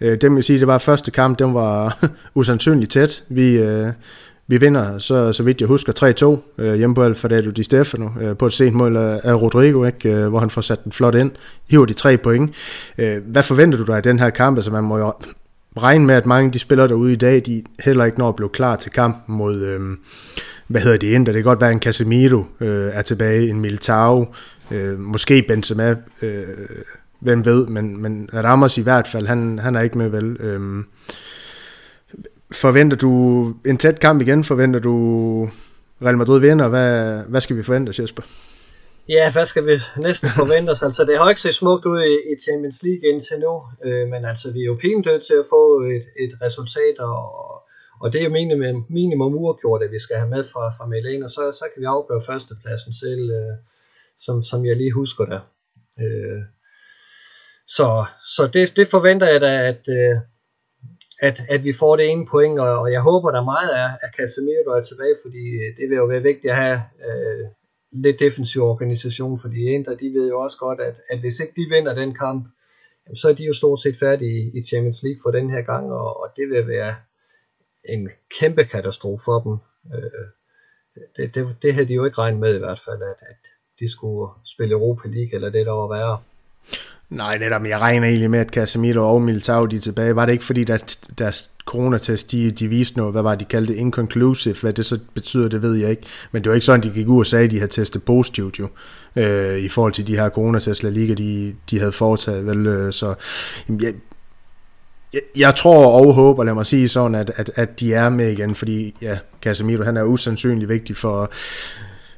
Øh, 0.00 0.20
det 0.20 0.34
vil 0.34 0.42
sige, 0.42 0.58
det 0.58 0.66
var 0.66 0.78
første 0.78 1.10
kamp, 1.10 1.38
den 1.38 1.54
var 1.54 1.98
usandsynligt 2.34 2.92
tæt. 2.92 3.22
Vi, 3.28 3.58
øh, 3.58 3.92
vi 4.48 4.56
vinder, 4.56 4.98
så, 4.98 5.32
så 5.32 5.42
vidt 5.42 5.60
jeg 5.60 5.68
husker, 5.68 6.38
3-2 6.58 6.62
øh, 6.62 6.74
hjemme 6.74 6.94
på 6.94 7.02
Alfredo 7.02 7.50
Di 7.50 7.62
Stefano 7.62 8.08
øh, 8.20 8.36
på 8.36 8.46
et 8.46 8.52
sent 8.52 8.74
mål 8.74 8.96
af, 8.96 9.20
af 9.24 9.42
Rodrigo, 9.42 9.84
ikke, 9.84 10.12
øh, 10.12 10.28
hvor 10.28 10.38
han 10.38 10.50
får 10.50 10.60
sat 10.60 10.84
den 10.84 10.92
flot 10.92 11.14
ind. 11.14 11.30
Hiver 11.70 11.86
de 11.86 11.92
tre 11.92 12.16
point. 12.16 12.54
Øh, 12.98 13.16
hvad 13.26 13.42
forventer 13.42 13.78
du 13.78 13.84
dig 13.84 13.96
af 13.96 14.02
den 14.02 14.18
her 14.18 14.30
kamp? 14.30 14.58
Altså 14.58 14.70
man 14.70 14.84
må 14.84 14.98
jo 14.98 15.12
regne 15.78 16.06
med, 16.06 16.14
at 16.14 16.26
mange 16.26 16.46
af 16.46 16.52
de 16.52 16.58
spillere 16.58 16.88
derude 16.88 17.12
i 17.12 17.16
dag, 17.16 17.42
de 17.46 17.62
heller 17.84 18.04
ikke 18.04 18.18
når 18.18 18.28
at 18.28 18.36
blive 18.36 18.48
klar 18.48 18.76
til 18.76 18.90
kampen 18.90 19.36
mod, 19.36 19.62
øh, 19.62 19.80
hvad 20.68 20.80
hedder 20.80 20.98
det, 20.98 21.06
Inter. 21.06 21.32
Det 21.32 21.42
kan 21.42 21.48
godt 21.48 21.60
være, 21.60 21.72
en 21.72 21.80
Casemiro 21.80 22.44
øh, 22.60 22.90
er 22.92 23.02
tilbage, 23.02 23.48
en 23.48 23.60
Militao, 23.60 24.26
øh, 24.70 24.98
måske 24.98 25.44
Benzema, 25.48 25.96
øh, 26.22 26.42
hvem 27.20 27.44
ved, 27.44 27.66
men, 27.66 28.02
men 28.02 28.28
Ramos 28.34 28.78
i 28.78 28.82
hvert 28.82 29.08
fald, 29.08 29.26
han, 29.26 29.58
han 29.58 29.76
er 29.76 29.80
ikke 29.80 29.98
med 29.98 30.08
vel. 30.08 30.36
Øh, 30.40 30.84
forventer 32.52 32.96
du 32.96 33.10
en 33.66 33.76
tæt 33.76 34.00
kamp 34.00 34.22
igen? 34.22 34.44
Forventer 34.44 34.80
du 34.80 34.94
Real 36.02 36.16
Madrid 36.18 36.40
vinder? 36.40 36.68
Hvad, 36.68 37.24
hvad 37.28 37.40
skal 37.40 37.56
vi 37.56 37.62
forvente, 37.62 38.02
Jesper? 38.02 38.22
Ja, 39.08 39.32
hvad 39.32 39.46
skal 39.46 39.66
vi 39.66 39.76
næsten 39.96 40.28
forvente 40.40 40.70
os? 40.70 40.82
Altså, 40.82 41.04
det 41.04 41.18
har 41.18 41.28
ikke 41.28 41.40
set 41.40 41.54
smukt 41.54 41.86
ud 41.86 42.02
i, 42.02 42.14
i 42.32 42.34
Champions 42.44 42.82
League 42.82 43.08
indtil 43.12 43.38
nu, 43.38 43.62
øh, 43.84 44.08
men 44.08 44.24
altså, 44.24 44.50
vi 44.52 44.60
er 44.60 44.64
jo 44.64 44.78
pænt 44.82 45.06
nødt 45.06 45.22
til 45.26 45.34
at 45.34 45.46
få 45.50 45.80
et, 45.82 46.06
et 46.24 46.32
resultat, 46.42 46.98
og, 46.98 47.22
og 48.00 48.12
det 48.12 48.20
er 48.20 48.24
jo 48.24 48.30
minimum, 48.30 48.86
minimum 48.88 49.34
uafgjort, 49.34 49.82
at 49.82 49.90
vi 49.90 49.98
skal 49.98 50.16
have 50.16 50.30
med 50.30 50.44
fra, 50.52 50.64
fra 50.76 50.86
Milan, 50.86 51.22
og 51.22 51.30
så, 51.30 51.52
så 51.52 51.64
kan 51.74 51.80
vi 51.80 51.86
afgøre 51.86 52.22
førstepladsen 52.26 52.92
selv, 52.92 53.30
øh, 53.30 53.54
som, 54.18 54.42
som 54.42 54.66
jeg 54.66 54.76
lige 54.76 54.92
husker 54.92 55.24
der. 55.24 55.40
Øh, 56.00 56.42
så 57.66 58.04
så 58.36 58.46
det, 58.46 58.76
det 58.76 58.88
forventer 58.88 59.28
jeg 59.28 59.40
da, 59.40 59.52
at, 59.72 59.82
øh, 59.88 60.16
at, 61.20 61.40
at 61.48 61.64
vi 61.64 61.72
får 61.72 61.96
det 61.96 62.10
ene 62.10 62.26
point, 62.26 62.58
og, 62.58 62.78
og 62.78 62.92
jeg 62.92 63.00
håber, 63.00 63.30
der 63.30 63.44
meget 63.44 63.78
er, 63.78 63.90
at 64.02 64.14
Casemiro 64.16 64.70
er 64.70 64.82
tilbage, 64.82 65.16
fordi 65.24 65.44
øh, 65.62 65.76
det 65.76 65.88
vil 65.88 65.96
jo 65.96 66.04
være 66.04 66.22
vigtigt 66.22 66.50
at 66.50 66.56
have 66.56 66.82
øh, 67.08 67.46
lidt 67.92 68.20
defensiv 68.20 68.62
organisation, 68.62 69.38
fordi 69.38 69.60
Inter, 69.64 69.94
de 69.96 70.14
ved 70.14 70.28
jo 70.28 70.40
også 70.40 70.58
godt, 70.58 70.80
at, 70.80 70.94
at 71.10 71.18
hvis 71.20 71.40
ikke 71.40 71.52
de 71.56 71.74
vinder 71.74 71.94
den 71.94 72.14
kamp, 72.14 72.48
så 73.14 73.28
er 73.28 73.32
de 73.32 73.44
jo 73.44 73.52
stort 73.52 73.80
set 73.80 73.96
færdige 73.96 74.58
i 74.58 74.62
Champions 74.62 75.02
League 75.02 75.20
for 75.22 75.30
den 75.30 75.50
her 75.50 75.62
gang, 75.62 75.92
og, 75.92 76.20
og 76.20 76.28
det 76.36 76.48
vil 76.48 76.68
være 76.68 76.94
en 77.88 78.10
kæmpe 78.40 78.64
katastrofe 78.64 79.24
for 79.24 79.38
dem. 79.40 79.56
Øh, 79.94 80.26
det, 81.16 81.34
det, 81.34 81.56
det 81.62 81.74
havde 81.74 81.88
de 81.88 81.94
jo 81.94 82.04
ikke 82.04 82.18
regnet 82.18 82.40
med 82.40 82.54
i 82.54 82.58
hvert 82.58 82.80
fald, 82.84 83.02
at, 83.02 83.22
at 83.30 83.42
de 83.80 83.90
skulle 83.90 84.32
spille 84.44 84.72
Europa 84.72 85.08
League, 85.08 85.34
eller 85.34 85.50
det 85.50 85.66
der 85.66 85.72
var 85.72 85.88
værre. 85.88 86.18
Nej, 87.10 87.38
netop, 87.38 87.64
jeg 87.64 87.78
regner 87.78 88.08
egentlig 88.08 88.30
med, 88.30 88.38
at 88.38 88.48
Casemiro 88.48 89.14
og 89.14 89.22
Militao 89.22 89.66
de 89.66 89.76
er 89.76 89.80
tilbage. 89.80 90.16
Var 90.16 90.26
det 90.26 90.32
ikke 90.32 90.44
fordi, 90.44 90.64
deres, 90.64 90.96
deres 90.96 91.50
coronatest, 91.64 92.32
de, 92.32 92.50
de 92.50 92.68
viste 92.68 92.96
noget, 92.96 93.12
hvad 93.12 93.22
var 93.22 93.34
de 93.34 93.44
kaldte 93.44 93.76
inconclusive, 93.76 94.56
hvad 94.60 94.72
det 94.72 94.86
så 94.86 94.98
betyder, 95.14 95.48
det 95.48 95.62
ved 95.62 95.74
jeg 95.74 95.90
ikke. 95.90 96.02
Men 96.32 96.42
det 96.42 96.50
var 96.50 96.54
ikke 96.54 96.66
sådan, 96.66 96.82
de 96.82 96.90
gik 96.90 97.08
ud 97.08 97.18
og 97.18 97.26
sagde, 97.26 97.44
at 97.44 97.50
de 97.50 97.58
havde 97.58 97.72
testet 97.72 98.02
positivt 98.02 98.58
jo, 98.58 98.68
øh, 99.16 99.58
i 99.58 99.68
forhold 99.68 99.92
til 99.92 100.06
de 100.06 100.16
her 100.16 100.28
coronatest, 100.28 100.82
La 100.82 100.90
Liga, 100.90 101.14
de, 101.14 101.54
de 101.70 101.78
havde 101.78 101.92
foretaget. 101.92 102.46
Vel, 102.46 102.66
øh, 102.66 102.92
så 102.92 103.14
jamen, 103.68 103.82
jeg, 103.82 103.94
jeg, 105.14 105.20
jeg 105.36 105.54
tror 105.54 106.00
og 106.00 106.14
håber, 106.14 106.44
lad 106.44 106.54
mig 106.54 106.66
sige 106.66 106.88
sådan, 106.88 107.14
at, 107.14 107.30
at, 107.36 107.50
at 107.54 107.80
de 107.80 107.94
er 107.94 108.08
med 108.08 108.30
igen, 108.30 108.54
fordi 108.54 108.94
ja, 109.02 109.18
Casemiro, 109.42 109.82
han 109.82 109.96
er 109.96 110.02
usandsynlig 110.02 110.68
vigtig 110.68 110.96
for 110.96 111.30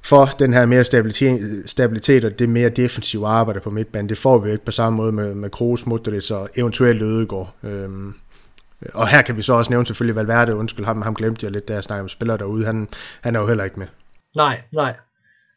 for 0.02 0.24
den 0.38 0.52
her 0.52 0.66
mere 0.66 0.84
stabilitet, 0.84 1.70
stabilitet 1.70 2.24
og 2.24 2.38
det 2.38 2.48
mere 2.48 2.68
defensive 2.68 3.26
arbejde 3.26 3.60
på 3.60 3.70
midtbanen. 3.70 4.08
Det 4.08 4.18
får 4.18 4.38
vi 4.38 4.48
jo 4.48 4.52
ikke 4.52 4.64
på 4.64 4.72
samme 4.72 4.96
måde 4.96 5.12
med, 5.12 5.34
med 5.34 5.50
Kroos, 5.50 5.86
Modric 5.86 6.30
og 6.30 6.48
eventuelt 6.56 7.02
Ødegaard. 7.02 7.54
Øhm, 7.62 8.14
og 8.94 9.08
her 9.08 9.22
kan 9.22 9.36
vi 9.36 9.42
så 9.42 9.52
også 9.52 9.70
nævne 9.70 9.86
selvfølgelig 9.86 10.16
Valverde, 10.16 10.56
undskyld 10.56 10.84
ham, 10.84 11.02
ham 11.02 11.14
glemte 11.14 11.44
jeg 11.44 11.52
lidt, 11.52 11.68
da 11.68 11.74
jeg 11.74 11.84
snakkede 11.84 12.02
om 12.02 12.08
spillere 12.08 12.38
derude, 12.38 12.64
han, 12.66 12.88
han 13.20 13.36
er 13.36 13.40
jo 13.40 13.46
heller 13.46 13.64
ikke 13.64 13.78
med. 13.78 13.86
Nej, 14.36 14.62
nej. 14.72 14.96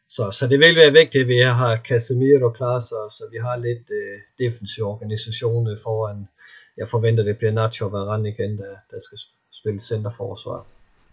Så, 0.08 0.30
så 0.30 0.46
det 0.46 0.58
vil 0.58 0.76
være 0.76 0.92
vigtigt, 0.92 1.22
at 1.22 1.28
vi 1.28 1.38
har 1.38 1.80
Casemiro 1.88 2.50
klar, 2.50 2.80
så, 2.80 2.98
så 3.16 3.24
vi 3.32 3.38
har 3.38 3.56
lidt 3.56 3.86
øh, 4.00 4.16
defensiv 4.38 4.84
organisation 4.84 5.70
øh, 5.70 5.76
foran. 5.82 6.28
Jeg 6.76 6.88
forventer, 6.88 7.24
det 7.24 7.38
bliver 7.38 7.52
Nacho 7.52 7.86
Varane 7.86 8.28
igen, 8.28 8.58
der, 8.58 8.74
der 8.90 8.98
skal 9.00 9.18
spille 9.60 9.80
centerforsvar. 9.80 10.66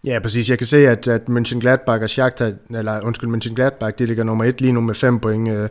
Ja, 0.04 0.18
præcis. 0.18 0.50
Jeg 0.50 0.58
kan 0.58 0.66
se, 0.66 0.88
at, 0.88 1.08
at 1.08 1.22
Mönchengladbach 1.28 2.02
og 2.02 2.10
Shakhtar, 2.10 2.52
eller 2.70 3.00
undskyld, 3.00 3.30
Mönchengladbach, 3.30 3.92
de 3.98 4.06
ligger 4.06 4.24
nummer 4.24 4.44
et 4.44 4.60
lige 4.60 4.72
nu 4.72 4.80
med 4.80 4.94
fem 4.94 5.18
point. 5.18 5.48
Øh, 5.48 5.68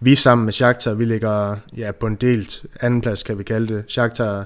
vi 0.00 0.14
sammen 0.14 0.44
med 0.44 0.52
Shakhtar, 0.52 0.94
vi 0.94 1.04
ligger 1.04 1.56
ja, 1.76 1.92
på 1.92 2.06
en 2.06 2.14
delt 2.14 2.62
andenplads, 2.80 3.22
kan 3.22 3.38
vi 3.38 3.42
kalde 3.42 3.74
det. 3.74 3.84
Shakhtar 3.88 4.44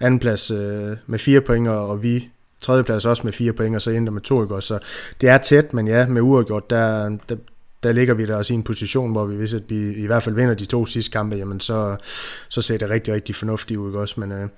andenplads 0.00 0.50
øh, 0.50 0.96
med 1.06 1.18
fire 1.18 1.40
point, 1.40 1.68
og 1.68 2.02
vi 2.02 2.28
tredjeplads 2.60 3.06
også 3.06 3.22
med 3.24 3.32
fire 3.32 3.52
point, 3.52 3.74
og 3.74 3.82
så 3.82 3.90
ender 3.90 4.12
med 4.12 4.20
to, 4.20 4.42
ikke? 4.42 4.60
Så 4.60 4.78
det 5.20 5.28
er 5.28 5.38
tæt, 5.38 5.74
men 5.74 5.88
ja, 5.88 6.06
med 6.06 6.22
uafgjort, 6.22 6.70
der, 6.70 7.18
der, 7.28 7.36
der 7.82 7.92
ligger 7.92 8.14
vi 8.14 8.26
der 8.26 8.36
også 8.36 8.52
i 8.52 8.56
en 8.56 8.62
position, 8.62 9.12
hvor 9.12 9.26
vi 9.26 9.36
hvis 9.36 9.54
at 9.54 9.62
vi 9.68 9.92
i 9.92 10.06
hvert 10.06 10.22
fald 10.22 10.34
vinder 10.34 10.54
de 10.54 10.64
to 10.64 10.86
sidste 10.86 11.10
kampe, 11.10 11.36
jamen 11.36 11.60
så, 11.60 11.96
så 12.48 12.62
ser 12.62 12.78
det 12.78 12.90
rigtig, 12.90 13.14
rigtig 13.14 13.34
fornuftigt 13.34 13.78
ud, 13.78 13.88
ikke 13.88 13.98
også? 13.98 14.20
Men 14.20 14.32
øh, 14.32 14.48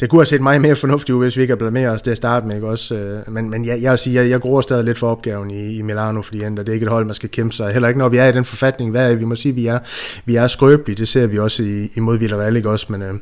det 0.00 0.10
kunne 0.10 0.18
have 0.18 0.26
set 0.26 0.40
meget 0.40 0.60
mere 0.60 0.76
fornuftigt 0.76 1.16
ud, 1.16 1.24
hvis 1.24 1.36
vi 1.36 1.42
ikke 1.42 1.52
havde 1.52 1.58
blameret 1.58 1.94
os 1.94 2.02
til 2.02 2.10
at 2.10 2.16
starte 2.16 2.46
med, 2.46 2.54
ikke 2.54 2.68
også? 2.68 2.94
Øh, 2.94 3.34
men, 3.34 3.50
men 3.50 3.64
jeg, 3.64 3.82
jeg 3.82 3.90
vil 3.90 3.98
sige, 3.98 4.14
jeg, 4.14 4.30
jeg 4.30 4.40
gruer 4.40 4.60
stadig 4.60 4.84
lidt 4.84 4.98
for 4.98 5.10
opgaven 5.10 5.50
i, 5.50 5.76
i 5.76 5.82
Milano, 5.82 6.22
fordi 6.22 6.38
det 6.38 6.68
er 6.68 6.72
ikke 6.72 6.84
et 6.84 6.92
hold, 6.92 7.04
man 7.04 7.14
skal 7.14 7.28
kæmpe 7.28 7.54
sig. 7.54 7.72
Heller 7.72 7.88
ikke 7.88 7.98
når 7.98 8.08
vi 8.08 8.16
er 8.16 8.26
i 8.26 8.32
den 8.32 8.44
forfatning, 8.44 8.90
hvad 8.90 9.12
er, 9.12 9.16
vi 9.16 9.24
må 9.24 9.36
sige, 9.36 9.54
vi 9.54 9.66
er, 9.66 9.78
vi 10.24 10.36
er 10.36 10.46
skrøbelige, 10.46 10.96
det 10.96 11.08
ser 11.08 11.26
vi 11.26 11.38
også 11.38 11.62
i, 11.62 11.90
imod 11.94 12.18
Villarreal, 12.18 12.56
ikke 12.56 12.70
også? 12.70 12.86
Men 12.88 13.02
øh, 13.02 13.14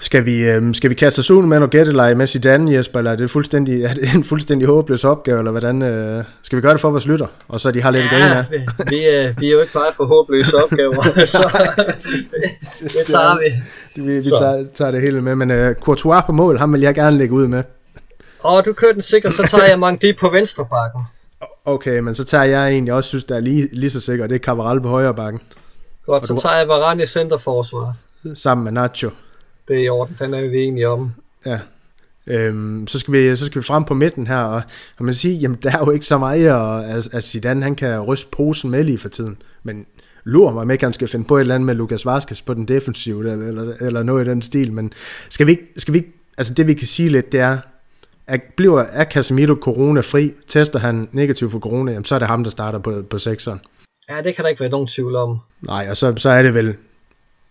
skal 0.00 0.24
vi, 0.24 0.50
øh, 0.50 0.74
skal 0.74 0.90
vi 0.90 0.94
kaste 0.94 1.18
os 1.18 1.30
ud 1.30 1.42
med 1.42 1.58
noget 1.58 1.70
gætteleje 1.70 2.14
med 2.14 2.26
Zidane, 2.26 2.72
Jesper, 2.72 2.98
eller 2.98 3.12
er 3.12 3.16
det, 3.16 3.30
fuldstændig, 3.30 3.82
er 3.90 3.94
det 3.94 4.14
en 4.14 4.24
fuldstændig 4.24 4.68
håbløs 4.68 5.04
opgave, 5.04 5.38
eller 5.38 5.50
hvordan? 5.50 5.82
Øh, 5.82 6.24
skal 6.42 6.56
vi 6.56 6.62
gøre 6.62 6.72
det 6.72 6.80
for 6.80 6.90
vores 6.90 7.06
lytter, 7.06 7.26
og 7.48 7.60
så 7.60 7.70
de 7.70 7.82
har 7.82 7.90
lidt 7.90 8.04
ja, 8.04 8.08
grine 8.08 8.36
af? 8.36 8.44
vi, 8.50 8.56
vi, 8.96 9.04
er, 9.04 9.34
vi 9.38 9.46
er 9.46 9.52
jo 9.52 9.60
ikke 9.60 9.72
bare 9.72 9.92
for 9.96 10.04
håbløse 10.04 10.56
opgaver, 10.56 11.02
så 11.26 11.68
det, 12.80 12.92
det 12.98 13.06
tager 13.06 13.38
vi. 13.38 14.02
Vi, 14.02 14.16
vi 14.16 14.30
tager, 14.38 14.64
tager 14.74 14.90
det 14.90 15.00
hele 15.00 15.22
med, 15.22 15.34
men 15.34 15.50
uh, 15.50 15.72
Courtois 15.72 16.22
på 16.26 16.32
mål, 16.32 16.58
ham 16.58 16.72
vil 16.72 16.80
jeg 16.80 16.94
gerne 16.94 17.18
lægge 17.18 17.34
ud 17.34 17.46
med. 17.46 17.62
Og 18.40 18.64
du 18.64 18.72
kører 18.72 18.92
den 18.92 19.02
sikkert, 19.02 19.34
så 19.34 19.42
tager 19.50 19.64
jeg 19.64 19.78
Mangdi 19.78 20.12
på 20.12 20.28
venstre 20.28 20.66
bakken. 20.70 21.02
Okay, 21.64 21.98
men 21.98 22.14
så 22.14 22.24
tager 22.24 22.44
jeg 22.44 22.72
en, 22.72 22.86
jeg 22.86 22.94
også 22.94 23.08
synes, 23.08 23.24
der 23.24 23.36
er 23.36 23.40
lige, 23.40 23.68
lige 23.72 23.90
så 23.90 24.00
sikker, 24.00 24.26
det 24.26 24.34
er 24.34 24.38
Cabral 24.38 24.80
på 24.80 24.88
højre 24.88 25.14
bakken. 25.14 25.40
Godt, 26.06 26.26
så 26.26 26.40
tager 26.42 26.56
jeg 26.56 26.68
Varane 26.68 27.02
i 27.02 27.06
centerforsvar. 27.06 27.94
Sammen 28.34 28.64
med 28.64 28.72
Nacho 28.72 29.10
det 29.70 29.78
er 29.78 29.84
i 29.84 29.88
orden, 29.88 30.16
den 30.18 30.34
er 30.34 30.48
vi 30.48 30.62
enige 30.62 30.88
om. 30.88 31.12
Ja. 31.46 31.58
Øhm, 32.26 32.86
så, 32.86 32.98
skal 32.98 33.12
vi, 33.12 33.36
så 33.36 33.46
skal 33.46 33.60
vi 33.60 33.64
frem 33.64 33.84
på 33.84 33.94
midten 33.94 34.26
her, 34.26 34.38
og, 34.38 34.62
og 34.98 35.04
man 35.04 35.14
siger, 35.14 35.34
jamen 35.34 35.58
der 35.62 35.70
er 35.70 35.78
jo 35.78 35.90
ikke 35.90 36.06
så 36.06 36.18
meget, 36.18 36.46
at, 36.96 37.14
at 37.14 37.24
Zidane 37.24 37.62
han 37.62 37.74
kan 37.74 38.00
ryste 38.00 38.30
posen 38.30 38.70
med 38.70 38.84
lige 38.84 38.98
for 38.98 39.08
tiden, 39.08 39.36
men 39.62 39.86
lurer 40.24 40.54
mig 40.54 40.66
med, 40.66 40.74
at 40.74 40.82
han 40.82 40.92
skal 40.92 41.08
finde 41.08 41.24
på 41.24 41.36
et 41.36 41.40
eller 41.40 41.54
andet 41.54 41.66
med 41.66 41.74
Lukas 41.74 42.06
Vazquez 42.06 42.42
på 42.42 42.54
den 42.54 42.64
defensive, 42.64 43.18
eller, 43.18 43.46
eller, 43.46 43.72
eller 43.80 44.02
noget 44.02 44.26
i 44.26 44.30
den 44.30 44.42
stil, 44.42 44.72
men 44.72 44.92
skal 45.28 45.46
vi, 45.46 45.58
skal 45.76 45.94
vi 45.94 46.04
altså 46.38 46.54
det 46.54 46.66
vi 46.66 46.74
kan 46.74 46.86
sige 46.86 47.08
lidt, 47.08 47.32
det 47.32 47.40
er, 47.40 47.58
at 48.26 48.40
bliver, 48.56 48.84
er 48.92 49.04
Casemiro 49.04 49.54
corona-fri, 49.54 50.32
tester 50.48 50.78
han 50.78 51.08
negativ 51.12 51.50
for 51.50 51.58
corona, 51.58 51.92
jamen 51.92 52.04
så 52.04 52.14
er 52.14 52.18
det 52.18 52.28
ham, 52.28 52.44
der 52.44 52.50
starter 52.50 52.78
på, 52.78 53.02
på 53.10 53.18
sekseren. 53.18 53.60
Ja, 54.10 54.22
det 54.24 54.36
kan 54.36 54.44
der 54.44 54.48
ikke 54.48 54.60
være 54.60 54.70
nogen 54.70 54.86
tvivl 54.86 55.16
om. 55.16 55.38
Nej, 55.60 55.86
og 55.90 55.96
så, 55.96 56.14
så 56.16 56.28
er 56.28 56.42
det 56.42 56.54
vel 56.54 56.76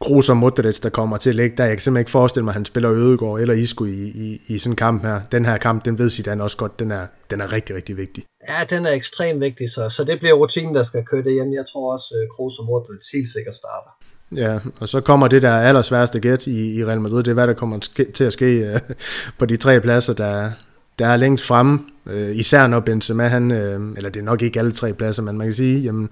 Kroos 0.02 0.30
og 0.30 0.38
Modric, 0.38 0.80
der 0.80 0.90
kommer 0.90 1.18
til 1.18 1.30
at 1.30 1.36
lægge 1.36 1.58
der. 1.58 1.64
Jeg 1.64 1.76
kan 1.76 1.82
simpelthen 1.82 2.02
ikke 2.02 2.12
forestille 2.12 2.44
mig, 2.44 2.52
at 2.52 2.54
han 2.54 2.66
spiller 2.66 2.92
Ødegård 2.92 3.40
eller 3.42 3.54
Isco 3.54 3.86
i, 3.86 4.08
i, 4.08 4.42
i 4.48 4.60
sådan 4.60 4.72
en 4.72 4.76
kamp 4.76 5.04
her. 5.04 5.22
Den 5.32 5.46
her 5.46 5.58
kamp, 5.58 5.86
den 5.86 6.00
ved 6.00 6.10
Zidane 6.10 6.44
også 6.44 6.58
godt, 6.58 6.80
den 6.80 6.92
er, 6.92 7.08
den 7.30 7.42
er 7.42 7.52
rigtig, 7.52 7.76
rigtig 7.76 7.98
vigtig. 7.98 8.24
Ja, 8.50 8.76
den 8.76 8.86
er 8.86 8.92
ekstremt 8.92 9.40
vigtig, 9.42 9.70
så, 9.70 9.90
så 9.90 10.04
det 10.04 10.20
bliver 10.20 10.34
rutinen, 10.34 10.76
der 10.76 10.84
skal 10.84 11.04
køre 11.06 11.24
det 11.24 11.34
hjem. 11.34 11.54
Jeg 11.54 11.66
tror 11.74 11.94
også, 11.94 12.06
at 12.22 12.36
Kroos 12.36 12.60
og 12.60 12.66
Modric 12.66 13.06
helt 13.14 13.30
sikkert 13.30 13.56
starter. 13.56 13.92
Ja, 14.36 14.60
og 14.80 14.90
så 14.90 15.02
kommer 15.02 15.28
det 15.28 15.42
der 15.42 15.52
allersværeste 15.52 16.20
gæt 16.20 16.48
i, 16.48 16.80
i 16.80 16.86
Real 16.86 17.02
Madrid, 17.02 17.24
det 17.24 17.28
er 17.28 17.34
hvad 17.34 17.48
der 17.48 17.54
kommer 17.54 17.80
til 18.14 18.24
at 18.24 18.34
ske 18.34 18.72
uh, 18.74 18.96
på 19.40 19.46
de 19.46 19.58
tre 19.58 19.82
pladser, 19.82 20.14
der, 20.14 20.52
der 21.00 21.08
er 21.08 21.18
længst 21.18 21.46
fremme, 21.46 21.80
øh, 22.06 22.36
især 22.36 22.68
når 22.68 22.80
Benzema, 22.80 23.24
han, 23.28 23.52
øh, 23.52 23.80
eller 23.98 24.10
det 24.10 24.20
er 24.20 24.24
nok 24.24 24.42
ikke 24.42 24.60
alle 24.60 24.72
tre 24.72 24.94
pladser, 24.94 25.24
men 25.24 25.38
man 25.38 25.48
kan 25.48 25.54
sige, 25.54 25.80
jamen, 25.80 26.10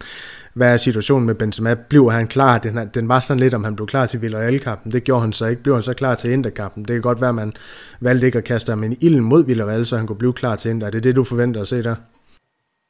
hvad 0.54 0.73
er 0.73 0.78
situationen 0.78 1.26
med 1.26 1.36
Benzema? 1.36 1.73
Bliver 1.73 2.10
han 2.10 2.28
klar? 2.28 2.58
Den, 2.58 2.89
den 2.93 3.10
var 3.10 3.19
sådan 3.19 3.39
lidt, 3.39 3.54
om 3.54 3.63
han 3.63 3.76
blev 3.76 3.88
klar 3.88 4.06
til 4.06 4.21
Villarreal-kampen. 4.21 4.91
Det 4.91 5.04
gjorde 5.04 5.21
han 5.21 5.34
så 5.34 5.45
ikke. 5.45 5.63
Blev 5.63 5.76
han 5.76 5.84
så 5.84 5.93
klar 5.93 6.15
til 6.15 6.32
Inter-kampen? 6.32 6.84
Det 6.84 6.93
kan 6.93 7.02
godt 7.02 7.21
være, 7.21 7.30
at 7.30 7.36
man 7.36 7.54
valgte 8.02 8.26
ikke 8.26 8.38
at 8.38 8.43
kaste 8.43 8.69
ham 8.69 8.84
en 8.84 8.97
ilden 9.02 9.21
mod 9.21 9.45
Villarreal, 9.45 9.86
så 9.86 9.97
han 9.97 10.08
kunne 10.08 10.17
blive 10.17 10.34
klar 10.34 10.56
til 10.56 10.71
Inter. 10.71 10.88
Er 10.88 10.91
det 10.91 11.04
det, 11.04 11.15
du 11.15 11.23
forventer 11.23 11.62
at 11.62 11.67
se 11.67 11.84
der? 11.84 11.95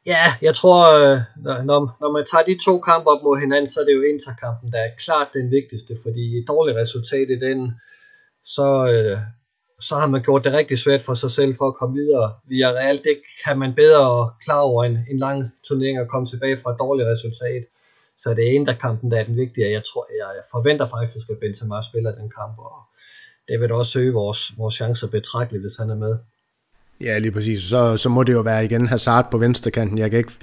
Ja, 0.06 0.26
jeg 0.42 0.56
tror, 0.56 0.80
øh, 0.98 1.20
når, 1.66 1.98
når 2.02 2.12
man 2.12 2.26
tager 2.32 2.44
de 2.44 2.66
to 2.66 2.80
kampe 2.80 3.08
op 3.10 3.24
mod 3.24 3.40
hinanden, 3.40 3.68
så 3.68 3.80
er 3.80 3.86
det 3.86 3.96
jo 3.96 4.02
Inter-kampen, 4.02 4.72
der 4.72 4.78
er 4.78 4.92
klart 5.06 5.28
den 5.34 5.52
vigtigste, 5.52 5.94
fordi 6.04 6.38
et 6.38 6.46
dårligt 6.48 6.78
resultat 6.78 7.28
i 7.36 7.40
den, 7.46 7.60
så, 8.44 8.68
øh, 8.94 9.18
så 9.80 9.96
har 9.96 10.08
man 10.08 10.22
gjort 10.22 10.44
det 10.44 10.54
rigtig 10.54 10.80
svært 10.80 11.04
for 11.04 11.14
sig 11.14 11.32
selv 11.32 11.56
for 11.56 11.68
at 11.68 11.76
komme 11.76 11.96
videre 11.96 12.34
via 12.48 12.70
Real. 12.72 12.98
Det 12.98 13.18
kan 13.46 13.60
man 13.60 13.74
bedre 13.76 14.32
klare 14.44 14.64
over 14.64 14.84
en, 14.84 14.98
en 15.12 15.20
lang 15.20 15.46
turnering 15.68 16.00
og 16.00 16.08
komme 16.08 16.28
tilbage 16.28 16.60
fra 16.64 16.72
et 16.72 16.80
dårligt 16.80 17.08
resultat. 17.08 17.64
Så 18.18 18.34
det 18.34 18.44
er 18.48 18.52
en 18.52 18.66
der 18.66 18.74
kampen, 18.74 19.12
der 19.12 19.20
er 19.20 19.26
den 19.26 19.38
vigtige. 19.38 19.72
Jeg, 19.72 19.84
tror, 19.84 20.08
jeg 20.18 20.44
forventer 20.52 20.88
faktisk, 20.88 21.30
at 21.30 21.38
Benzema 21.38 21.82
spiller 21.82 22.12
den 22.12 22.30
kamp, 22.40 22.56
og 22.58 22.76
det 23.48 23.60
vil 23.60 23.70
da 23.70 23.74
også 23.74 23.92
søge 23.92 24.14
vores, 24.14 24.58
vores 24.58 24.74
chancer 24.74 25.08
betragteligt, 25.08 25.64
hvis 25.64 25.78
han 25.78 25.90
er 25.90 25.96
med. 25.96 26.16
Ja, 27.02 27.20
lige 27.20 27.32
præcis. 27.32 27.64
Så, 27.64 27.98
så 27.98 28.10
må 28.10 28.24
det 28.24 28.34
jo 28.34 28.42
være 28.42 28.66
igen 28.66 28.88
Hazard 28.88 29.32
på 29.32 29.38
venstrekanten. 29.38 29.98
Jeg 29.98 30.10
kan 30.10 30.18
ikke 30.20 30.34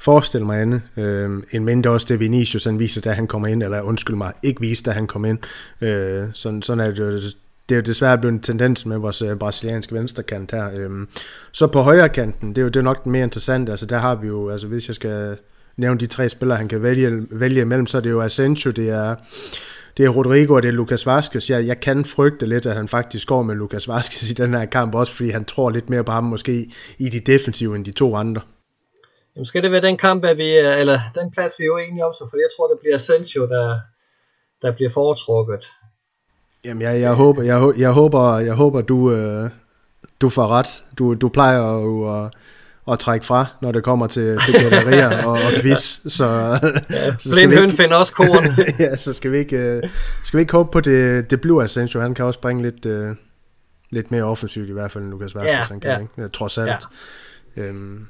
forestille 0.00 0.46
mig 0.46 0.60
andet. 0.60 0.82
Øh, 0.96 1.42
en 1.52 1.64
mindre 1.64 1.90
også 1.90 2.06
det 2.08 2.20
Vinicius 2.20 2.64
han 2.64 2.78
viser, 2.78 3.00
da 3.00 3.12
han 3.12 3.26
kommer 3.26 3.48
ind, 3.48 3.62
eller 3.62 3.82
undskyld 3.82 4.16
mig, 4.16 4.32
ikke 4.42 4.60
viser, 4.60 4.84
da 4.84 4.90
han 4.90 5.06
kom 5.06 5.24
ind. 5.24 5.38
Øh, 5.80 6.28
sådan, 6.34 6.62
sådan 6.62 6.80
er 6.80 6.90
det 6.90 6.98
jo 6.98 7.20
det 7.68 7.74
er 7.74 7.76
jo 7.76 7.82
desværre 7.82 8.18
blevet 8.18 8.34
en 8.34 8.40
tendens 8.40 8.86
med 8.86 8.96
vores 8.96 9.22
øh, 9.22 9.36
brasilianske 9.36 9.94
venstrekant 9.94 10.50
her. 10.50 10.70
Øhm, 10.74 11.08
så 11.52 11.66
på 11.66 11.80
højre 11.80 12.08
kanten, 12.08 12.48
det 12.48 12.58
er 12.58 12.62
jo 12.62 12.68
det 12.68 12.76
er 12.76 12.84
nok 12.84 13.04
den 13.04 13.12
mere 13.12 13.22
interessante. 13.22 13.72
Altså 13.72 13.86
der 13.86 13.98
har 13.98 14.14
vi 14.14 14.26
jo, 14.26 14.50
altså 14.50 14.66
hvis 14.66 14.88
jeg 14.88 14.94
skal 14.94 15.38
nævne 15.76 16.00
de 16.00 16.06
tre 16.06 16.28
spillere, 16.28 16.58
han 16.58 16.68
kan 16.68 16.82
vælge, 16.82 17.26
vælge 17.30 17.60
imellem, 17.60 17.86
så 17.86 17.96
er 17.96 18.00
det 18.00 18.10
jo 18.10 18.22
Asensio, 18.22 18.70
det 18.70 18.90
er, 18.90 19.14
det 19.96 20.04
er 20.04 20.08
Rodrigo 20.08 20.54
og 20.54 20.62
det 20.62 20.68
er 20.68 20.72
Lucas 20.72 21.06
Vazquez. 21.06 21.50
Jeg, 21.50 21.66
jeg 21.66 21.80
kan 21.80 22.04
frygte 22.04 22.46
lidt, 22.46 22.66
at 22.66 22.76
han 22.76 22.88
faktisk 22.88 23.28
går 23.28 23.42
med 23.42 23.54
Lucas 23.54 23.88
Vazquez 23.88 24.30
i 24.30 24.34
den 24.34 24.54
her 24.54 24.64
kamp, 24.64 24.94
også 24.94 25.12
fordi 25.12 25.30
han 25.30 25.44
tror 25.44 25.70
lidt 25.70 25.90
mere 25.90 26.04
på 26.04 26.12
ham 26.12 26.24
måske 26.24 26.70
i 26.98 27.08
de 27.08 27.20
defensive 27.20 27.76
end 27.76 27.84
de 27.84 27.90
to 27.92 28.14
andre. 28.14 28.42
Jamen 29.36 29.46
skal 29.46 29.62
det 29.62 29.72
være 29.72 29.80
den 29.80 29.96
kamp, 29.96 30.24
at 30.24 30.36
vi, 30.36 30.56
eller 30.56 31.00
den 31.14 31.30
plads, 31.30 31.52
vi 31.58 31.64
er 31.64 31.66
jo 31.66 31.76
enige 31.76 32.04
om, 32.06 32.12
så 32.12 32.26
for 32.30 32.36
jeg 32.36 32.48
tror, 32.56 32.68
det 32.68 32.78
bliver 32.80 32.96
Asensio, 32.96 33.48
der, 33.48 33.78
der 34.62 34.74
bliver 34.74 34.90
foretrukket. 34.90 35.68
Jamen, 36.64 36.82
jeg, 36.82 37.00
jeg, 37.00 37.12
håber, 37.12 37.42
jeg, 37.42 37.72
jeg 37.78 37.90
håber, 37.90 38.38
jeg 38.38 38.54
håber 38.54 38.80
du, 38.80 39.12
øh, 39.12 39.50
du 40.20 40.28
får 40.28 40.46
ret. 40.46 40.84
Du, 40.98 41.14
du 41.14 41.28
plejer 41.28 41.58
jo 41.58 42.24
at, 42.24 42.30
at 42.92 42.98
trække 42.98 43.26
fra, 43.26 43.46
når 43.62 43.72
det 43.72 43.84
kommer 43.84 44.06
til, 44.06 44.38
til 44.44 44.54
gallerier 44.54 45.22
og, 45.26 45.32
og 45.32 45.52
quiz. 45.60 45.98
Så, 46.06 46.26
ja, 46.90 47.16
så 47.18 47.48
høn 47.48 47.70
finder 47.70 47.96
også 47.96 48.12
korn. 48.12 48.44
ja, 48.86 48.96
så 48.96 49.12
skal 49.12 49.32
vi 49.32 49.38
ikke, 49.38 49.80
uh, 49.84 49.90
skal 50.24 50.38
vi 50.38 50.40
ikke 50.40 50.52
håbe 50.52 50.70
på 50.72 50.80
det, 50.80 51.30
det 51.30 51.40
bliver 51.40 51.62
Asensio. 51.62 52.00
Han 52.00 52.14
kan 52.14 52.24
også 52.24 52.40
bringe 52.40 52.62
lidt, 52.62 52.86
uh, 52.86 53.16
lidt 53.90 54.10
mere 54.10 54.22
offensivt 54.22 54.68
i 54.68 54.72
hvert 54.72 54.90
fald, 54.90 55.04
end 55.04 55.10
Lukas 55.10 55.34
Vaskes, 55.34 55.52
ja, 55.52 55.62
han 55.62 55.80
kan, 55.80 55.90
ja. 55.90 55.98
ikke? 55.98 56.28
Trods 56.28 56.58
alt. 56.58 56.70
Ja. 57.56 57.62
Øhm, 57.62 58.06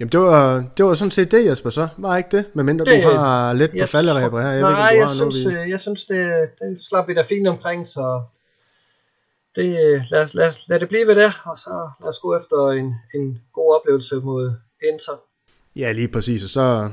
Jamen, 0.00 0.12
det 0.12 0.20
var, 0.20 0.64
det 0.76 0.84
var 0.84 0.94
sådan 0.94 1.10
set 1.10 1.30
det, 1.30 1.46
Jesper, 1.46 1.70
så. 1.70 1.88
Var 1.96 2.16
ikke 2.16 2.36
det? 2.36 2.44
Medmindre 2.54 2.84
det, 2.84 3.04
du 3.04 3.08
har 3.10 3.52
lidt 3.52 3.70
på 3.80 3.86
falderæber 3.86 4.40
her. 4.40 4.48
Jeg 4.48 4.60
nej, 4.60 4.70
ved, 4.70 4.92
ikke, 4.92 5.06
jeg, 5.06 5.16
synes, 5.16 5.46
vi... 5.46 5.54
Øh, 5.54 5.70
jeg 5.70 5.80
synes, 5.80 6.04
det, 6.04 6.28
det 6.60 6.80
slap 6.88 7.08
vi 7.08 7.14
da 7.14 7.22
fint 7.22 7.48
omkring, 7.48 7.86
så 7.86 8.22
det, 9.56 9.66
lad, 10.10 10.28
lad, 10.34 10.52
lad 10.68 10.80
det 10.80 10.88
blive 10.88 11.06
ved 11.06 11.14
det, 11.14 11.32
og 11.44 11.56
så 11.56 11.90
lad 12.00 12.08
os 12.08 12.18
gå 12.18 12.36
efter 12.36 12.70
en, 12.70 12.94
en 13.14 13.38
god 13.52 13.74
oplevelse 13.80 14.16
mod 14.16 14.52
Inter. 14.92 15.20
Ja, 15.76 15.92
lige 15.92 16.08
præcis, 16.08 16.44
og 16.44 16.50
så, 16.50 16.90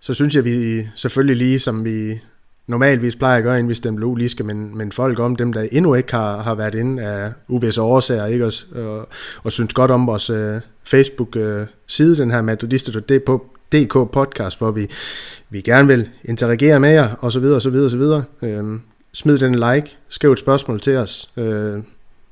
så 0.00 0.14
synes 0.14 0.34
jeg, 0.34 0.44
vi 0.44 0.88
selvfølgelig 0.94 1.36
lige, 1.36 1.58
som 1.58 1.84
vi 1.84 2.20
normalvis 2.66 3.16
plejer 3.16 3.38
at 3.38 3.44
gøre, 3.44 3.58
inden 3.58 3.68
vi 3.68 3.74
stemmer 3.74 4.16
lige 4.16 4.28
skal 4.28 4.44
men, 4.44 4.78
men 4.78 4.92
folk 4.92 5.18
om 5.18 5.36
dem, 5.36 5.52
der 5.52 5.66
endnu 5.72 5.94
ikke 5.94 6.12
har, 6.12 6.42
har 6.42 6.54
været 6.54 6.74
inde 6.74 7.02
af 7.02 7.32
uvisse 7.48 7.82
årsager, 7.82 8.26
ikke? 8.26 8.46
Og, 8.46 8.52
og, 8.74 9.08
og 9.44 9.52
synes 9.52 9.74
godt 9.74 9.90
om 9.90 10.06
vores 10.06 10.30
uh, 10.30 10.60
Facebook-side, 10.84 12.16
den 12.16 12.30
her 12.30 12.42
Madridista.dk 12.42 13.92
podcast, 14.12 14.58
hvor 14.58 14.70
vi, 14.70 14.88
vi 15.50 15.60
gerne 15.60 15.88
vil 15.88 16.08
interagere 16.24 16.80
med 16.80 16.90
jer, 16.90 17.08
og 17.20 17.32
så 17.32 17.40
videre, 17.40 17.56
og 17.56 17.62
så 17.62 17.70
videre, 17.70 17.86
og 17.86 17.90
så 17.90 17.96
videre. 17.96 18.24
Øhm, 18.42 18.80
smid 19.12 19.38
den 19.38 19.54
like, 19.54 19.96
skriv 20.08 20.32
et 20.32 20.38
spørgsmål 20.38 20.80
til 20.80 20.96
os, 20.96 21.30
øh, 21.36 21.82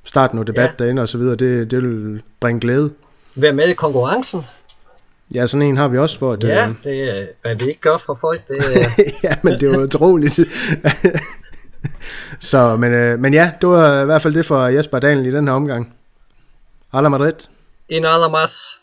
start 0.04 0.34
noget 0.34 0.46
debat 0.46 0.74
ja. 0.78 0.84
derinde, 0.84 1.02
og 1.02 1.08
så 1.08 1.18
videre, 1.18 1.36
det, 1.36 1.70
det 1.70 1.82
vil 1.82 2.22
bringe 2.40 2.60
glæde. 2.60 2.90
Vær 3.34 3.52
med 3.52 3.68
i 3.68 3.74
konkurrencen. 3.74 4.40
Ja, 5.34 5.46
sådan 5.46 5.66
en 5.66 5.76
har 5.76 5.88
vi 5.88 5.98
også 5.98 6.18
hvor 6.18 6.38
Ja, 6.42 6.68
øh... 6.68 6.74
det 6.84 7.18
er, 7.18 7.26
hvad 7.42 7.54
vi 7.54 7.68
ikke 7.68 7.80
gør 7.80 7.98
for 7.98 8.18
folk. 8.20 8.48
Det 8.48 8.56
ja, 9.24 9.34
men 9.42 9.52
det 9.52 9.62
er 9.62 9.72
jo 9.72 9.82
utroligt. 9.82 10.40
så, 12.50 12.76
men, 12.76 12.92
øh, 12.92 13.18
men 13.18 13.34
ja, 13.34 13.52
det 13.60 13.68
var 13.68 14.02
i 14.02 14.04
hvert 14.04 14.22
fald 14.22 14.34
det 14.34 14.46
for 14.46 14.66
Jesper 14.66 14.98
Daniel 14.98 15.26
i 15.26 15.36
den 15.36 15.48
her 15.48 15.54
omgang. 15.54 15.94
Hala 16.92 17.08
Madrid. 17.08 17.34
En 17.88 18.02
nada 18.02 18.28
más. 18.28 18.81